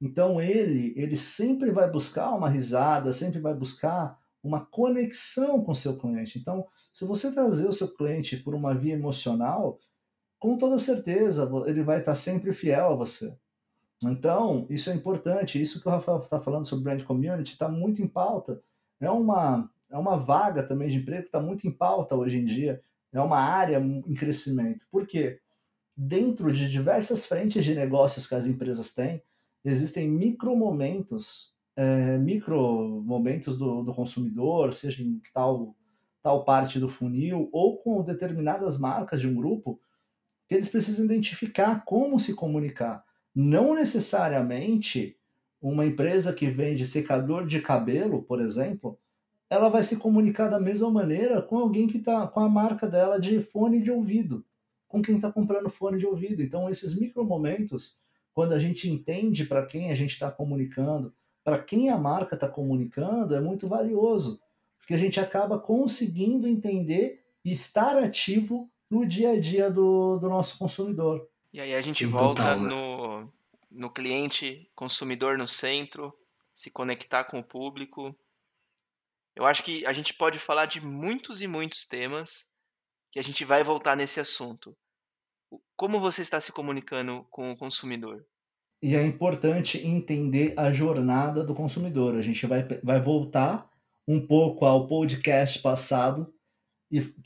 Então 0.01 0.41
ele, 0.41 0.93
ele 0.95 1.15
sempre 1.15 1.71
vai 1.71 1.89
buscar 1.89 2.31
uma 2.31 2.49
risada, 2.49 3.11
sempre 3.11 3.39
vai 3.39 3.53
buscar 3.53 4.17
uma 4.43 4.65
conexão 4.65 5.63
com 5.63 5.73
seu 5.73 5.97
cliente. 5.97 6.38
Então, 6.38 6.67
se 6.93 7.03
você 7.05 7.33
trazer 7.33 7.67
o 7.67 7.73
seu 7.73 7.93
cliente 7.95 8.38
por 8.38 8.53
uma 8.53 8.75
via 8.75 8.93
emocional, 8.93 9.79
com 10.38 10.57
toda 10.57 10.77
certeza 10.77 11.49
ele 11.65 11.83
vai 11.83 11.99
estar 11.99 12.13
sempre 12.13 12.53
fiel 12.53 12.89
a 12.89 12.95
você. 12.95 13.36
Então, 14.03 14.67
isso 14.69 14.89
é 14.89 14.93
importante. 14.93 15.59
Isso 15.59 15.81
que 15.81 15.88
o 15.88 15.91
Rafael 15.91 16.19
está 16.19 16.39
falando 16.39 16.65
sobre 16.65 16.83
brand 16.83 17.03
community 17.03 17.53
está 17.53 17.67
muito 17.67 18.01
em 18.01 18.07
pauta. 18.07 18.61
É 18.99 19.09
uma, 19.09 19.69
é 19.89 19.97
uma 19.97 20.17
vaga 20.17 20.61
também 20.61 20.89
de 20.89 20.97
emprego 20.97 21.23
que 21.23 21.29
está 21.29 21.41
muito 21.41 21.67
em 21.67 21.71
pauta 21.71 22.15
hoje 22.15 22.38
em 22.38 22.45
dia. 22.45 22.81
É 23.11 23.21
uma 23.21 23.39
área 23.39 23.79
em 23.79 24.13
crescimento. 24.13 24.86
Por 24.91 25.07
quê? 25.07 25.39
Dentro 25.97 26.51
de 26.51 26.69
diversas 26.69 27.25
frentes 27.25 27.63
de 27.63 27.73
negócios 27.73 28.27
que 28.27 28.35
as 28.35 28.45
empresas 28.45 28.93
têm, 28.93 29.21
existem 29.63 30.09
micro 30.09 30.55
momentos, 30.55 31.53
é, 31.75 32.17
micro 32.17 33.01
momentos 33.05 33.57
do, 33.57 33.83
do 33.83 33.93
consumidor, 33.93 34.73
seja 34.73 35.01
em 35.01 35.21
tal, 35.33 35.75
tal 36.21 36.43
parte 36.43 36.79
do 36.79 36.89
funil, 36.89 37.49
ou 37.51 37.77
com 37.77 38.03
determinadas 38.03 38.77
marcas 38.77 39.21
de 39.21 39.27
um 39.27 39.35
grupo, 39.35 39.79
que 40.47 40.55
eles 40.55 40.69
precisam 40.69 41.05
identificar 41.05 41.83
como 41.85 42.19
se 42.19 42.33
comunicar. 42.33 43.03
Não 43.33 43.73
necessariamente 43.73 45.17
uma 45.61 45.85
empresa 45.85 46.31
que 46.31 46.47
vende 46.47 46.85
secador 46.85 47.47
de 47.47 47.59
cabelo, 47.61 48.21
por 48.21 48.39
exemplo, 48.39 48.99
ela 49.49 49.69
vai 49.69 49.83
se 49.83 49.97
comunicar 49.97 50.47
da 50.47 50.59
mesma 50.59 50.89
maneira 50.91 51.41
com 51.41 51.57
alguém 51.57 51.87
que 51.87 51.97
está 51.97 52.27
com 52.27 52.39
a 52.39 52.49
marca 52.49 52.87
dela 52.87 53.19
de 53.19 53.39
fone 53.39 53.81
de 53.81 53.91
ouvido, 53.91 54.45
com 54.95 55.01
quem 55.01 55.17
está 55.17 55.29
comprando 55.29 55.69
fone 55.69 55.97
de 55.97 56.05
ouvido. 56.05 56.41
Então, 56.41 56.69
esses 56.69 56.97
micro 56.97 57.25
momentos, 57.25 58.01
quando 58.33 58.53
a 58.53 58.59
gente 58.59 58.89
entende 58.89 59.43
para 59.43 59.65
quem 59.65 59.91
a 59.91 59.95
gente 59.95 60.11
está 60.11 60.31
comunicando, 60.31 61.13
para 61.43 61.61
quem 61.61 61.89
a 61.89 61.97
marca 61.97 62.35
está 62.35 62.47
comunicando, 62.47 63.35
é 63.35 63.41
muito 63.41 63.67
valioso, 63.67 64.41
porque 64.77 64.93
a 64.93 64.97
gente 64.97 65.19
acaba 65.19 65.59
conseguindo 65.59 66.47
entender 66.47 67.25
e 67.43 67.51
estar 67.51 67.97
ativo 67.97 68.71
no 68.89 69.05
dia 69.05 69.31
a 69.31 69.39
dia 69.39 69.69
do, 69.69 70.17
do 70.17 70.29
nosso 70.29 70.57
consumidor. 70.57 71.27
E 71.51 71.59
aí 71.59 71.75
a 71.75 71.81
gente 71.81 72.05
Sim, 72.05 72.11
volta 72.11 72.41
total, 72.41 72.61
né? 72.61 72.69
no, 72.69 73.33
no 73.69 73.89
cliente, 73.91 74.71
consumidor 74.73 75.37
no 75.37 75.47
centro, 75.47 76.13
se 76.53 76.71
conectar 76.71 77.25
com 77.25 77.39
o 77.39 77.43
público. 77.43 78.15
Eu 79.35 79.45
acho 79.45 79.61
que 79.61 79.85
a 79.85 79.91
gente 79.91 80.13
pode 80.13 80.39
falar 80.39 80.67
de 80.67 80.79
muitos 80.79 81.41
e 81.41 81.47
muitos 81.47 81.83
temas 81.83 82.45
que 83.11 83.19
a 83.19 83.23
gente 83.23 83.43
vai 83.43 83.61
voltar 83.61 83.97
nesse 83.97 84.21
assunto. 84.21 84.75
Como 85.75 85.99
você 85.99 86.21
está 86.21 86.39
se 86.39 86.51
comunicando 86.51 87.25
com 87.29 87.51
o 87.51 87.57
consumidor? 87.57 88.25
E 88.81 88.95
é 88.95 89.03
importante 89.03 89.85
entender 89.85 90.53
a 90.57 90.71
jornada 90.71 91.43
do 91.43 91.55
consumidor. 91.55 92.15
A 92.15 92.21
gente 92.21 92.45
vai, 92.45 92.63
vai 92.83 93.01
voltar 93.01 93.69
um 94.07 94.25
pouco 94.25 94.65
ao 94.65 94.87
podcast 94.87 95.59
passado, 95.59 96.33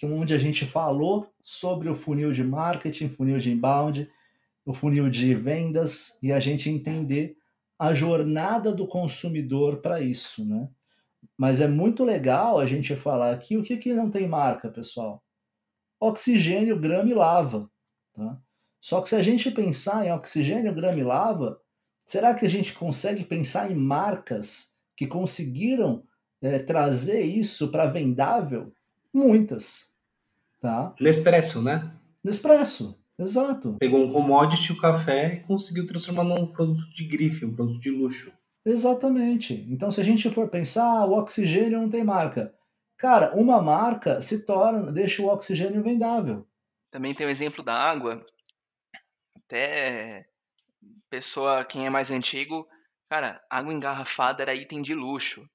onde 0.04 0.34
a 0.34 0.38
gente 0.38 0.66
falou 0.66 1.30
sobre 1.44 1.90
o 1.90 1.96
funil 1.96 2.32
de 2.32 2.44
marketing, 2.44 3.10
funil 3.10 3.38
de 3.38 3.52
inbound, 3.52 4.10
o 4.66 4.74
funil 4.74 5.10
de 5.10 5.36
vendas 5.36 6.18
e 6.24 6.32
a 6.32 6.40
gente 6.40 6.70
entender 6.70 7.36
a 7.78 7.94
jornada 7.94 8.74
do 8.74 8.88
consumidor 8.88 9.82
para 9.82 10.02
isso, 10.02 10.48
né? 10.48 10.70
Mas 11.38 11.60
é 11.62 11.68
muito 11.68 12.04
legal 12.04 12.60
a 12.60 12.66
gente 12.66 12.96
falar 12.96 13.34
aqui 13.34 13.58
o 13.58 13.64
que, 13.64 13.78
que 13.78 13.94
não 13.94 14.10
tem 14.10 14.28
marca, 14.28 14.70
pessoal. 14.70 15.24
Oxigênio, 16.00 16.80
grama 16.80 17.10
e 17.10 17.14
lava. 17.14 17.70
Tá? 18.20 18.38
Só 18.82 19.02
que 19.02 19.08
se 19.08 19.16
a 19.16 19.24
gente 19.24 19.50
pensar 19.50 20.06
em 20.06 20.12
oxigênio, 20.12 20.76
grama 20.76 21.00
e 21.00 21.04
lava, 21.04 21.62
será 22.06 22.34
que 22.34 22.46
a 22.46 22.50
gente 22.50 22.74
consegue 22.74 23.24
pensar 23.24 23.72
em 23.72 23.76
marcas 23.76 24.74
que 24.96 25.08
conseguiram 25.08 26.04
é, 26.42 26.60
trazer 26.60 27.22
isso 27.22 27.70
para 27.70 27.86
vendável? 27.86 28.74
Muitas. 29.14 29.94
Tá? 30.60 30.94
Nespresso, 31.00 31.62
né? 31.62 31.94
Nespresso, 32.22 33.00
exato. 33.18 33.78
Pegou 33.80 34.04
um 34.04 34.12
commodity, 34.12 34.74
o 34.74 34.78
café, 34.78 35.36
e 35.36 35.40
conseguiu 35.48 35.88
transformar 35.88 36.26
num 36.26 36.48
produto 36.48 36.90
de 36.94 37.06
grife, 37.06 37.46
um 37.46 37.56
produto 37.56 37.80
de 37.80 37.90
luxo. 37.90 38.34
Exatamente. 38.66 39.66
Então, 39.70 39.90
se 39.90 40.02
a 40.02 40.04
gente 40.04 40.30
for 40.30 40.50
pensar, 40.50 40.84
ah, 40.84 41.06
o 41.06 41.18
oxigênio 41.18 41.80
não 41.80 41.90
tem 41.90 42.04
marca. 42.04 42.54
Cara, 42.98 43.34
uma 43.34 43.62
marca 43.62 44.22
se 44.22 44.40
torna, 44.40 44.92
deixa 44.92 45.22
o 45.22 45.28
oxigênio 45.28 45.82
vendável. 45.82 46.46
Também 46.92 47.14
tem 47.14 47.26
o 47.26 47.30
exemplo 47.30 47.64
da 47.64 47.76
água. 47.76 48.26
Até 49.36 50.26
pessoa, 51.10 51.66
quem 51.66 51.86
é 51.86 51.90
mais 51.90 52.12
antigo, 52.12 52.68
cara, 53.10 53.44
água 53.50 53.74
engarrafada 53.74 54.44
era 54.44 54.56
item 54.56 54.82
de 54.82 54.94
luxo. 54.94 55.48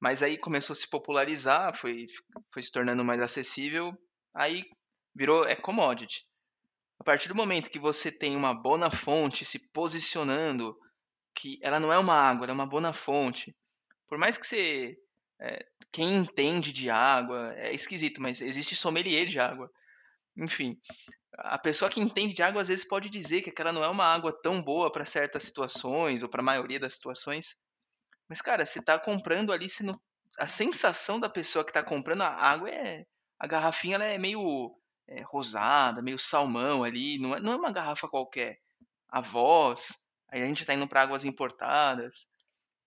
Mas 0.00 0.22
aí 0.22 0.38
começou 0.38 0.74
a 0.74 0.76
se 0.76 0.88
popularizar, 0.88 1.74
foi, 1.76 2.06
foi 2.52 2.62
se 2.62 2.70
tornando 2.70 3.04
mais 3.04 3.20
acessível, 3.20 3.92
aí 4.34 4.64
virou 5.14 5.44
é 5.44 5.56
commodity. 5.56 6.24
A 7.00 7.04
partir 7.04 7.28
do 7.28 7.34
momento 7.34 7.70
que 7.70 7.78
você 7.78 8.10
tem 8.10 8.36
uma 8.36 8.54
bona 8.54 8.90
fonte 8.90 9.44
se 9.44 9.70
posicionando, 9.72 10.76
que 11.34 11.58
ela 11.62 11.80
não 11.80 11.92
é 11.92 11.98
uma 11.98 12.14
água, 12.14 12.44
ela 12.44 12.52
é 12.52 12.54
uma 12.54 12.66
bona 12.66 12.92
fonte. 12.92 13.54
Por 14.08 14.18
mais 14.18 14.36
que 14.36 14.46
você 14.46 14.96
é, 15.40 15.64
quem 15.92 16.16
entende 16.16 16.72
de 16.72 16.90
água 16.90 17.54
é 17.56 17.72
esquisito, 17.72 18.20
mas 18.20 18.40
existe 18.40 18.74
sommelier 18.74 19.26
de 19.26 19.38
água. 19.38 19.70
Enfim, 20.38 20.78
a 21.36 21.58
pessoa 21.58 21.90
que 21.90 22.00
entende 22.00 22.32
de 22.32 22.42
água 22.42 22.62
às 22.62 22.68
vezes 22.68 22.86
pode 22.86 23.08
dizer 23.08 23.42
que 23.42 23.50
aquela 23.50 23.72
não 23.72 23.82
é 23.82 23.88
uma 23.88 24.04
água 24.04 24.32
tão 24.32 24.62
boa 24.62 24.90
para 24.90 25.04
certas 25.04 25.42
situações 25.42 26.22
ou 26.22 26.28
para 26.28 26.40
a 26.40 26.44
maioria 26.44 26.78
das 26.78 26.94
situações. 26.94 27.56
Mas, 28.28 28.40
cara, 28.40 28.64
você 28.64 28.78
está 28.78 28.98
comprando 28.98 29.52
ali, 29.52 29.68
se 29.68 29.82
não... 29.82 30.00
a 30.38 30.46
sensação 30.46 31.18
da 31.18 31.28
pessoa 31.28 31.64
que 31.64 31.70
está 31.70 31.82
comprando 31.82 32.22
a 32.22 32.28
água 32.28 32.70
é. 32.70 33.04
A 33.38 33.46
garrafinha 33.46 33.96
ela 33.96 34.04
é 34.04 34.18
meio 34.18 34.76
é, 35.06 35.22
rosada, 35.22 36.02
meio 36.02 36.18
salmão 36.18 36.84
ali, 36.84 37.18
não 37.18 37.34
é, 37.34 37.40
não 37.40 37.52
é 37.52 37.56
uma 37.56 37.72
garrafa 37.72 38.08
qualquer. 38.08 38.58
A 39.08 39.20
voz, 39.20 40.06
aí 40.28 40.42
a 40.42 40.46
gente 40.46 40.62
está 40.62 40.74
indo 40.74 40.86
para 40.88 41.02
águas 41.02 41.24
importadas, 41.24 42.28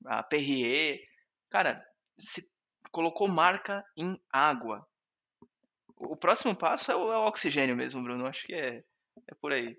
a 0.05 0.21
Perrier. 0.21 0.99
Cara, 1.49 1.83
se 2.19 2.49
colocou 2.91 3.27
marca 3.27 3.83
em 3.97 4.21
água. 4.31 4.85
O 6.01 6.15
próximo 6.15 6.55
passo 6.55 6.91
é 6.91 6.95
o, 6.95 7.11
é 7.11 7.17
o 7.17 7.27
oxigênio 7.27 7.75
mesmo, 7.75 8.01
Bruno. 8.03 8.25
Acho 8.25 8.45
que 8.45 8.53
é, 8.53 8.83
é 9.29 9.35
por 9.39 9.51
aí. 9.51 9.77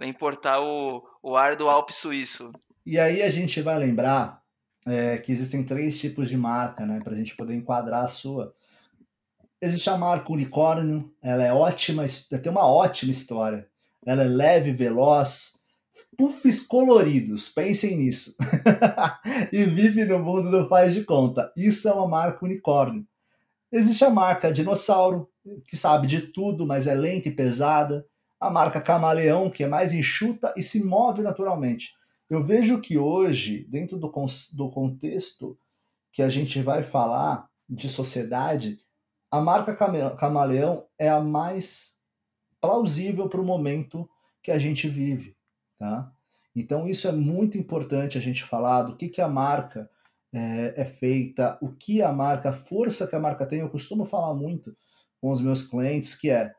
É 0.00 0.06
importar 0.06 0.60
o, 0.60 1.02
o 1.22 1.36
ar 1.36 1.56
do 1.56 1.68
Alpe 1.68 1.92
Suíço. 1.92 2.52
E 2.84 2.98
aí 2.98 3.22
a 3.22 3.30
gente 3.30 3.62
vai 3.62 3.78
lembrar 3.78 4.42
é, 4.86 5.16
que 5.18 5.32
existem 5.32 5.64
três 5.64 5.98
tipos 5.98 6.28
de 6.28 6.36
marca, 6.36 6.84
né? 6.84 7.00
Para 7.02 7.14
a 7.14 7.16
gente 7.16 7.36
poder 7.36 7.54
enquadrar 7.54 8.04
a 8.04 8.08
sua. 8.08 8.54
Existe 9.60 9.88
a 9.88 9.96
marca 9.96 10.30
unicórnio, 10.30 11.10
ela 11.22 11.42
é 11.42 11.52
ótima, 11.52 12.04
tem 12.42 12.52
uma 12.52 12.66
ótima 12.66 13.10
história. 13.10 13.66
Ela 14.04 14.24
é 14.24 14.28
leve, 14.28 14.72
veloz, 14.72 15.58
puffs 16.18 16.66
coloridos, 16.66 17.48
pensem 17.48 17.96
nisso. 17.96 18.36
e 19.50 19.64
vive 19.64 20.04
no 20.04 20.18
mundo 20.18 20.50
do 20.50 20.68
faz 20.68 20.92
de 20.92 21.04
conta. 21.04 21.50
Isso 21.56 21.88
é 21.88 21.92
uma 21.92 22.06
marca 22.06 22.44
unicórnio. 22.44 23.06
Existe 23.72 24.04
a 24.04 24.10
marca 24.10 24.52
dinossauro, 24.52 25.28
que 25.66 25.76
sabe 25.76 26.06
de 26.06 26.22
tudo, 26.22 26.66
mas 26.66 26.86
é 26.86 26.94
lenta 26.94 27.28
e 27.28 27.32
pesada. 27.32 28.06
A 28.40 28.50
marca 28.50 28.80
camaleão, 28.80 29.50
que 29.50 29.64
é 29.64 29.66
mais 29.66 29.92
enxuta 29.92 30.52
e 30.56 30.62
se 30.62 30.84
move 30.84 31.22
naturalmente. 31.22 31.94
Eu 32.28 32.42
vejo 32.42 32.80
que 32.80 32.98
hoje, 32.98 33.66
dentro 33.68 33.98
do, 33.98 34.10
do 34.54 34.70
contexto 34.70 35.58
que 36.12 36.22
a 36.22 36.28
gente 36.28 36.60
vai 36.62 36.82
falar 36.82 37.48
de 37.68 37.88
sociedade, 37.88 38.78
a 39.30 39.40
marca 39.40 39.74
camaleão 40.16 40.86
é 40.98 41.08
a 41.08 41.20
mais 41.20 41.94
plausível 42.60 43.28
para 43.28 43.40
o 43.40 43.44
momento 43.44 44.08
que 44.42 44.50
a 44.50 44.58
gente 44.58 44.88
vive. 44.88 45.36
Tá? 45.78 46.12
Então, 46.54 46.86
isso 46.86 47.08
é 47.08 47.12
muito 47.12 47.58
importante 47.58 48.16
a 48.16 48.20
gente 48.20 48.44
falar 48.44 48.82
do 48.84 48.96
que, 48.96 49.08
que 49.08 49.20
a 49.20 49.28
marca 49.28 49.90
é, 50.32 50.74
é, 50.76 50.84
feita, 50.84 51.58
o 51.60 51.72
que 51.72 52.00
a 52.00 52.12
marca, 52.12 52.50
a 52.50 52.52
força 52.52 53.06
que 53.06 53.16
a 53.16 53.20
marca 53.20 53.46
tem. 53.46 53.60
Eu 53.60 53.70
costumo 53.70 54.04
falar 54.04 54.34
muito 54.34 54.76
com 55.24 55.32
os 55.32 55.40
meus 55.40 55.66
clientes, 55.66 56.14
que 56.14 56.28
é 56.28 56.52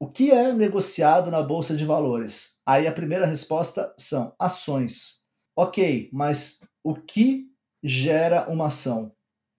o 0.00 0.08
que 0.08 0.30
é 0.30 0.54
negociado 0.54 1.30
na 1.30 1.42
Bolsa 1.42 1.76
de 1.76 1.84
Valores? 1.84 2.58
Aí 2.64 2.86
a 2.86 2.92
primeira 2.92 3.26
resposta 3.26 3.94
são 3.98 4.34
ações. 4.38 5.22
Ok, 5.54 6.08
mas 6.10 6.66
o 6.82 6.94
que 6.94 7.44
gera 7.84 8.48
uma 8.48 8.68
ação? 8.68 9.12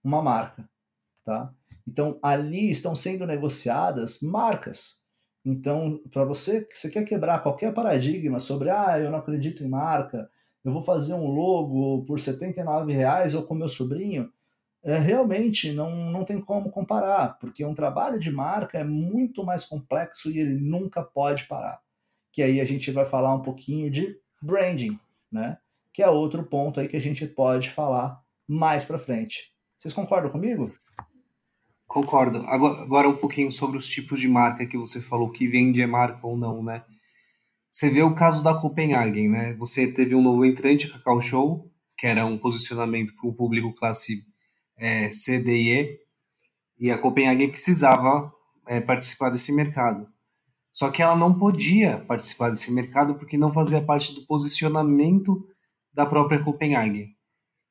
Uma 0.04 0.24
marca. 0.24 0.68
Tá? 1.24 1.54
Então, 1.88 2.18
ali 2.24 2.72
estão 2.72 2.96
sendo 2.96 3.28
negociadas 3.28 4.22
marcas. 4.24 5.04
Então, 5.46 6.02
para 6.10 6.26
você 6.26 6.66
que 6.66 6.76
você 6.80 6.90
quer 6.90 7.06
quebrar 7.06 7.44
qualquer 7.44 7.76
paradigma 7.76 8.40
sobre, 8.40 8.72
ah, 8.72 9.00
eu 9.00 9.12
não 9.12 9.20
acredito 9.20 9.64
em 9.64 9.70
marca, 9.70 10.28
eu 10.66 10.72
vou 10.72 10.82
fazer 10.82 11.14
um 11.14 11.28
logo 11.28 12.04
por 12.06 12.20
79 12.20 12.92
reais 12.92 13.36
ou 13.36 13.44
com 13.44 13.54
meu 13.54 13.70
sobrinho, 13.70 14.34
é, 14.84 14.98
realmente 14.98 15.72
não, 15.72 15.94
não 16.12 16.24
tem 16.24 16.40
como 16.40 16.72
comparar, 16.72 17.38
porque 17.40 17.66
um 17.66 17.74
trabalho 17.74 18.20
de 18.20 18.32
marca 18.32 18.78
é 18.78 18.84
muito 18.84 19.44
mais 19.44 19.66
complexo 19.66 20.32
e 20.32 20.40
ele 20.40 20.56
nunca 20.56 21.04
pode 21.04 21.46
parar. 21.46 21.80
Que 22.32 22.42
aí 22.42 22.62
a 22.62 22.64
gente 22.64 22.92
vai 22.92 23.06
falar 23.06 23.34
um 23.34 23.42
pouquinho 23.42 23.90
de 23.90 24.16
branding, 24.42 24.98
né? 25.32 25.58
Que 25.92 26.02
é 26.02 26.10
outro 26.10 26.44
ponto 26.44 26.80
aí 26.80 26.88
que 26.88 26.96
a 26.96 27.02
gente 27.02 27.26
pode 27.28 27.70
falar 27.70 28.22
mais 28.48 28.86
para 28.86 28.98
frente. 28.98 29.52
Vocês 29.78 29.94
concordam 29.94 30.32
comigo? 30.32 30.72
Concordo. 31.88 32.38
Agora 32.48 33.10
um 33.10 33.18
pouquinho 33.18 33.52
sobre 33.52 33.78
os 33.78 33.88
tipos 33.88 34.20
de 34.20 34.28
marca 34.28 34.66
que 34.66 34.78
você 34.78 35.02
falou, 35.02 35.32
que 35.32 35.48
vende 35.48 35.82
é 35.82 35.88
marca 35.88 36.26
ou 36.26 36.38
não, 36.38 36.64
né? 36.64 36.84
Você 37.72 37.90
vê 37.90 38.02
o 38.02 38.16
caso 38.16 38.44
da 38.44 38.54
Copenhagen, 38.54 39.30
né? 39.30 39.54
Você 39.56 39.92
teve 39.92 40.16
um 40.16 40.22
novo 40.22 40.46
entrante, 40.46 40.88
Cacau 40.88 41.22
Show, 41.22 41.72
que 41.98 42.08
era 42.08 42.26
um 42.26 42.38
posicionamento 42.38 43.14
para 43.16 43.30
o 43.30 43.34
público 43.34 43.74
classe 43.74 44.24
é, 44.80 45.12
C, 45.12 45.40
D 45.40 45.56
e 45.56 45.70
E, 45.74 46.00
e 46.80 46.92
a 46.92 46.98
Copenhagen 46.98 47.50
precisava 47.50 48.34
é, 48.68 48.80
participar 48.80 49.30
desse 49.30 49.54
mercado. 49.54 50.08
Só 50.72 50.90
que 50.90 51.02
ela 51.02 51.16
não 51.16 51.38
podia 51.38 52.00
participar 52.08 52.50
desse 52.50 52.72
mercado 52.72 53.16
porque 53.16 53.38
não 53.38 53.52
fazia 53.52 53.82
parte 53.82 54.16
do 54.16 54.26
posicionamento 54.26 55.46
da 55.94 56.06
própria 56.06 56.42
Copenhagen. 56.42 57.14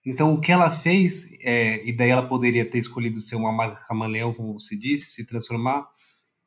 Então, 0.05 0.35
o 0.35 0.41
que 0.41 0.53
ela 0.53 0.71
fez, 0.71 1.33
é, 1.43 1.87
e 1.87 1.93
daí 1.93 2.11
ela 2.11 2.27
poderia 2.27 2.69
ter 2.69 2.79
escolhido 2.79 3.21
ser 3.21 3.37
uma 3.37 3.53
marca 3.53 3.85
camaleão, 3.87 4.35
como 4.35 4.59
você 4.59 4.77
disse, 4.77 5.11
se 5.11 5.27
transformar, 5.27 5.87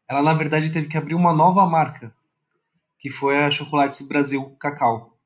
ela 0.07 0.21
na 0.21 0.33
verdade 0.33 0.71
teve 0.71 0.87
que 0.87 0.97
abrir 0.97 1.15
uma 1.15 1.33
nova 1.33 1.65
marca, 1.65 2.13
que 2.99 3.09
foi 3.09 3.39
a 3.39 3.51
Chocolates 3.51 4.07
Brasil 4.07 4.55
Cacau, 4.59 5.17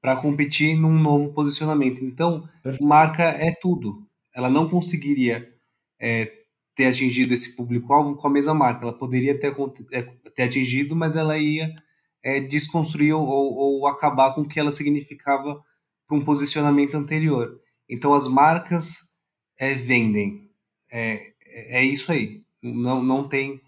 para 0.00 0.16
competir 0.16 0.76
num 0.76 0.98
novo 0.98 1.32
posicionamento. 1.32 2.04
Então, 2.04 2.48
marca 2.80 3.24
é 3.24 3.52
tudo. 3.52 4.06
Ela 4.40 4.50
não 4.50 4.68
conseguiria 4.68 5.52
é, 6.00 6.32
ter 6.74 6.86
atingido 6.86 7.34
esse 7.34 7.56
público-alvo 7.56 8.16
com 8.16 8.26
a 8.26 8.30
mesma 8.30 8.54
marca. 8.54 8.84
Ela 8.84 8.96
poderia 8.96 9.38
ter, 9.38 9.54
é, 9.92 10.02
ter 10.34 10.42
atingido, 10.44 10.96
mas 10.96 11.14
ela 11.14 11.36
ia 11.38 11.74
é, 12.22 12.40
desconstruir 12.40 13.14
ou, 13.14 13.24
ou 13.26 13.86
acabar 13.86 14.34
com 14.34 14.42
o 14.42 14.48
que 14.48 14.58
ela 14.58 14.72
significava 14.72 15.62
para 16.06 16.16
um 16.16 16.24
posicionamento 16.24 16.96
anterior. 16.96 17.60
Então 17.88 18.14
as 18.14 18.26
marcas 18.26 19.10
é, 19.58 19.74
vendem. 19.74 20.50
É, 20.90 21.20
é 21.80 21.84
isso 21.84 22.10
aí. 22.10 22.42
Não, 22.62 23.02
não 23.02 23.28
tem 23.28 23.60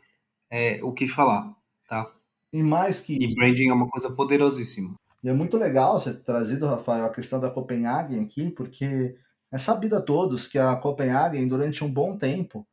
é, 0.51 0.81
o 0.83 0.93
que 0.93 1.07
falar, 1.07 1.55
tá? 1.89 2.11
E 2.53 2.63
mais 2.63 3.01
que 3.01 3.15
E 3.15 3.35
branding 3.35 3.69
é 3.69 3.73
uma 3.73 3.89
coisa 3.89 4.15
poderosíssima. 4.15 4.95
E 5.23 5.29
é 5.29 5.33
muito 5.33 5.57
legal 5.57 5.99
você 5.99 6.13
ter 6.13 6.25
trazido, 6.25 6.67
Rafael, 6.67 7.07
a 7.07 7.13
questão 7.13 7.41
da 7.41 7.51
Copenhagen 7.51 8.23
aqui, 8.23 8.51
porque 8.51 9.15
é 9.53 9.59
sabido 9.59 9.97
a 9.97 10.01
todos 10.01 10.49
que 10.49 10.59
a 10.59 10.75
Copenhagen, 10.77 11.47
durante 11.47 11.85
um 11.85 11.93
bom 11.93 12.17
tempo, 12.17 12.67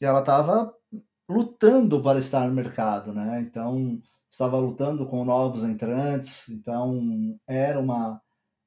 ela 0.00 0.20
estava 0.20 0.74
lutando 1.28 2.02
para 2.02 2.18
estar 2.18 2.46
no 2.46 2.54
mercado, 2.54 3.12
né? 3.12 3.40
Então, 3.40 4.02
estava 4.28 4.58
lutando 4.58 5.06
com 5.06 5.24
novos 5.24 5.62
entrantes, 5.62 6.48
então 6.48 7.38
era 7.46 7.80
uma 7.80 8.20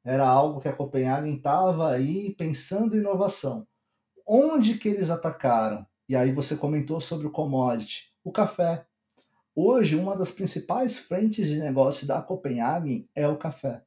era 0.03 0.27
algo 0.27 0.59
que 0.59 0.67
a 0.67 0.75
Copenhagen 0.75 1.35
estava 1.35 1.91
aí 1.91 2.33
pensando 2.33 2.95
em 2.95 2.99
inovação. 2.99 3.67
Onde 4.25 4.77
que 4.77 4.89
eles 4.89 5.11
atacaram? 5.11 5.85
E 6.09 6.15
aí 6.15 6.31
você 6.31 6.55
comentou 6.55 6.99
sobre 6.99 7.27
o 7.27 7.31
commodity, 7.31 8.11
o 8.23 8.31
café. 8.31 8.85
Hoje, 9.53 9.95
uma 9.95 10.15
das 10.15 10.31
principais 10.31 10.97
frentes 10.97 11.47
de 11.47 11.59
negócio 11.59 12.07
da 12.07 12.21
Copenhagen 12.21 13.07
é 13.13 13.27
o 13.27 13.37
café, 13.37 13.83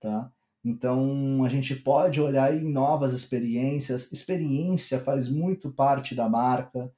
tá? 0.00 0.32
Então, 0.64 1.44
a 1.44 1.48
gente 1.48 1.74
pode 1.74 2.20
olhar 2.20 2.54
em 2.54 2.70
novas 2.70 3.12
experiências. 3.12 4.12
Experiência 4.12 5.00
faz 5.00 5.28
muito 5.28 5.72
parte 5.72 6.14
da 6.14 6.28
marca. 6.28 6.92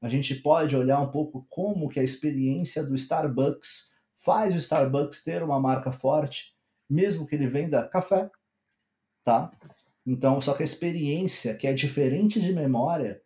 A 0.00 0.08
gente 0.08 0.34
pode 0.34 0.74
olhar 0.74 1.00
um 1.00 1.10
pouco 1.10 1.46
como 1.50 1.88
que 1.88 2.00
a 2.00 2.04
experiência 2.04 2.82
do 2.82 2.94
Starbucks 2.94 3.90
faz 4.24 4.54
o 4.54 4.58
Starbucks 4.58 5.22
ter 5.22 5.42
uma 5.42 5.60
marca 5.60 5.92
forte, 5.92 6.54
mesmo 6.88 7.26
que 7.26 7.34
ele 7.34 7.46
venda 7.46 7.86
café, 7.86 8.30
tá? 9.22 9.50
Então, 10.06 10.40
só 10.40 10.54
que 10.54 10.62
a 10.62 10.66
experiência, 10.66 11.54
que 11.54 11.66
é 11.66 11.72
diferente 11.72 12.40
de 12.40 12.52
memória, 12.52 13.20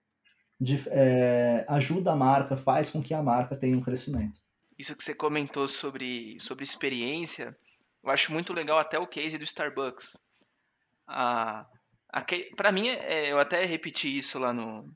de, 0.61 0.83
é, 0.89 1.65
ajuda 1.69 2.13
a 2.13 2.17
marca, 2.17 2.57
faz 2.57 2.91
com 2.91 3.03
que 3.03 3.15
a 3.15 3.23
marca 3.23 3.57
tenha 3.57 3.77
um 3.77 3.81
crescimento. 3.81 4.41
Isso 4.79 4.97
que 4.97 5.05
você 5.05 5.15
comentou 5.15 5.69
sobre, 5.69 6.37
sobre 6.41 6.65
experiência, 6.65 7.57
eu 8.05 8.11
acho 8.11 8.33
muito 8.33 8.53
legal 8.53 8.79
até 8.79 8.99
o 8.99 9.07
case 9.07 9.39
do 9.39 9.45
Starbucks. 9.45 10.13
Ah, 11.09 11.67
para 12.55 12.71
mim, 12.71 12.89
é, 12.89 13.33
eu 13.33 13.39
até 13.39 13.65
repeti 13.65 14.15
isso 14.15 14.39
lá 14.39 14.53
no, 14.53 14.93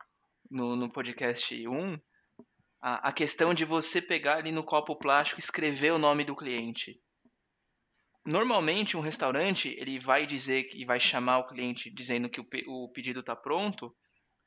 no, 0.50 0.76
no 0.76 0.92
podcast 0.92 1.66
1, 1.66 1.98
a, 2.80 3.08
a 3.08 3.12
questão 3.12 3.54
de 3.54 3.64
você 3.64 4.02
pegar 4.02 4.36
ali 4.36 4.52
no 4.52 4.62
copo 4.62 4.94
plástico 4.94 5.40
e 5.40 5.42
escrever 5.42 5.92
o 5.92 5.98
nome 5.98 6.22
do 6.22 6.36
cliente. 6.36 7.00
Normalmente, 8.26 8.94
um 8.94 9.00
restaurante 9.00 9.74
ele 9.78 9.98
vai 9.98 10.26
dizer 10.26 10.68
e 10.74 10.84
vai 10.84 11.00
chamar 11.00 11.38
o 11.38 11.46
cliente 11.46 11.90
dizendo 11.90 12.28
que 12.28 12.40
o, 12.40 12.46
o 12.66 12.92
pedido 12.92 13.20
está 13.20 13.34
pronto 13.34 13.94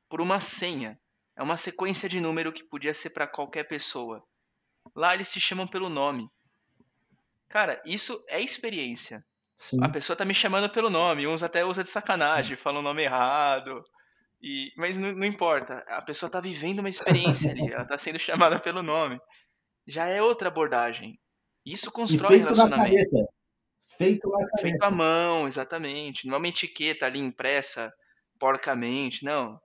por 0.08 0.22
uma 0.22 0.40
senha. 0.40 1.00
É 1.36 1.42
uma 1.42 1.58
sequência 1.58 2.08
de 2.08 2.22
número 2.22 2.54
que 2.54 2.64
podia 2.64 2.94
ser 2.94 3.10
para 3.10 3.26
qualquer 3.26 3.64
pessoa. 3.64 4.24
Lá 4.96 5.16
eles 5.16 5.32
te 5.32 5.42
chamam 5.42 5.68
pelo 5.68 5.90
nome. 5.90 6.28
Cara, 7.52 7.82
isso 7.86 8.24
é 8.30 8.42
experiência. 8.42 9.24
Sim. 9.56 9.84
A 9.84 9.90
pessoa 9.90 10.16
tá 10.16 10.26
me 10.26 10.36
chamando 10.36 10.70
pelo 10.72 10.90
nome, 10.90 11.28
uns 11.28 11.44
até 11.44 11.64
usa 11.64 11.84
de 11.84 11.90
sacanagem, 11.90 12.56
falam 12.56 12.80
o 12.80 12.84
nome 12.84 13.04
errado. 13.04 13.84
E, 14.42 14.72
mas 14.76 14.98
não, 14.98 15.12
não, 15.12 15.26
importa, 15.26 15.84
a 15.88 16.02
pessoa 16.02 16.32
tá 16.32 16.42
vivendo 16.42 16.80
uma 16.80 16.90
experiência 16.90 17.52
ali, 17.52 17.72
ela 17.72 17.86
tá 17.86 17.98
sendo 17.98 18.18
chamada 18.18 18.58
pelo 18.60 18.82
nome. 18.82 19.20
Já 19.86 20.08
é 20.08 20.22
outra 20.22 20.48
abordagem. 20.48 21.20
Isso 21.66 21.92
constrói 21.92 22.38
feito 22.38 22.44
relacionamento. 22.44 22.82
Na 22.82 22.90
caneta. 22.90 23.34
Feito 23.98 24.30
na 24.30 24.38
caneta. 24.38 24.62
Feito 24.62 24.84
à 24.84 24.90
mão, 24.90 25.48
exatamente. 25.48 26.26
Não 26.26 26.36
é 26.36 26.38
uma 26.38 26.48
etiqueta 26.48 27.06
ali 27.06 27.20
impressa 27.20 27.94
porcamente, 28.40 29.24
não. 29.24 29.60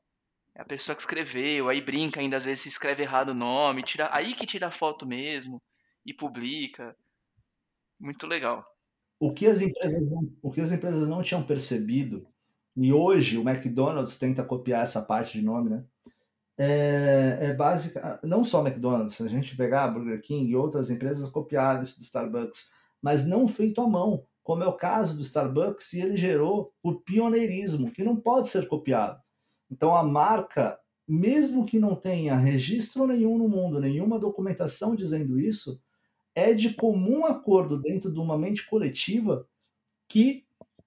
É 0.55 0.61
a 0.61 0.65
pessoa 0.65 0.95
que 0.95 1.03
escreveu, 1.03 1.69
aí 1.69 1.81
brinca 1.81 2.21
ainda, 2.21 2.37
às 2.37 2.45
vezes 2.45 2.61
se 2.61 2.69
escreve 2.69 3.03
errado 3.03 3.31
o 3.31 3.35
nome, 3.35 3.83
tira, 3.83 4.09
aí 4.13 4.35
que 4.35 4.45
tira 4.45 4.67
a 4.67 4.71
foto 4.71 5.07
mesmo 5.07 5.63
e 6.05 6.13
publica. 6.13 6.95
Muito 7.99 8.27
legal. 8.27 8.65
O 9.19 9.33
que 9.33 9.47
as 9.47 9.61
empresas 9.61 10.11
não, 10.11 10.31
o 10.43 10.51
que 10.53 10.61
as 10.61 10.73
empresas 10.73 11.09
não 11.09 11.23
tinham 11.23 11.43
percebido, 11.45 12.27
e 12.77 12.93
hoje 12.93 13.39
o 13.39 13.49
McDonald's 13.49 14.19
tenta 14.19 14.45
copiar 14.45 14.83
essa 14.83 15.03
parte 15.03 15.39
de 15.39 15.45
nome, 15.45 15.71
né? 15.71 15.85
É, 16.59 17.39
é 17.43 17.55
básica, 17.55 18.21
não 18.23 18.45
só 18.45 18.63
o 18.63 18.67
McDonald's, 18.67 19.21
a 19.21 19.29
gente 19.29 19.57
pegar 19.57 19.85
a 19.85 19.89
Burger 19.89 20.21
King 20.23 20.51
e 20.51 20.57
outras 20.57 20.91
empresas 20.91 21.29
copiaram 21.31 21.83
isso 21.83 21.99
do 21.99 22.05
Starbucks, 22.05 22.71
mas 23.03 23.27
não 23.27 23.49
feito 23.49 23.81
à 23.81 23.89
mão, 23.89 24.25
como 24.43 24.63
é 24.63 24.67
o 24.67 24.77
caso 24.77 25.17
do 25.17 25.23
Starbucks, 25.23 25.93
e 25.95 26.01
ele 26.03 26.17
gerou 26.17 26.73
o 26.83 26.95
pioneirismo, 26.95 27.91
que 27.93 28.05
não 28.05 28.17
pode 28.17 28.49
ser 28.49 28.69
copiado. 28.69 29.21
Então 29.71 29.95
a 29.95 30.03
marca, 30.03 30.79
mesmo 31.09 31.67
que 31.67 31.79
não 31.79 31.97
tenha 31.97 32.37
registro 32.37 33.07
nenhum 33.07 33.39
no 33.39 33.49
mundo, 33.49 33.81
nenhuma 33.81 34.19
documentação 34.19 34.95
dizendo 34.95 35.41
isso, 35.41 35.83
é 36.37 36.53
de 36.53 36.75
comum 36.75 37.25
acordo 37.25 37.81
dentro 37.81 38.13
de 38.13 38.21
uma 38.21 38.37
mente 38.37 38.67
coletiva 38.67 39.49
que 40.07 40.45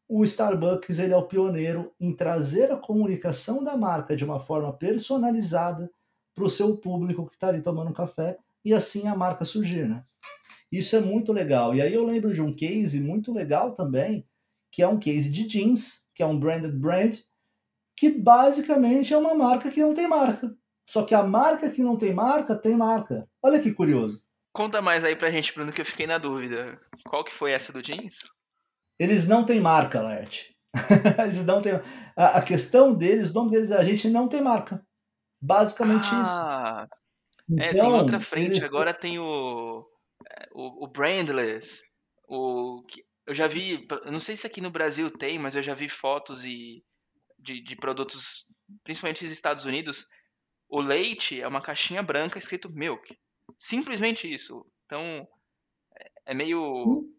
o 0.07 0.23
Starbucks 0.23 0.99
ele 0.99 1.11
é 1.11 1.17
o 1.17 1.27
pioneiro 1.27 1.91
em 1.99 2.15
trazer 2.15 2.71
a 2.71 2.77
comunicação 2.77 3.63
da 3.63 3.75
marca 3.75 4.15
de 4.15 4.23
uma 4.23 4.39
forma 4.39 4.71
personalizada 4.71 5.91
para 6.35 6.45
o 6.45 6.49
seu 6.49 6.77
público 6.77 7.25
que 7.25 7.35
está 7.35 7.49
ali 7.49 7.63
tomando 7.63 7.91
café 7.91 8.37
e 8.63 8.73
assim 8.73 9.07
a 9.07 9.15
marca 9.15 9.43
surgir, 9.43 9.89
né? 9.89 10.03
Isso 10.71 10.95
é 10.95 10.99
muito 10.99 11.33
legal. 11.33 11.73
E 11.73 11.81
aí 11.81 11.93
eu 11.93 12.05
lembro 12.05 12.31
de 12.31 12.41
um 12.43 12.53
case 12.53 12.99
muito 12.99 13.33
legal 13.33 13.73
também, 13.73 14.27
que 14.71 14.83
é 14.83 14.87
um 14.87 14.99
case 14.99 15.31
de 15.31 15.47
jeans, 15.47 16.07
que 16.13 16.21
é 16.21 16.25
um 16.27 16.39
branded 16.39 16.77
brand, 16.77 17.15
que 17.95 18.09
basicamente 18.09 19.15
é 19.15 19.17
uma 19.17 19.33
marca 19.33 19.71
que 19.71 19.81
não 19.81 19.95
tem 19.95 20.07
marca. 20.07 20.55
Só 20.87 21.03
que 21.03 21.15
a 21.15 21.23
marca 21.23 21.71
que 21.71 21.81
não 21.81 21.97
tem 21.97 22.13
marca 22.13 22.55
tem 22.55 22.75
marca. 22.75 23.27
Olha 23.41 23.59
que 23.59 23.73
curioso. 23.73 24.23
Conta 24.53 24.81
mais 24.81 25.03
aí 25.03 25.15
pra 25.15 25.29
gente, 25.29 25.53
Bruno, 25.53 25.71
que 25.71 25.81
eu 25.81 25.85
fiquei 25.85 26.07
na 26.07 26.17
dúvida. 26.17 26.79
Qual 27.07 27.23
que 27.23 27.33
foi 27.33 27.51
essa 27.51 27.71
do 27.71 27.81
jeans? 27.81 28.23
Eles 28.97 29.27
não 29.27 29.45
têm 29.45 29.61
marca, 29.61 30.01
Laerte. 30.01 30.55
eles 31.23 31.45
não 31.45 31.61
têm. 31.61 31.73
A, 32.15 32.37
a, 32.37 32.41
questão 32.41 32.93
deles, 32.93 33.29
o 33.29 33.33
nome 33.33 33.51
deles 33.51 33.71
é 33.71 33.77
a 33.77 33.83
gente 33.83 34.09
não 34.09 34.27
tem 34.27 34.41
marca. 34.41 34.85
Basicamente 35.41 36.07
ah, 36.11 36.21
isso. 36.21 36.99
Então, 37.49 37.65
é, 37.65 37.69
tem 37.69 37.79
então, 37.79 37.93
outra 37.93 38.19
frente. 38.19 38.51
Eles... 38.51 38.63
Agora 38.63 38.93
tem 38.93 39.17
o, 39.19 39.85
o, 40.53 40.85
o 40.85 40.87
brandless. 40.87 41.81
O, 42.27 42.83
eu 43.25 43.33
já 43.33 43.47
vi, 43.47 43.87
eu 44.05 44.11
não 44.11 44.19
sei 44.19 44.35
se 44.35 44.45
aqui 44.45 44.59
no 44.61 44.71
Brasil 44.71 45.09
tem, 45.09 45.39
mas 45.39 45.55
eu 45.55 45.63
já 45.63 45.73
vi 45.73 45.87
fotos 45.87 46.43
e 46.45 46.83
de, 47.37 47.61
de 47.63 47.75
produtos, 47.75 48.45
principalmente 48.83 49.23
dos 49.23 49.31
Estados 49.31 49.65
Unidos, 49.65 50.05
o 50.67 50.81
leite 50.81 51.41
é 51.41 51.47
uma 51.47 51.61
caixinha 51.61 52.03
branca 52.03 52.37
escrito 52.37 52.69
milk. 52.69 53.17
Simplesmente 53.57 54.31
isso. 54.31 54.65
Então, 54.85 55.27
é 56.25 56.33
meio 56.33 56.61
hum? 56.61 57.13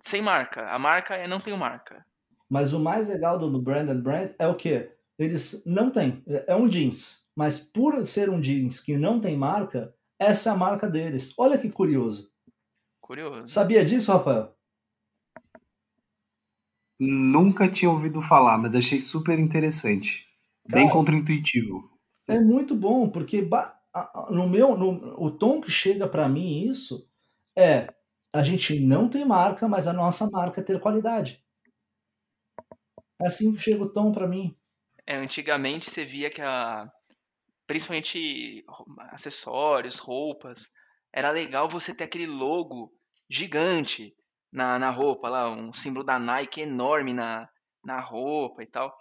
sem 0.00 0.22
marca. 0.22 0.68
A 0.70 0.78
marca 0.78 1.14
é 1.14 1.28
não 1.28 1.40
tenho 1.40 1.56
marca. 1.56 2.04
Mas 2.48 2.72
o 2.72 2.80
mais 2.80 3.08
legal 3.08 3.38
do 3.38 3.62
brand 3.62 3.88
and 3.88 4.00
brand 4.00 4.32
é 4.38 4.48
o 4.48 4.56
que 4.56 4.90
eles 5.18 5.62
não 5.64 5.90
têm. 5.90 6.22
É 6.46 6.56
um 6.56 6.68
jeans, 6.68 7.30
mas 7.36 7.60
por 7.60 8.02
ser 8.04 8.28
um 8.30 8.40
jeans 8.40 8.80
que 8.80 8.96
não 8.96 9.20
tem 9.20 9.36
marca, 9.36 9.94
essa 10.18 10.50
é 10.50 10.52
a 10.52 10.56
marca 10.56 10.88
deles. 10.88 11.32
Olha 11.38 11.58
que 11.58 11.70
curioso. 11.70 12.32
Curioso. 13.00 13.46
Sabia 13.46 13.84
disso, 13.84 14.12
Rafael? 14.12 14.54
Nunca 16.98 17.68
tinha 17.68 17.90
ouvido 17.90 18.20
falar, 18.20 18.58
mas 18.58 18.74
achei 18.74 19.00
super 19.00 19.38
interessante. 19.38 20.26
Cara, 20.68 20.82
Bem 20.82 20.90
contraintuitivo. 20.90 21.90
É 22.28 22.38
muito 22.38 22.76
bom, 22.76 23.08
porque 23.08 23.42
no 24.30 24.48
meu, 24.48 24.76
no, 24.76 25.22
o 25.22 25.30
tom 25.30 25.60
que 25.60 25.70
chega 25.70 26.08
para 26.08 26.28
mim 26.28 26.64
isso 26.68 27.08
é 27.56 27.92
a 28.32 28.42
gente 28.42 28.78
não 28.80 29.08
tem 29.08 29.24
marca, 29.24 29.68
mas 29.68 29.88
a 29.88 29.92
nossa 29.92 30.28
marca 30.30 30.60
é 30.60 30.64
ter 30.64 30.80
qualidade. 30.80 31.44
É 33.20 33.26
assim 33.26 33.54
que 33.54 33.60
chega 33.60 33.82
o 33.82 33.92
tom 33.92 34.12
para 34.12 34.26
mim. 34.26 34.56
É, 35.06 35.16
antigamente 35.16 35.90
você 35.90 36.04
via 36.04 36.30
que 36.30 36.40
a 36.40 36.90
principalmente 37.66 38.64
acessórios, 39.12 39.98
roupas, 39.98 40.72
era 41.12 41.30
legal 41.30 41.68
você 41.68 41.94
ter 41.94 42.02
aquele 42.02 42.26
logo 42.26 42.92
gigante 43.28 44.12
na, 44.52 44.76
na 44.76 44.90
roupa 44.90 45.28
lá, 45.28 45.48
um 45.48 45.72
símbolo 45.72 46.04
da 46.04 46.18
Nike 46.18 46.62
enorme 46.62 47.12
na, 47.12 47.48
na 47.84 48.00
roupa 48.00 48.64
e 48.64 48.66
tal. 48.66 48.92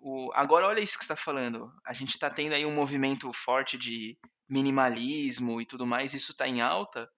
O, 0.00 0.30
agora 0.34 0.66
olha 0.66 0.80
isso 0.80 0.98
que 0.98 1.04
você 1.04 1.12
está 1.12 1.16
falando. 1.16 1.72
A 1.84 1.92
gente 1.92 2.10
está 2.10 2.30
tendo 2.30 2.54
aí 2.54 2.64
um 2.64 2.74
movimento 2.74 3.32
forte 3.32 3.76
de 3.76 4.18
minimalismo 4.48 5.60
e 5.60 5.66
tudo 5.66 5.86
mais, 5.86 6.14
isso 6.14 6.32
está 6.32 6.48
em 6.48 6.60
alta, 6.60 7.08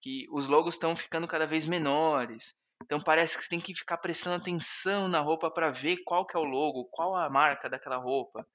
que 0.00 0.26
os 0.30 0.46
logos 0.46 0.74
estão 0.74 0.96
ficando 0.96 1.28
cada 1.28 1.46
vez 1.46 1.66
menores. 1.66 2.54
Então 2.82 3.00
parece 3.00 3.36
que 3.36 3.42
você 3.42 3.48
tem 3.48 3.60
que 3.60 3.74
ficar 3.74 3.98
prestando 3.98 4.36
atenção 4.36 5.08
na 5.08 5.20
roupa 5.20 5.50
para 5.50 5.70
ver 5.70 5.98
qual 6.04 6.26
que 6.26 6.36
é 6.36 6.40
o 6.40 6.44
logo, 6.44 6.88
qual 6.90 7.16
a 7.16 7.28
marca 7.30 7.68
daquela 7.68 7.96
roupa. 7.96 8.46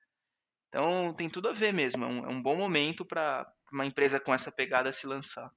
Então 0.67 1.13
tem 1.13 1.29
tudo 1.29 1.49
a 1.49 1.53
ver 1.53 1.73
mesmo. 1.73 2.03
É 2.03 2.07
um, 2.07 2.25
é 2.25 2.29
um 2.29 2.41
bom 2.41 2.55
momento 2.55 3.03
para 3.03 3.51
uma 3.71 3.85
empresa 3.85 4.19
com 4.19 4.33
essa 4.33 4.51
pegada 4.51 4.91
se 4.91 5.07
lançar. 5.07 5.51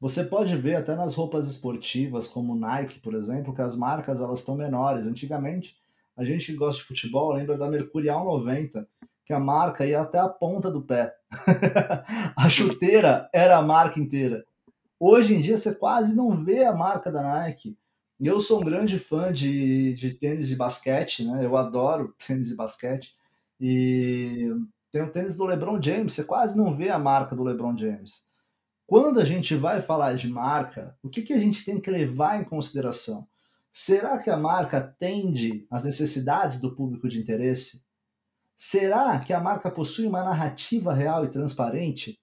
Você 0.00 0.24
pode 0.24 0.56
ver 0.56 0.76
até 0.76 0.94
nas 0.94 1.14
roupas 1.14 1.48
esportivas, 1.48 2.26
como 2.26 2.54
Nike, 2.54 3.00
por 3.00 3.14
exemplo, 3.14 3.54
que 3.54 3.62
as 3.62 3.76
marcas 3.76 4.20
elas 4.20 4.40
estão 4.40 4.56
menores. 4.56 5.06
Antigamente, 5.06 5.79
a 6.20 6.24
gente 6.24 6.52
que 6.52 6.52
gosta 6.52 6.82
de 6.82 6.86
futebol 6.86 7.32
lembra 7.32 7.56
da 7.56 7.66
Mercurial 7.66 8.26
90, 8.26 8.86
que 9.24 9.32
a 9.32 9.40
marca 9.40 9.86
ia 9.86 10.02
até 10.02 10.18
a 10.18 10.28
ponta 10.28 10.70
do 10.70 10.82
pé. 10.82 11.14
a 12.36 12.46
chuteira 12.50 13.30
era 13.32 13.56
a 13.56 13.62
marca 13.62 13.98
inteira. 13.98 14.44
Hoje 14.98 15.32
em 15.32 15.40
dia 15.40 15.56
você 15.56 15.74
quase 15.74 16.14
não 16.14 16.44
vê 16.44 16.62
a 16.64 16.74
marca 16.74 17.10
da 17.10 17.22
Nike. 17.22 17.74
Eu 18.20 18.38
sou 18.42 18.60
um 18.60 18.64
grande 18.64 18.98
fã 18.98 19.32
de, 19.32 19.94
de 19.94 20.12
tênis 20.12 20.46
de 20.46 20.56
basquete, 20.56 21.24
né? 21.24 21.42
Eu 21.42 21.56
adoro 21.56 22.14
tênis 22.26 22.48
de 22.48 22.54
basquete. 22.54 23.14
E 23.58 24.54
tem 24.92 25.00
o 25.00 25.10
tênis 25.10 25.38
do 25.38 25.46
LeBron 25.46 25.80
James, 25.80 26.12
você 26.12 26.22
quase 26.22 26.54
não 26.54 26.76
vê 26.76 26.90
a 26.90 26.98
marca 26.98 27.34
do 27.34 27.42
LeBron 27.42 27.78
James. 27.78 28.28
Quando 28.86 29.20
a 29.20 29.24
gente 29.24 29.54
vai 29.54 29.80
falar 29.80 30.12
de 30.16 30.28
marca, 30.28 30.94
o 31.02 31.08
que, 31.08 31.22
que 31.22 31.32
a 31.32 31.38
gente 31.38 31.64
tem 31.64 31.80
que 31.80 31.90
levar 31.90 32.38
em 32.38 32.44
consideração? 32.44 33.26
Será 33.72 34.18
que 34.18 34.28
a 34.28 34.36
marca 34.36 34.78
atende 34.78 35.66
às 35.70 35.84
necessidades 35.84 36.60
do 36.60 36.74
público 36.74 37.08
de 37.08 37.20
interesse? 37.20 37.84
Será 38.56 39.18
que 39.20 39.32
a 39.32 39.40
marca 39.40 39.70
possui 39.70 40.06
uma 40.06 40.24
narrativa 40.24 40.92
real 40.92 41.24
e 41.24 41.30
transparente? 41.30 42.18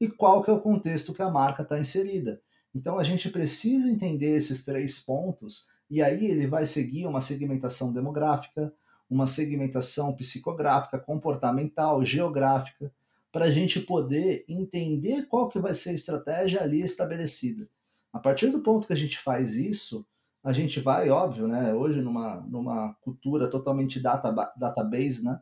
E 0.00 0.08
qual 0.08 0.42
que 0.42 0.50
é 0.50 0.52
o 0.52 0.60
contexto 0.60 1.12
que 1.12 1.22
a 1.22 1.30
marca 1.30 1.62
está 1.62 1.78
inserida? 1.78 2.40
Então 2.74 2.98
a 2.98 3.04
gente 3.04 3.28
precisa 3.28 3.88
entender 3.88 4.36
esses 4.36 4.64
três 4.64 5.00
pontos 5.00 5.66
e 5.90 6.00
aí 6.00 6.26
ele 6.26 6.46
vai 6.46 6.64
seguir 6.64 7.06
uma 7.06 7.20
segmentação 7.20 7.92
demográfica, 7.92 8.72
uma 9.10 9.26
segmentação 9.26 10.14
psicográfica, 10.14 10.98
comportamental, 10.98 12.04
geográfica, 12.04 12.92
para 13.30 13.46
a 13.46 13.50
gente 13.50 13.80
poder 13.80 14.44
entender 14.48 15.26
qual 15.26 15.48
que 15.48 15.58
vai 15.58 15.74
ser 15.74 15.90
a 15.90 15.94
estratégia 15.94 16.62
ali 16.62 16.82
estabelecida. 16.82 17.68
A 18.12 18.18
partir 18.18 18.48
do 18.48 18.60
ponto 18.60 18.86
que 18.86 18.92
a 18.92 18.96
gente 18.96 19.18
faz 19.18 19.56
isso, 19.56 20.06
a 20.44 20.52
gente 20.52 20.78
vai, 20.78 21.08
óbvio, 21.08 21.48
né? 21.48 21.72
Hoje 21.72 22.02
numa, 22.02 22.36
numa 22.42 22.94
cultura 23.00 23.48
totalmente 23.48 23.98
data, 23.98 24.30
database, 24.58 25.24
né? 25.24 25.40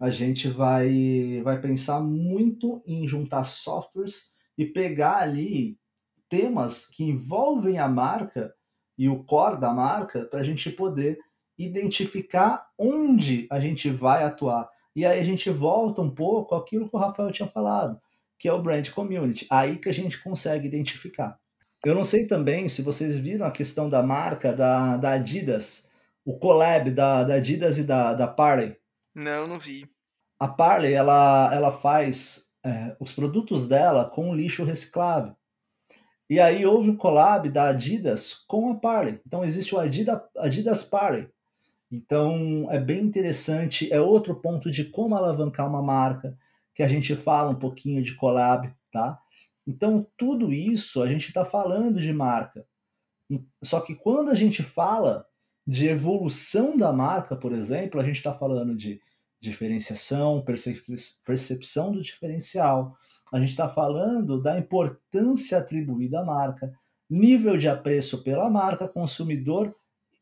A 0.00 0.08
gente 0.08 0.48
vai, 0.48 1.42
vai 1.44 1.60
pensar 1.60 2.00
muito 2.00 2.82
em 2.86 3.06
juntar 3.06 3.44
softwares 3.44 4.32
e 4.56 4.64
pegar 4.64 5.18
ali 5.18 5.78
temas 6.30 6.88
que 6.88 7.04
envolvem 7.04 7.78
a 7.78 7.86
marca 7.86 8.54
e 8.96 9.06
o 9.06 9.22
core 9.22 9.60
da 9.60 9.72
marca 9.72 10.24
para 10.24 10.40
a 10.40 10.42
gente 10.42 10.70
poder 10.70 11.18
identificar 11.58 12.66
onde 12.78 13.46
a 13.50 13.60
gente 13.60 13.90
vai 13.90 14.24
atuar. 14.24 14.66
E 14.96 15.04
aí 15.04 15.20
a 15.20 15.24
gente 15.24 15.50
volta 15.50 16.00
um 16.00 16.10
pouco 16.10 16.54
àquilo 16.54 16.88
que 16.88 16.96
o 16.96 16.98
Rafael 16.98 17.30
tinha 17.30 17.48
falado, 17.48 18.00
que 18.38 18.48
é 18.48 18.52
o 18.52 18.62
brand 18.62 18.88
community. 18.90 19.46
Aí 19.50 19.76
que 19.76 19.90
a 19.90 19.94
gente 19.94 20.22
consegue 20.22 20.66
identificar. 20.66 21.38
Eu 21.84 21.96
não 21.96 22.04
sei 22.04 22.26
também 22.26 22.68
se 22.68 22.80
vocês 22.80 23.16
viram 23.18 23.44
a 23.44 23.50
questão 23.50 23.88
da 23.88 24.02
marca 24.02 24.52
da, 24.52 24.96
da 24.96 25.12
Adidas, 25.12 25.88
o 26.24 26.38
collab 26.38 26.90
da, 26.92 27.24
da 27.24 27.34
Adidas 27.34 27.76
e 27.76 27.82
da, 27.82 28.14
da 28.14 28.28
Parley. 28.28 28.76
Não, 29.12 29.46
não 29.46 29.58
vi. 29.58 29.90
A 30.38 30.46
Parley, 30.46 30.92
ela, 30.92 31.50
ela 31.52 31.72
faz 31.72 32.52
é, 32.64 32.96
os 33.00 33.12
produtos 33.12 33.68
dela 33.68 34.08
com 34.08 34.34
lixo 34.34 34.64
reciclável. 34.64 35.34
E 36.30 36.38
aí 36.38 36.64
houve 36.64 36.88
um 36.88 36.96
collab 36.96 37.50
da 37.50 37.68
Adidas 37.68 38.32
com 38.46 38.70
a 38.70 38.76
Parley. 38.76 39.20
Então 39.26 39.44
existe 39.44 39.74
o 39.74 39.78
Adidas, 39.78 40.20
Adidas 40.36 40.84
Parley. 40.84 41.28
Então 41.90 42.68
é 42.70 42.78
bem 42.78 43.00
interessante, 43.00 43.92
é 43.92 44.00
outro 44.00 44.36
ponto 44.36 44.70
de 44.70 44.84
como 44.84 45.16
alavancar 45.16 45.68
uma 45.68 45.82
marca, 45.82 46.38
que 46.74 46.82
a 46.82 46.88
gente 46.88 47.14
fala 47.16 47.50
um 47.50 47.58
pouquinho 47.58 48.02
de 48.02 48.14
collab, 48.14 48.72
tá? 48.90 49.18
Então 49.66 50.06
tudo 50.16 50.52
isso 50.52 51.02
a 51.02 51.06
gente 51.06 51.28
está 51.28 51.44
falando 51.44 52.00
de 52.00 52.12
marca. 52.12 52.66
Só 53.62 53.80
que 53.80 53.94
quando 53.94 54.30
a 54.30 54.34
gente 54.34 54.62
fala 54.62 55.26
de 55.66 55.86
evolução 55.86 56.76
da 56.76 56.92
marca, 56.92 57.36
por 57.36 57.52
exemplo, 57.52 58.00
a 58.00 58.04
gente 58.04 58.16
está 58.16 58.34
falando 58.34 58.74
de 58.74 59.00
diferenciação, 59.40 60.44
percepção 61.24 61.90
do 61.90 62.00
diferencial. 62.00 62.96
A 63.32 63.40
gente 63.40 63.50
está 63.50 63.68
falando 63.68 64.40
da 64.40 64.56
importância 64.56 65.58
atribuída 65.58 66.20
à 66.20 66.24
marca, 66.24 66.72
nível 67.10 67.56
de 67.56 67.68
apreço 67.68 68.22
pela 68.22 68.48
marca, 68.48 68.88
consumidor 68.88 69.74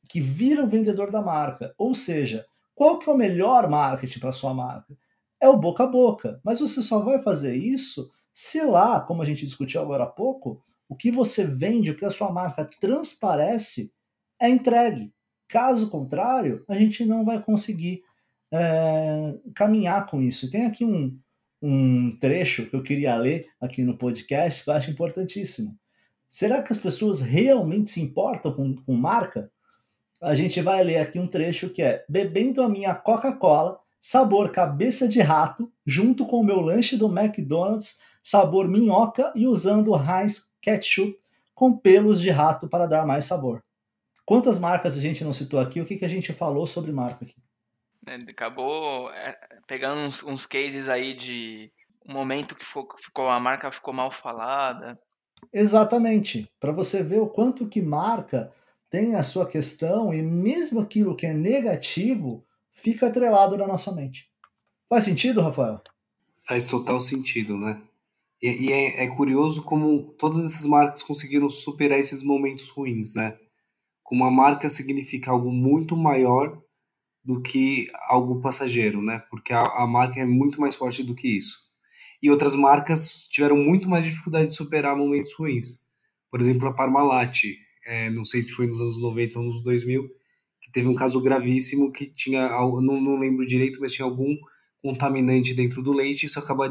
que 0.08 0.20
vira 0.20 0.64
o 0.64 0.68
vendedor 0.68 1.10
da 1.10 1.20
marca. 1.20 1.74
Ou 1.76 1.94
seja, 1.94 2.46
qual 2.74 2.98
que 2.98 3.08
é 3.10 3.12
o 3.12 3.16
melhor 3.16 3.68
marketing 3.68 4.20
para 4.20 4.32
sua 4.32 4.54
marca? 4.54 4.96
É 5.38 5.48
o 5.48 5.58
boca 5.58 5.84
a 5.84 5.86
boca. 5.86 6.40
Mas 6.42 6.60
você 6.60 6.82
só 6.82 7.00
vai 7.00 7.20
fazer 7.20 7.54
isso 7.54 8.10
se 8.32 8.62
lá, 8.62 9.00
como 9.00 9.22
a 9.22 9.24
gente 9.24 9.44
discutiu 9.44 9.80
agora 9.80 10.04
há 10.04 10.06
pouco, 10.06 10.62
o 10.88 10.96
que 10.96 11.10
você 11.10 11.44
vende, 11.44 11.90
o 11.90 11.96
que 11.96 12.04
a 12.04 12.10
sua 12.10 12.32
marca 12.32 12.68
transparece, 12.80 13.92
é 14.40 14.48
entregue. 14.48 15.12
Caso 15.48 15.90
contrário, 15.90 16.64
a 16.68 16.74
gente 16.74 17.04
não 17.04 17.24
vai 17.24 17.42
conseguir 17.42 18.02
é, 18.52 19.34
caminhar 19.54 20.06
com 20.06 20.20
isso. 20.20 20.50
Tem 20.50 20.66
aqui 20.66 20.84
um, 20.84 21.18
um 21.62 22.16
trecho 22.18 22.66
que 22.66 22.74
eu 22.74 22.82
queria 22.82 23.16
ler 23.16 23.46
aqui 23.60 23.84
no 23.84 23.96
podcast 23.96 24.64
que 24.64 24.70
eu 24.70 24.74
acho 24.74 24.90
importantíssimo. 24.90 25.78
Será 26.28 26.62
que 26.62 26.72
as 26.72 26.80
pessoas 26.80 27.20
realmente 27.20 27.90
se 27.90 28.00
importam 28.00 28.52
com, 28.52 28.74
com 28.74 28.94
marca? 28.94 29.50
A 30.22 30.34
gente 30.34 30.60
vai 30.60 30.82
ler 30.84 30.98
aqui 30.98 31.18
um 31.18 31.26
trecho 31.26 31.70
que 31.70 31.82
é: 31.82 32.04
Bebendo 32.08 32.62
a 32.62 32.68
minha 32.68 32.94
Coca-Cola, 32.94 33.78
sabor 34.00 34.52
cabeça 34.52 35.08
de 35.08 35.20
rato, 35.20 35.72
junto 35.84 36.26
com 36.26 36.40
o 36.40 36.44
meu 36.44 36.60
lanche 36.60 36.96
do 36.96 37.06
McDonald's, 37.06 37.98
sabor 38.22 38.68
minhoca 38.68 39.32
e 39.34 39.46
usando 39.46 39.94
Heinz 39.94 40.52
Ketchup 40.60 41.18
com 41.54 41.76
pelos 41.76 42.20
de 42.20 42.30
rato 42.30 42.68
para 42.68 42.86
dar 42.86 43.06
mais 43.06 43.24
sabor. 43.24 43.62
Quantas 44.24 44.60
marcas 44.60 44.96
a 44.96 45.00
gente 45.00 45.24
não 45.24 45.32
citou 45.32 45.58
aqui? 45.58 45.80
O 45.80 45.84
que, 45.84 45.96
que 45.96 46.04
a 46.04 46.08
gente 46.08 46.32
falou 46.32 46.66
sobre 46.66 46.92
marca 46.92 47.24
aqui? 47.24 47.34
Né, 48.06 48.18
acabou 48.30 49.10
é, 49.10 49.38
pegando 49.66 50.00
uns, 50.00 50.22
uns 50.22 50.46
cases 50.46 50.88
aí 50.88 51.12
de 51.12 51.70
um 52.08 52.12
momento 52.12 52.54
que 52.54 52.64
ficou, 52.64 52.88
ficou 52.98 53.28
a 53.28 53.38
marca 53.38 53.70
ficou 53.70 53.92
mal 53.92 54.10
falada. 54.10 54.98
Exatamente, 55.52 56.50
para 56.58 56.72
você 56.72 57.02
ver 57.02 57.20
o 57.20 57.28
quanto 57.28 57.68
que 57.68 57.82
marca 57.82 58.52
tem 58.88 59.14
a 59.14 59.22
sua 59.22 59.46
questão 59.46 60.12
e 60.12 60.22
mesmo 60.22 60.80
aquilo 60.80 61.16
que 61.16 61.26
é 61.26 61.32
negativo 61.32 62.44
fica 62.72 63.06
atrelado 63.06 63.56
na 63.56 63.66
nossa 63.66 63.92
mente. 63.92 64.30
Faz 64.88 65.04
sentido, 65.04 65.40
Rafael? 65.40 65.80
Faz 66.46 66.66
total 66.66 67.00
sentido, 67.00 67.56
né? 67.56 67.80
E, 68.42 68.66
e 68.66 68.72
é, 68.72 69.04
é, 69.04 69.08
curioso 69.08 69.62
como 69.62 70.14
todas 70.18 70.44
essas 70.44 70.66
marcas 70.66 71.02
conseguiram 71.02 71.48
superar 71.48 71.98
esses 71.98 72.22
momentos 72.22 72.68
ruins, 72.70 73.14
né? 73.14 73.36
Como 74.02 74.24
a 74.24 74.30
marca 74.30 74.68
significa 74.68 75.30
algo 75.30 75.52
muito 75.52 75.96
maior 75.96 76.60
do 77.22 77.40
que 77.40 77.86
algo 78.08 78.40
passageiro, 78.40 79.02
né? 79.02 79.22
Porque 79.30 79.52
a, 79.52 79.62
a, 79.62 79.86
marca 79.86 80.20
é 80.20 80.24
muito 80.24 80.60
mais 80.60 80.74
forte 80.74 81.02
do 81.02 81.14
que 81.14 81.28
isso. 81.28 81.70
E 82.22 82.30
outras 82.30 82.54
marcas 82.54 83.26
tiveram 83.30 83.56
muito 83.56 83.88
mais 83.88 84.04
dificuldade 84.04 84.48
de 84.48 84.54
superar 84.54 84.96
momentos 84.96 85.32
ruins. 85.34 85.90
Por 86.30 86.40
exemplo, 86.40 86.68
a 86.68 86.72
Parmalat, 86.72 87.44
é, 87.86 88.10
não 88.10 88.24
sei 88.24 88.42
se 88.42 88.52
foi 88.52 88.66
nos 88.66 88.80
anos 88.80 89.00
90 89.00 89.38
ou 89.38 89.44
nos 89.46 89.62
2000, 89.62 90.08
que 90.62 90.72
teve 90.72 90.88
um 90.88 90.94
caso 90.94 91.20
gravíssimo 91.20 91.92
que 91.92 92.06
tinha, 92.06 92.48
não, 92.48 93.00
não 93.00 93.18
lembro 93.18 93.46
direito, 93.46 93.80
mas 93.80 93.92
tinha 93.92 94.06
algum 94.06 94.36
contaminante 94.82 95.54
dentro 95.54 95.82
do 95.82 95.92
leite, 95.92 96.22
e 96.22 96.26
isso 96.26 96.38
acabou, 96.38 96.66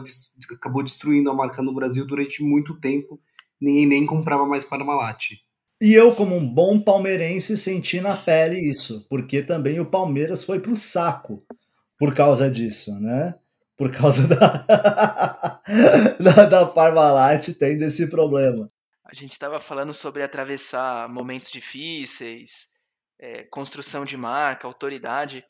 acabou 0.51 0.83
destruindo 0.83 1.29
a 1.29 1.33
marca 1.33 1.61
no 1.61 1.73
Brasil 1.73 2.05
durante 2.05 2.43
muito 2.43 2.79
tempo. 2.79 3.19
Ninguém 3.59 3.85
nem 3.85 4.05
comprava 4.05 4.45
mais 4.45 4.63
Parmalat. 4.63 5.37
E 5.81 5.93
eu, 5.93 6.13
como 6.13 6.35
um 6.35 6.45
bom 6.45 6.79
palmeirense, 6.79 7.57
senti 7.57 8.01
na 8.01 8.17
pele 8.17 8.59
isso, 8.59 9.05
porque 9.09 9.41
também 9.41 9.79
o 9.79 9.85
Palmeiras 9.85 10.43
foi 10.43 10.59
pro 10.59 10.75
saco 10.75 11.45
por 11.97 12.13
causa 12.13 12.49
disso, 12.49 12.99
né? 12.99 13.35
Por 13.77 13.91
causa 13.91 14.27
da, 14.27 14.65
da, 16.19 16.45
da 16.45 16.65
Parmalat 16.65 17.53
tendo 17.53 17.83
esse 17.83 18.09
problema. 18.09 18.67
A 19.05 19.13
gente 19.13 19.31
estava 19.31 19.59
falando 19.59 19.93
sobre 19.93 20.21
atravessar 20.21 21.07
momentos 21.09 21.49
difíceis, 21.49 22.67
é, 23.17 23.43
construção 23.43 24.05
de 24.05 24.17
marca, 24.17 24.67
autoridade, 24.67 25.45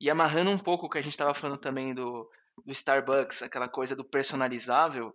e 0.00 0.10
amarrando 0.10 0.50
um 0.50 0.58
pouco 0.58 0.86
o 0.86 0.90
que 0.90 0.98
a 0.98 1.02
gente 1.02 1.12
estava 1.12 1.34
falando 1.34 1.58
também 1.58 1.94
do, 1.94 2.28
do 2.64 2.72
Starbucks, 2.72 3.42
aquela 3.42 3.68
coisa 3.68 3.96
do 3.96 4.04
personalizável, 4.04 5.14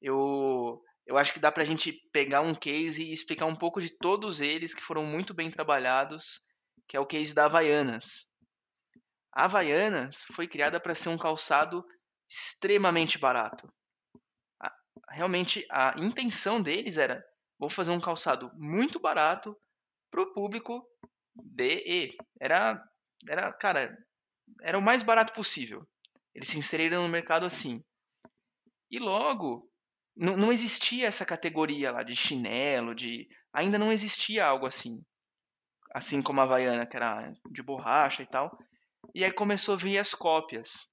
eu 0.00 0.82
eu 1.06 1.16
acho 1.16 1.32
que 1.32 1.38
dá 1.38 1.52
para 1.52 1.62
a 1.62 1.66
gente 1.66 1.92
pegar 2.12 2.40
um 2.40 2.52
case 2.52 3.04
e 3.04 3.12
explicar 3.12 3.46
um 3.46 3.54
pouco 3.54 3.80
de 3.80 3.90
todos 3.90 4.40
eles 4.40 4.74
que 4.74 4.82
foram 4.82 5.06
muito 5.06 5.32
bem 5.32 5.48
trabalhados, 5.50 6.40
que 6.88 6.96
é 6.96 7.00
o 7.00 7.06
case 7.06 7.32
da 7.32 7.44
Havaianas. 7.44 8.26
A 9.32 9.44
Havaianas 9.44 10.24
foi 10.34 10.48
criada 10.48 10.80
para 10.80 10.96
ser 10.96 11.10
um 11.10 11.18
calçado 11.18 11.84
extremamente 12.28 13.18
barato. 13.18 13.72
Realmente 15.10 15.64
a 15.70 15.94
intenção 16.00 16.60
deles 16.60 16.96
era: 16.96 17.24
vou 17.56 17.70
fazer 17.70 17.92
um 17.92 18.00
calçado 18.00 18.50
muito 18.54 18.98
barato 18.98 19.56
para 20.10 20.22
o 20.22 20.32
público 20.32 20.84
DE. 21.36 22.16
Era, 22.40 22.82
era, 23.28 23.52
cara, 23.52 23.96
era 24.62 24.78
o 24.78 24.82
mais 24.82 25.02
barato 25.02 25.32
possível. 25.32 25.86
Eles 26.34 26.48
se 26.48 26.58
inseriram 26.58 27.02
no 27.02 27.08
mercado 27.08 27.46
assim. 27.46 27.82
E 28.90 28.98
logo 28.98 29.70
não, 30.16 30.50
existia 30.50 31.06
essa 31.06 31.26
categoria 31.26 31.92
lá 31.92 32.02
de 32.02 32.16
chinelo, 32.16 32.94
de 32.94 33.28
ainda 33.52 33.78
não 33.78 33.92
existia 33.92 34.46
algo 34.46 34.66
assim. 34.66 35.04
Assim 35.94 36.22
como 36.22 36.40
a 36.40 36.44
Havaiana, 36.44 36.86
que 36.86 36.96
era 36.96 37.32
de 37.50 37.62
borracha 37.62 38.22
e 38.22 38.26
tal. 38.26 38.56
E 39.14 39.24
aí 39.24 39.32
começou 39.32 39.74
a 39.74 39.78
vir 39.78 39.98
as 39.98 40.14
cópias. 40.14 40.88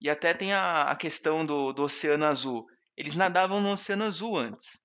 E 0.00 0.08
até 0.10 0.34
tem 0.34 0.52
a, 0.52 0.82
a 0.82 0.96
questão 0.96 1.44
do, 1.44 1.72
do 1.72 1.82
Oceano 1.82 2.26
Azul. 2.26 2.66
Eles 2.96 3.14
nadavam 3.14 3.60
no 3.60 3.72
Oceano 3.72 4.04
Azul 4.04 4.36
antes. 4.36 4.78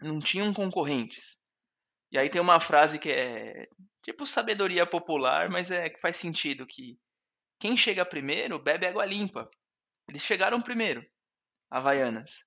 Não 0.00 0.18
tinham 0.20 0.52
concorrentes. 0.52 1.40
E 2.12 2.18
aí 2.18 2.28
tem 2.28 2.42
uma 2.42 2.60
frase 2.60 2.98
que 2.98 3.10
é 3.10 3.66
tipo 4.02 4.26
sabedoria 4.26 4.84
popular, 4.84 5.48
mas 5.48 5.70
é 5.70 5.88
que 5.88 5.98
faz 5.98 6.16
sentido 6.16 6.66
que 6.66 6.98
quem 7.58 7.74
chega 7.74 8.04
primeiro 8.04 8.58
bebe 8.58 8.86
água 8.86 9.06
limpa. 9.06 9.48
Eles 10.06 10.22
chegaram 10.22 10.60
primeiro, 10.60 11.02
Havaianas. 11.70 12.44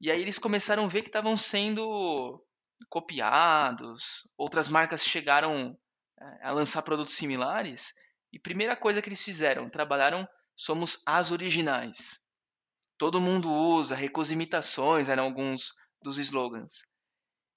E 0.00 0.10
aí 0.10 0.22
eles 0.22 0.38
começaram 0.38 0.86
a 0.86 0.88
ver 0.88 1.02
que 1.02 1.08
estavam 1.08 1.36
sendo 1.36 2.42
copiados, 2.88 4.32
outras 4.38 4.66
marcas 4.66 5.04
chegaram 5.04 5.78
eh, 6.18 6.38
a 6.42 6.50
lançar 6.50 6.80
produtos 6.80 7.14
similares, 7.14 7.92
e 8.32 8.38
primeira 8.38 8.74
coisa 8.74 9.02
que 9.02 9.10
eles 9.10 9.22
fizeram, 9.22 9.68
trabalharam 9.68 10.26
somos 10.56 11.02
as 11.04 11.30
originais. 11.30 12.18
Todo 12.96 13.20
mundo 13.20 13.52
usa, 13.52 13.94
recusa 13.94 14.32
imitações, 14.32 15.10
eram 15.10 15.24
alguns 15.24 15.72
dos 16.00 16.16
slogans. 16.16 16.88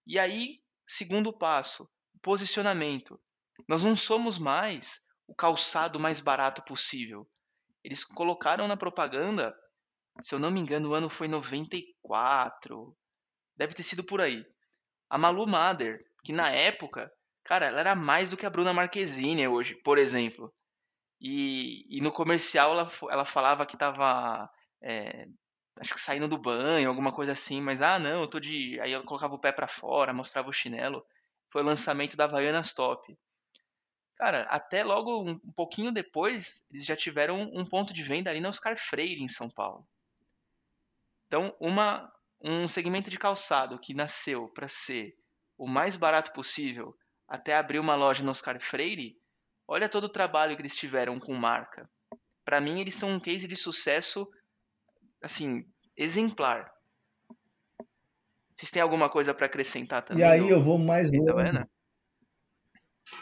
E 0.05 0.19
aí, 0.19 0.62
segundo 0.85 1.31
passo, 1.31 1.89
posicionamento. 2.21 3.19
Nós 3.67 3.83
não 3.83 3.95
somos 3.95 4.37
mais 4.37 4.99
o 5.27 5.35
calçado 5.35 5.99
mais 5.99 6.19
barato 6.19 6.61
possível. 6.63 7.27
Eles 7.83 8.03
colocaram 8.03 8.67
na 8.67 8.77
propaganda 8.77 9.55
Se 10.21 10.35
eu 10.35 10.39
não 10.39 10.51
me 10.51 10.59
engano, 10.59 10.89
o 10.89 10.93
ano 10.93 11.09
foi 11.09 11.27
94. 11.27 12.95
Deve 13.55 13.73
ter 13.73 13.83
sido 13.83 14.03
por 14.03 14.21
aí. 14.21 14.45
A 15.09 15.17
Malu 15.17 15.47
Mader, 15.47 15.99
que 16.23 16.31
na 16.31 16.49
época, 16.51 17.11
cara, 17.43 17.65
ela 17.67 17.79
era 17.79 17.95
mais 17.95 18.29
do 18.29 18.37
que 18.37 18.45
a 18.45 18.49
Bruna 18.49 18.73
Marquezine 18.73 19.47
hoje, 19.47 19.75
por 19.83 19.97
exemplo. 19.97 20.53
E, 21.19 21.85
e 21.97 22.01
no 22.01 22.11
comercial 22.11 22.73
ela, 22.73 22.91
ela 23.09 23.25
falava 23.25 23.65
que 23.65 23.77
tava. 23.77 24.49
É, 24.83 25.25
acho 25.79 25.93
que 25.93 26.01
saindo 26.01 26.27
do 26.27 26.37
banho, 26.37 26.89
alguma 26.89 27.11
coisa 27.11 27.31
assim, 27.31 27.61
mas 27.61 27.81
ah, 27.81 27.97
não, 27.97 28.21
eu 28.21 28.27
tô 28.27 28.39
de. 28.39 28.79
Aí 28.81 28.91
eu 28.91 29.03
colocava 29.03 29.35
o 29.35 29.39
pé 29.39 29.51
para 29.51 29.67
fora, 29.67 30.13
mostrava 30.13 30.49
o 30.49 30.53
chinelo. 30.53 31.05
Foi 31.49 31.61
o 31.61 31.65
lançamento 31.65 32.17
da 32.17 32.25
Havaianas 32.25 32.73
Top. 32.73 33.17
Cara, 34.15 34.43
até 34.43 34.83
logo 34.83 35.21
um, 35.21 35.39
pouquinho 35.55 35.91
depois, 35.91 36.65
eles 36.71 36.85
já 36.85 36.95
tiveram 36.95 37.41
um 37.53 37.65
ponto 37.65 37.93
de 37.93 38.03
venda 38.03 38.29
ali 38.29 38.39
na 38.39 38.49
Oscar 38.49 38.77
Freire, 38.77 39.21
em 39.21 39.27
São 39.27 39.49
Paulo. 39.49 39.85
Então, 41.27 41.55
uma, 41.59 42.11
um 42.39 42.67
segmento 42.67 43.09
de 43.09 43.17
calçado 43.17 43.79
que 43.79 43.93
nasceu 43.93 44.47
para 44.49 44.67
ser 44.67 45.15
o 45.57 45.67
mais 45.67 45.95
barato 45.95 46.31
possível 46.31 46.95
até 47.27 47.55
abrir 47.55 47.79
uma 47.79 47.95
loja 47.95 48.23
no 48.23 48.31
Oscar 48.31 48.59
Freire, 48.61 49.17
olha 49.67 49.89
todo 49.89 50.05
o 50.05 50.09
trabalho 50.09 50.55
que 50.55 50.61
eles 50.61 50.75
tiveram 50.75 51.19
com 51.19 51.33
marca. 51.33 51.89
Para 52.45 52.61
mim, 52.61 52.79
eles 52.79 52.95
são 52.95 53.09
um 53.09 53.19
case 53.19 53.47
de 53.47 53.55
sucesso, 53.55 54.29
assim, 55.23 55.65
exemplar. 55.97 56.71
Vocês 58.53 58.69
têm 58.69 58.81
alguma 58.81 59.09
coisa 59.09 59.33
para 59.33 59.47
acrescentar 59.47 60.03
também? 60.03 60.23
E 60.23 60.27
aí 60.27 60.49
eu 60.49 60.61
vou 60.61 60.77
mais 60.77 61.11
longe. 61.11 61.65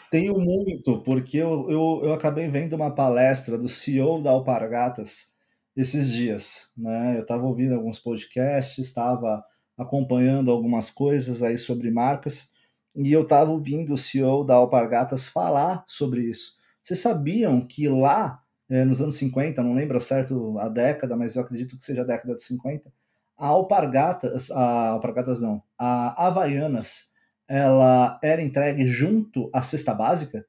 Tenho 0.10 0.38
muito, 0.38 1.02
porque 1.04 1.38
eu, 1.38 1.70
eu, 1.70 2.02
eu 2.04 2.14
acabei 2.14 2.49
vendo 2.49 2.74
uma 2.74 2.93
palestra 2.93 3.58
do 3.58 3.70
CEO 3.70 4.22
da 4.22 4.32
Alpargatas 4.32 5.34
esses 5.76 6.12
dias. 6.12 6.72
Né? 6.78 7.18
Eu 7.18 7.22
estava 7.22 7.45
ouvindo 7.45 7.76
alguns 7.76 7.97
podcasts, 7.97 8.86
estava 8.86 9.41
acompanhando 9.78 10.52
algumas 10.52 10.91
coisas 10.91 11.41
aí 11.41 11.58
sobre 11.58 11.89
marcas, 11.89 12.52
e 12.95 13.12
eu 13.12 13.22
estava 13.22 13.52
ouvindo 13.52 13.93
o 13.93 13.97
CEO 13.97 14.43
da 14.43 14.56
Alpargatas 14.56 15.28
falar 15.28 15.84
sobre 15.88 16.24
isso. 16.24 16.56
Vocês 16.82 16.99
sabiam 16.99 17.66
que 17.66 17.88
lá, 17.88 18.43
eh, 18.72 18.86
nos 18.86 19.02
anos 19.02 19.16
50, 19.16 19.62
não 19.62 19.74
lembro 19.74 20.00
certo 20.00 20.58
a 20.58 20.70
década, 20.70 21.16
mas 21.18 21.36
eu 21.36 21.44
acredito 21.44 21.78
que 21.78 21.84
seja 21.84 22.04
a 22.04 22.06
década 22.06 22.36
de 22.36 22.42
50, 22.42 22.92
a 23.38 23.48
Alpargatas, 23.48 24.50
a 24.50 24.90
Alpargatas 24.90 25.42
não, 25.42 25.62
a 25.78 26.28
Havaianas 26.28 27.12
ela 27.50 28.18
era 28.24 28.42
entregue 28.42 28.88
junto 28.88 29.50
à 29.54 29.62
cesta 29.62 29.94
básica? 29.94 30.48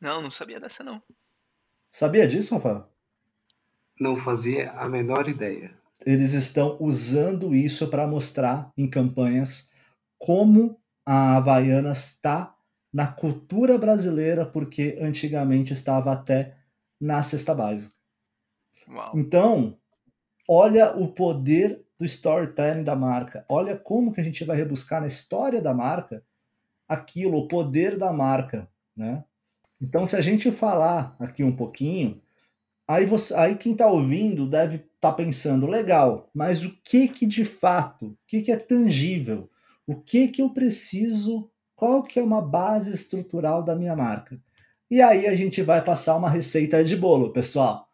Não, 0.00 0.20
não 0.20 0.28
sabia 0.28 0.58
dessa 0.58 0.82
não. 0.82 1.00
Sabia 1.88 2.26
disso, 2.26 2.56
Rafael? 2.56 2.90
Não 4.00 4.16
fazia 4.16 4.72
a 4.72 4.88
menor 4.88 5.28
ideia. 5.28 5.72
Eles 6.04 6.32
estão 6.32 6.76
usando 6.80 7.54
isso 7.54 7.88
para 7.88 8.08
mostrar 8.08 8.72
em 8.76 8.90
campanhas 8.90 9.70
como 10.18 10.82
a 11.06 11.36
Havaianas 11.36 12.14
está 12.14 12.51
na 12.92 13.06
cultura 13.06 13.78
brasileira, 13.78 14.44
porque 14.44 14.98
antigamente 15.00 15.72
estava 15.72 16.12
até 16.12 16.56
na 17.00 17.22
cesta 17.22 17.54
básica. 17.54 17.94
Uau. 18.88 19.12
Então, 19.16 19.78
olha 20.48 20.96
o 20.96 21.08
poder 21.08 21.82
do 21.98 22.04
storytelling 22.04 22.82
da 22.82 22.96
marca. 22.96 23.44
Olha 23.48 23.76
como 23.76 24.12
que 24.12 24.20
a 24.20 24.24
gente 24.24 24.44
vai 24.44 24.56
rebuscar 24.56 25.00
na 25.00 25.06
história 25.06 25.62
da 25.62 25.72
marca 25.72 26.22
aquilo, 26.88 27.38
o 27.38 27.48
poder 27.48 27.96
da 27.96 28.12
marca, 28.12 28.68
né? 28.96 29.24
Então, 29.80 30.08
se 30.08 30.16
a 30.16 30.20
gente 30.20 30.50
falar 30.50 31.16
aqui 31.18 31.42
um 31.42 31.54
pouquinho, 31.54 32.20
aí, 32.86 33.06
você, 33.06 33.34
aí 33.34 33.56
quem 33.56 33.72
está 33.72 33.86
ouvindo 33.86 34.48
deve 34.48 34.76
estar 34.76 35.10
tá 35.10 35.12
pensando, 35.12 35.66
legal, 35.66 36.28
mas 36.34 36.64
o 36.64 36.76
que 36.82 37.08
que 37.08 37.26
de 37.26 37.44
fato, 37.44 38.06
o 38.06 38.18
que 38.26 38.42
que 38.42 38.52
é 38.52 38.56
tangível, 38.56 39.50
o 39.86 39.96
que 39.96 40.28
que 40.28 40.42
eu 40.42 40.50
preciso, 40.50 41.50
qual 41.82 42.00
que 42.04 42.20
é 42.20 42.22
uma 42.22 42.40
base 42.40 42.94
estrutural 42.94 43.60
da 43.60 43.74
minha 43.74 43.96
marca? 43.96 44.40
E 44.88 45.02
aí 45.02 45.26
a 45.26 45.34
gente 45.34 45.62
vai 45.62 45.82
passar 45.82 46.14
uma 46.14 46.30
receita 46.30 46.84
de 46.84 46.94
bolo, 46.94 47.32
pessoal, 47.32 47.88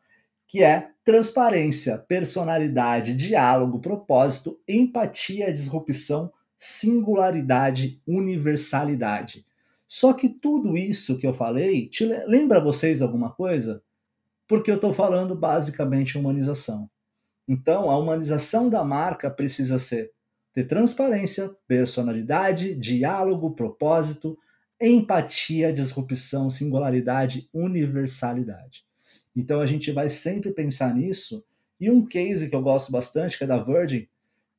que 0.47 0.63
é 0.63 0.91
transparência, 1.03 1.97
personalidade, 1.97 3.15
diálogo, 3.15 3.81
propósito, 3.81 4.61
empatia, 4.69 5.51
disrupção, 5.51 6.31
singularidade, 6.59 7.99
universalidade. 8.07 9.47
Só 9.87 10.13
que 10.13 10.29
tudo 10.29 10.77
isso 10.77 11.17
que 11.17 11.27
eu 11.27 11.33
falei, 11.33 11.89
lembra 12.27 12.61
vocês 12.61 13.01
alguma 13.01 13.33
coisa? 13.33 13.83
Porque 14.47 14.71
eu 14.71 14.75
estou 14.75 14.93
falando 14.93 15.35
basicamente 15.35 16.19
humanização. 16.19 16.91
Então, 17.49 17.91
a 17.91 17.97
humanização 17.97 18.69
da 18.69 18.85
marca 18.85 19.31
precisa 19.31 19.79
ser 19.79 20.13
transparência, 20.65 21.51
personalidade, 21.67 22.75
diálogo, 22.75 23.51
propósito, 23.53 24.39
empatia, 24.81 25.73
disrupção, 25.73 26.51
singularidade, 26.51 27.49
universalidade. 27.53 28.85
Então 29.35 29.61
a 29.61 29.67
gente 29.67 29.91
vai 29.93 30.09
sempre 30.09 30.53
pensar 30.53 30.95
nisso. 30.95 31.45
E 31.81 31.91
um 31.91 32.05
case 32.05 32.49
que 32.49 32.57
eu 32.57 32.63
gosto 32.63 32.91
bastante, 32.91 33.39
que 33.39 33.45
é 33.45 33.47
da 33.47 33.59
Virgin, 33.59 34.09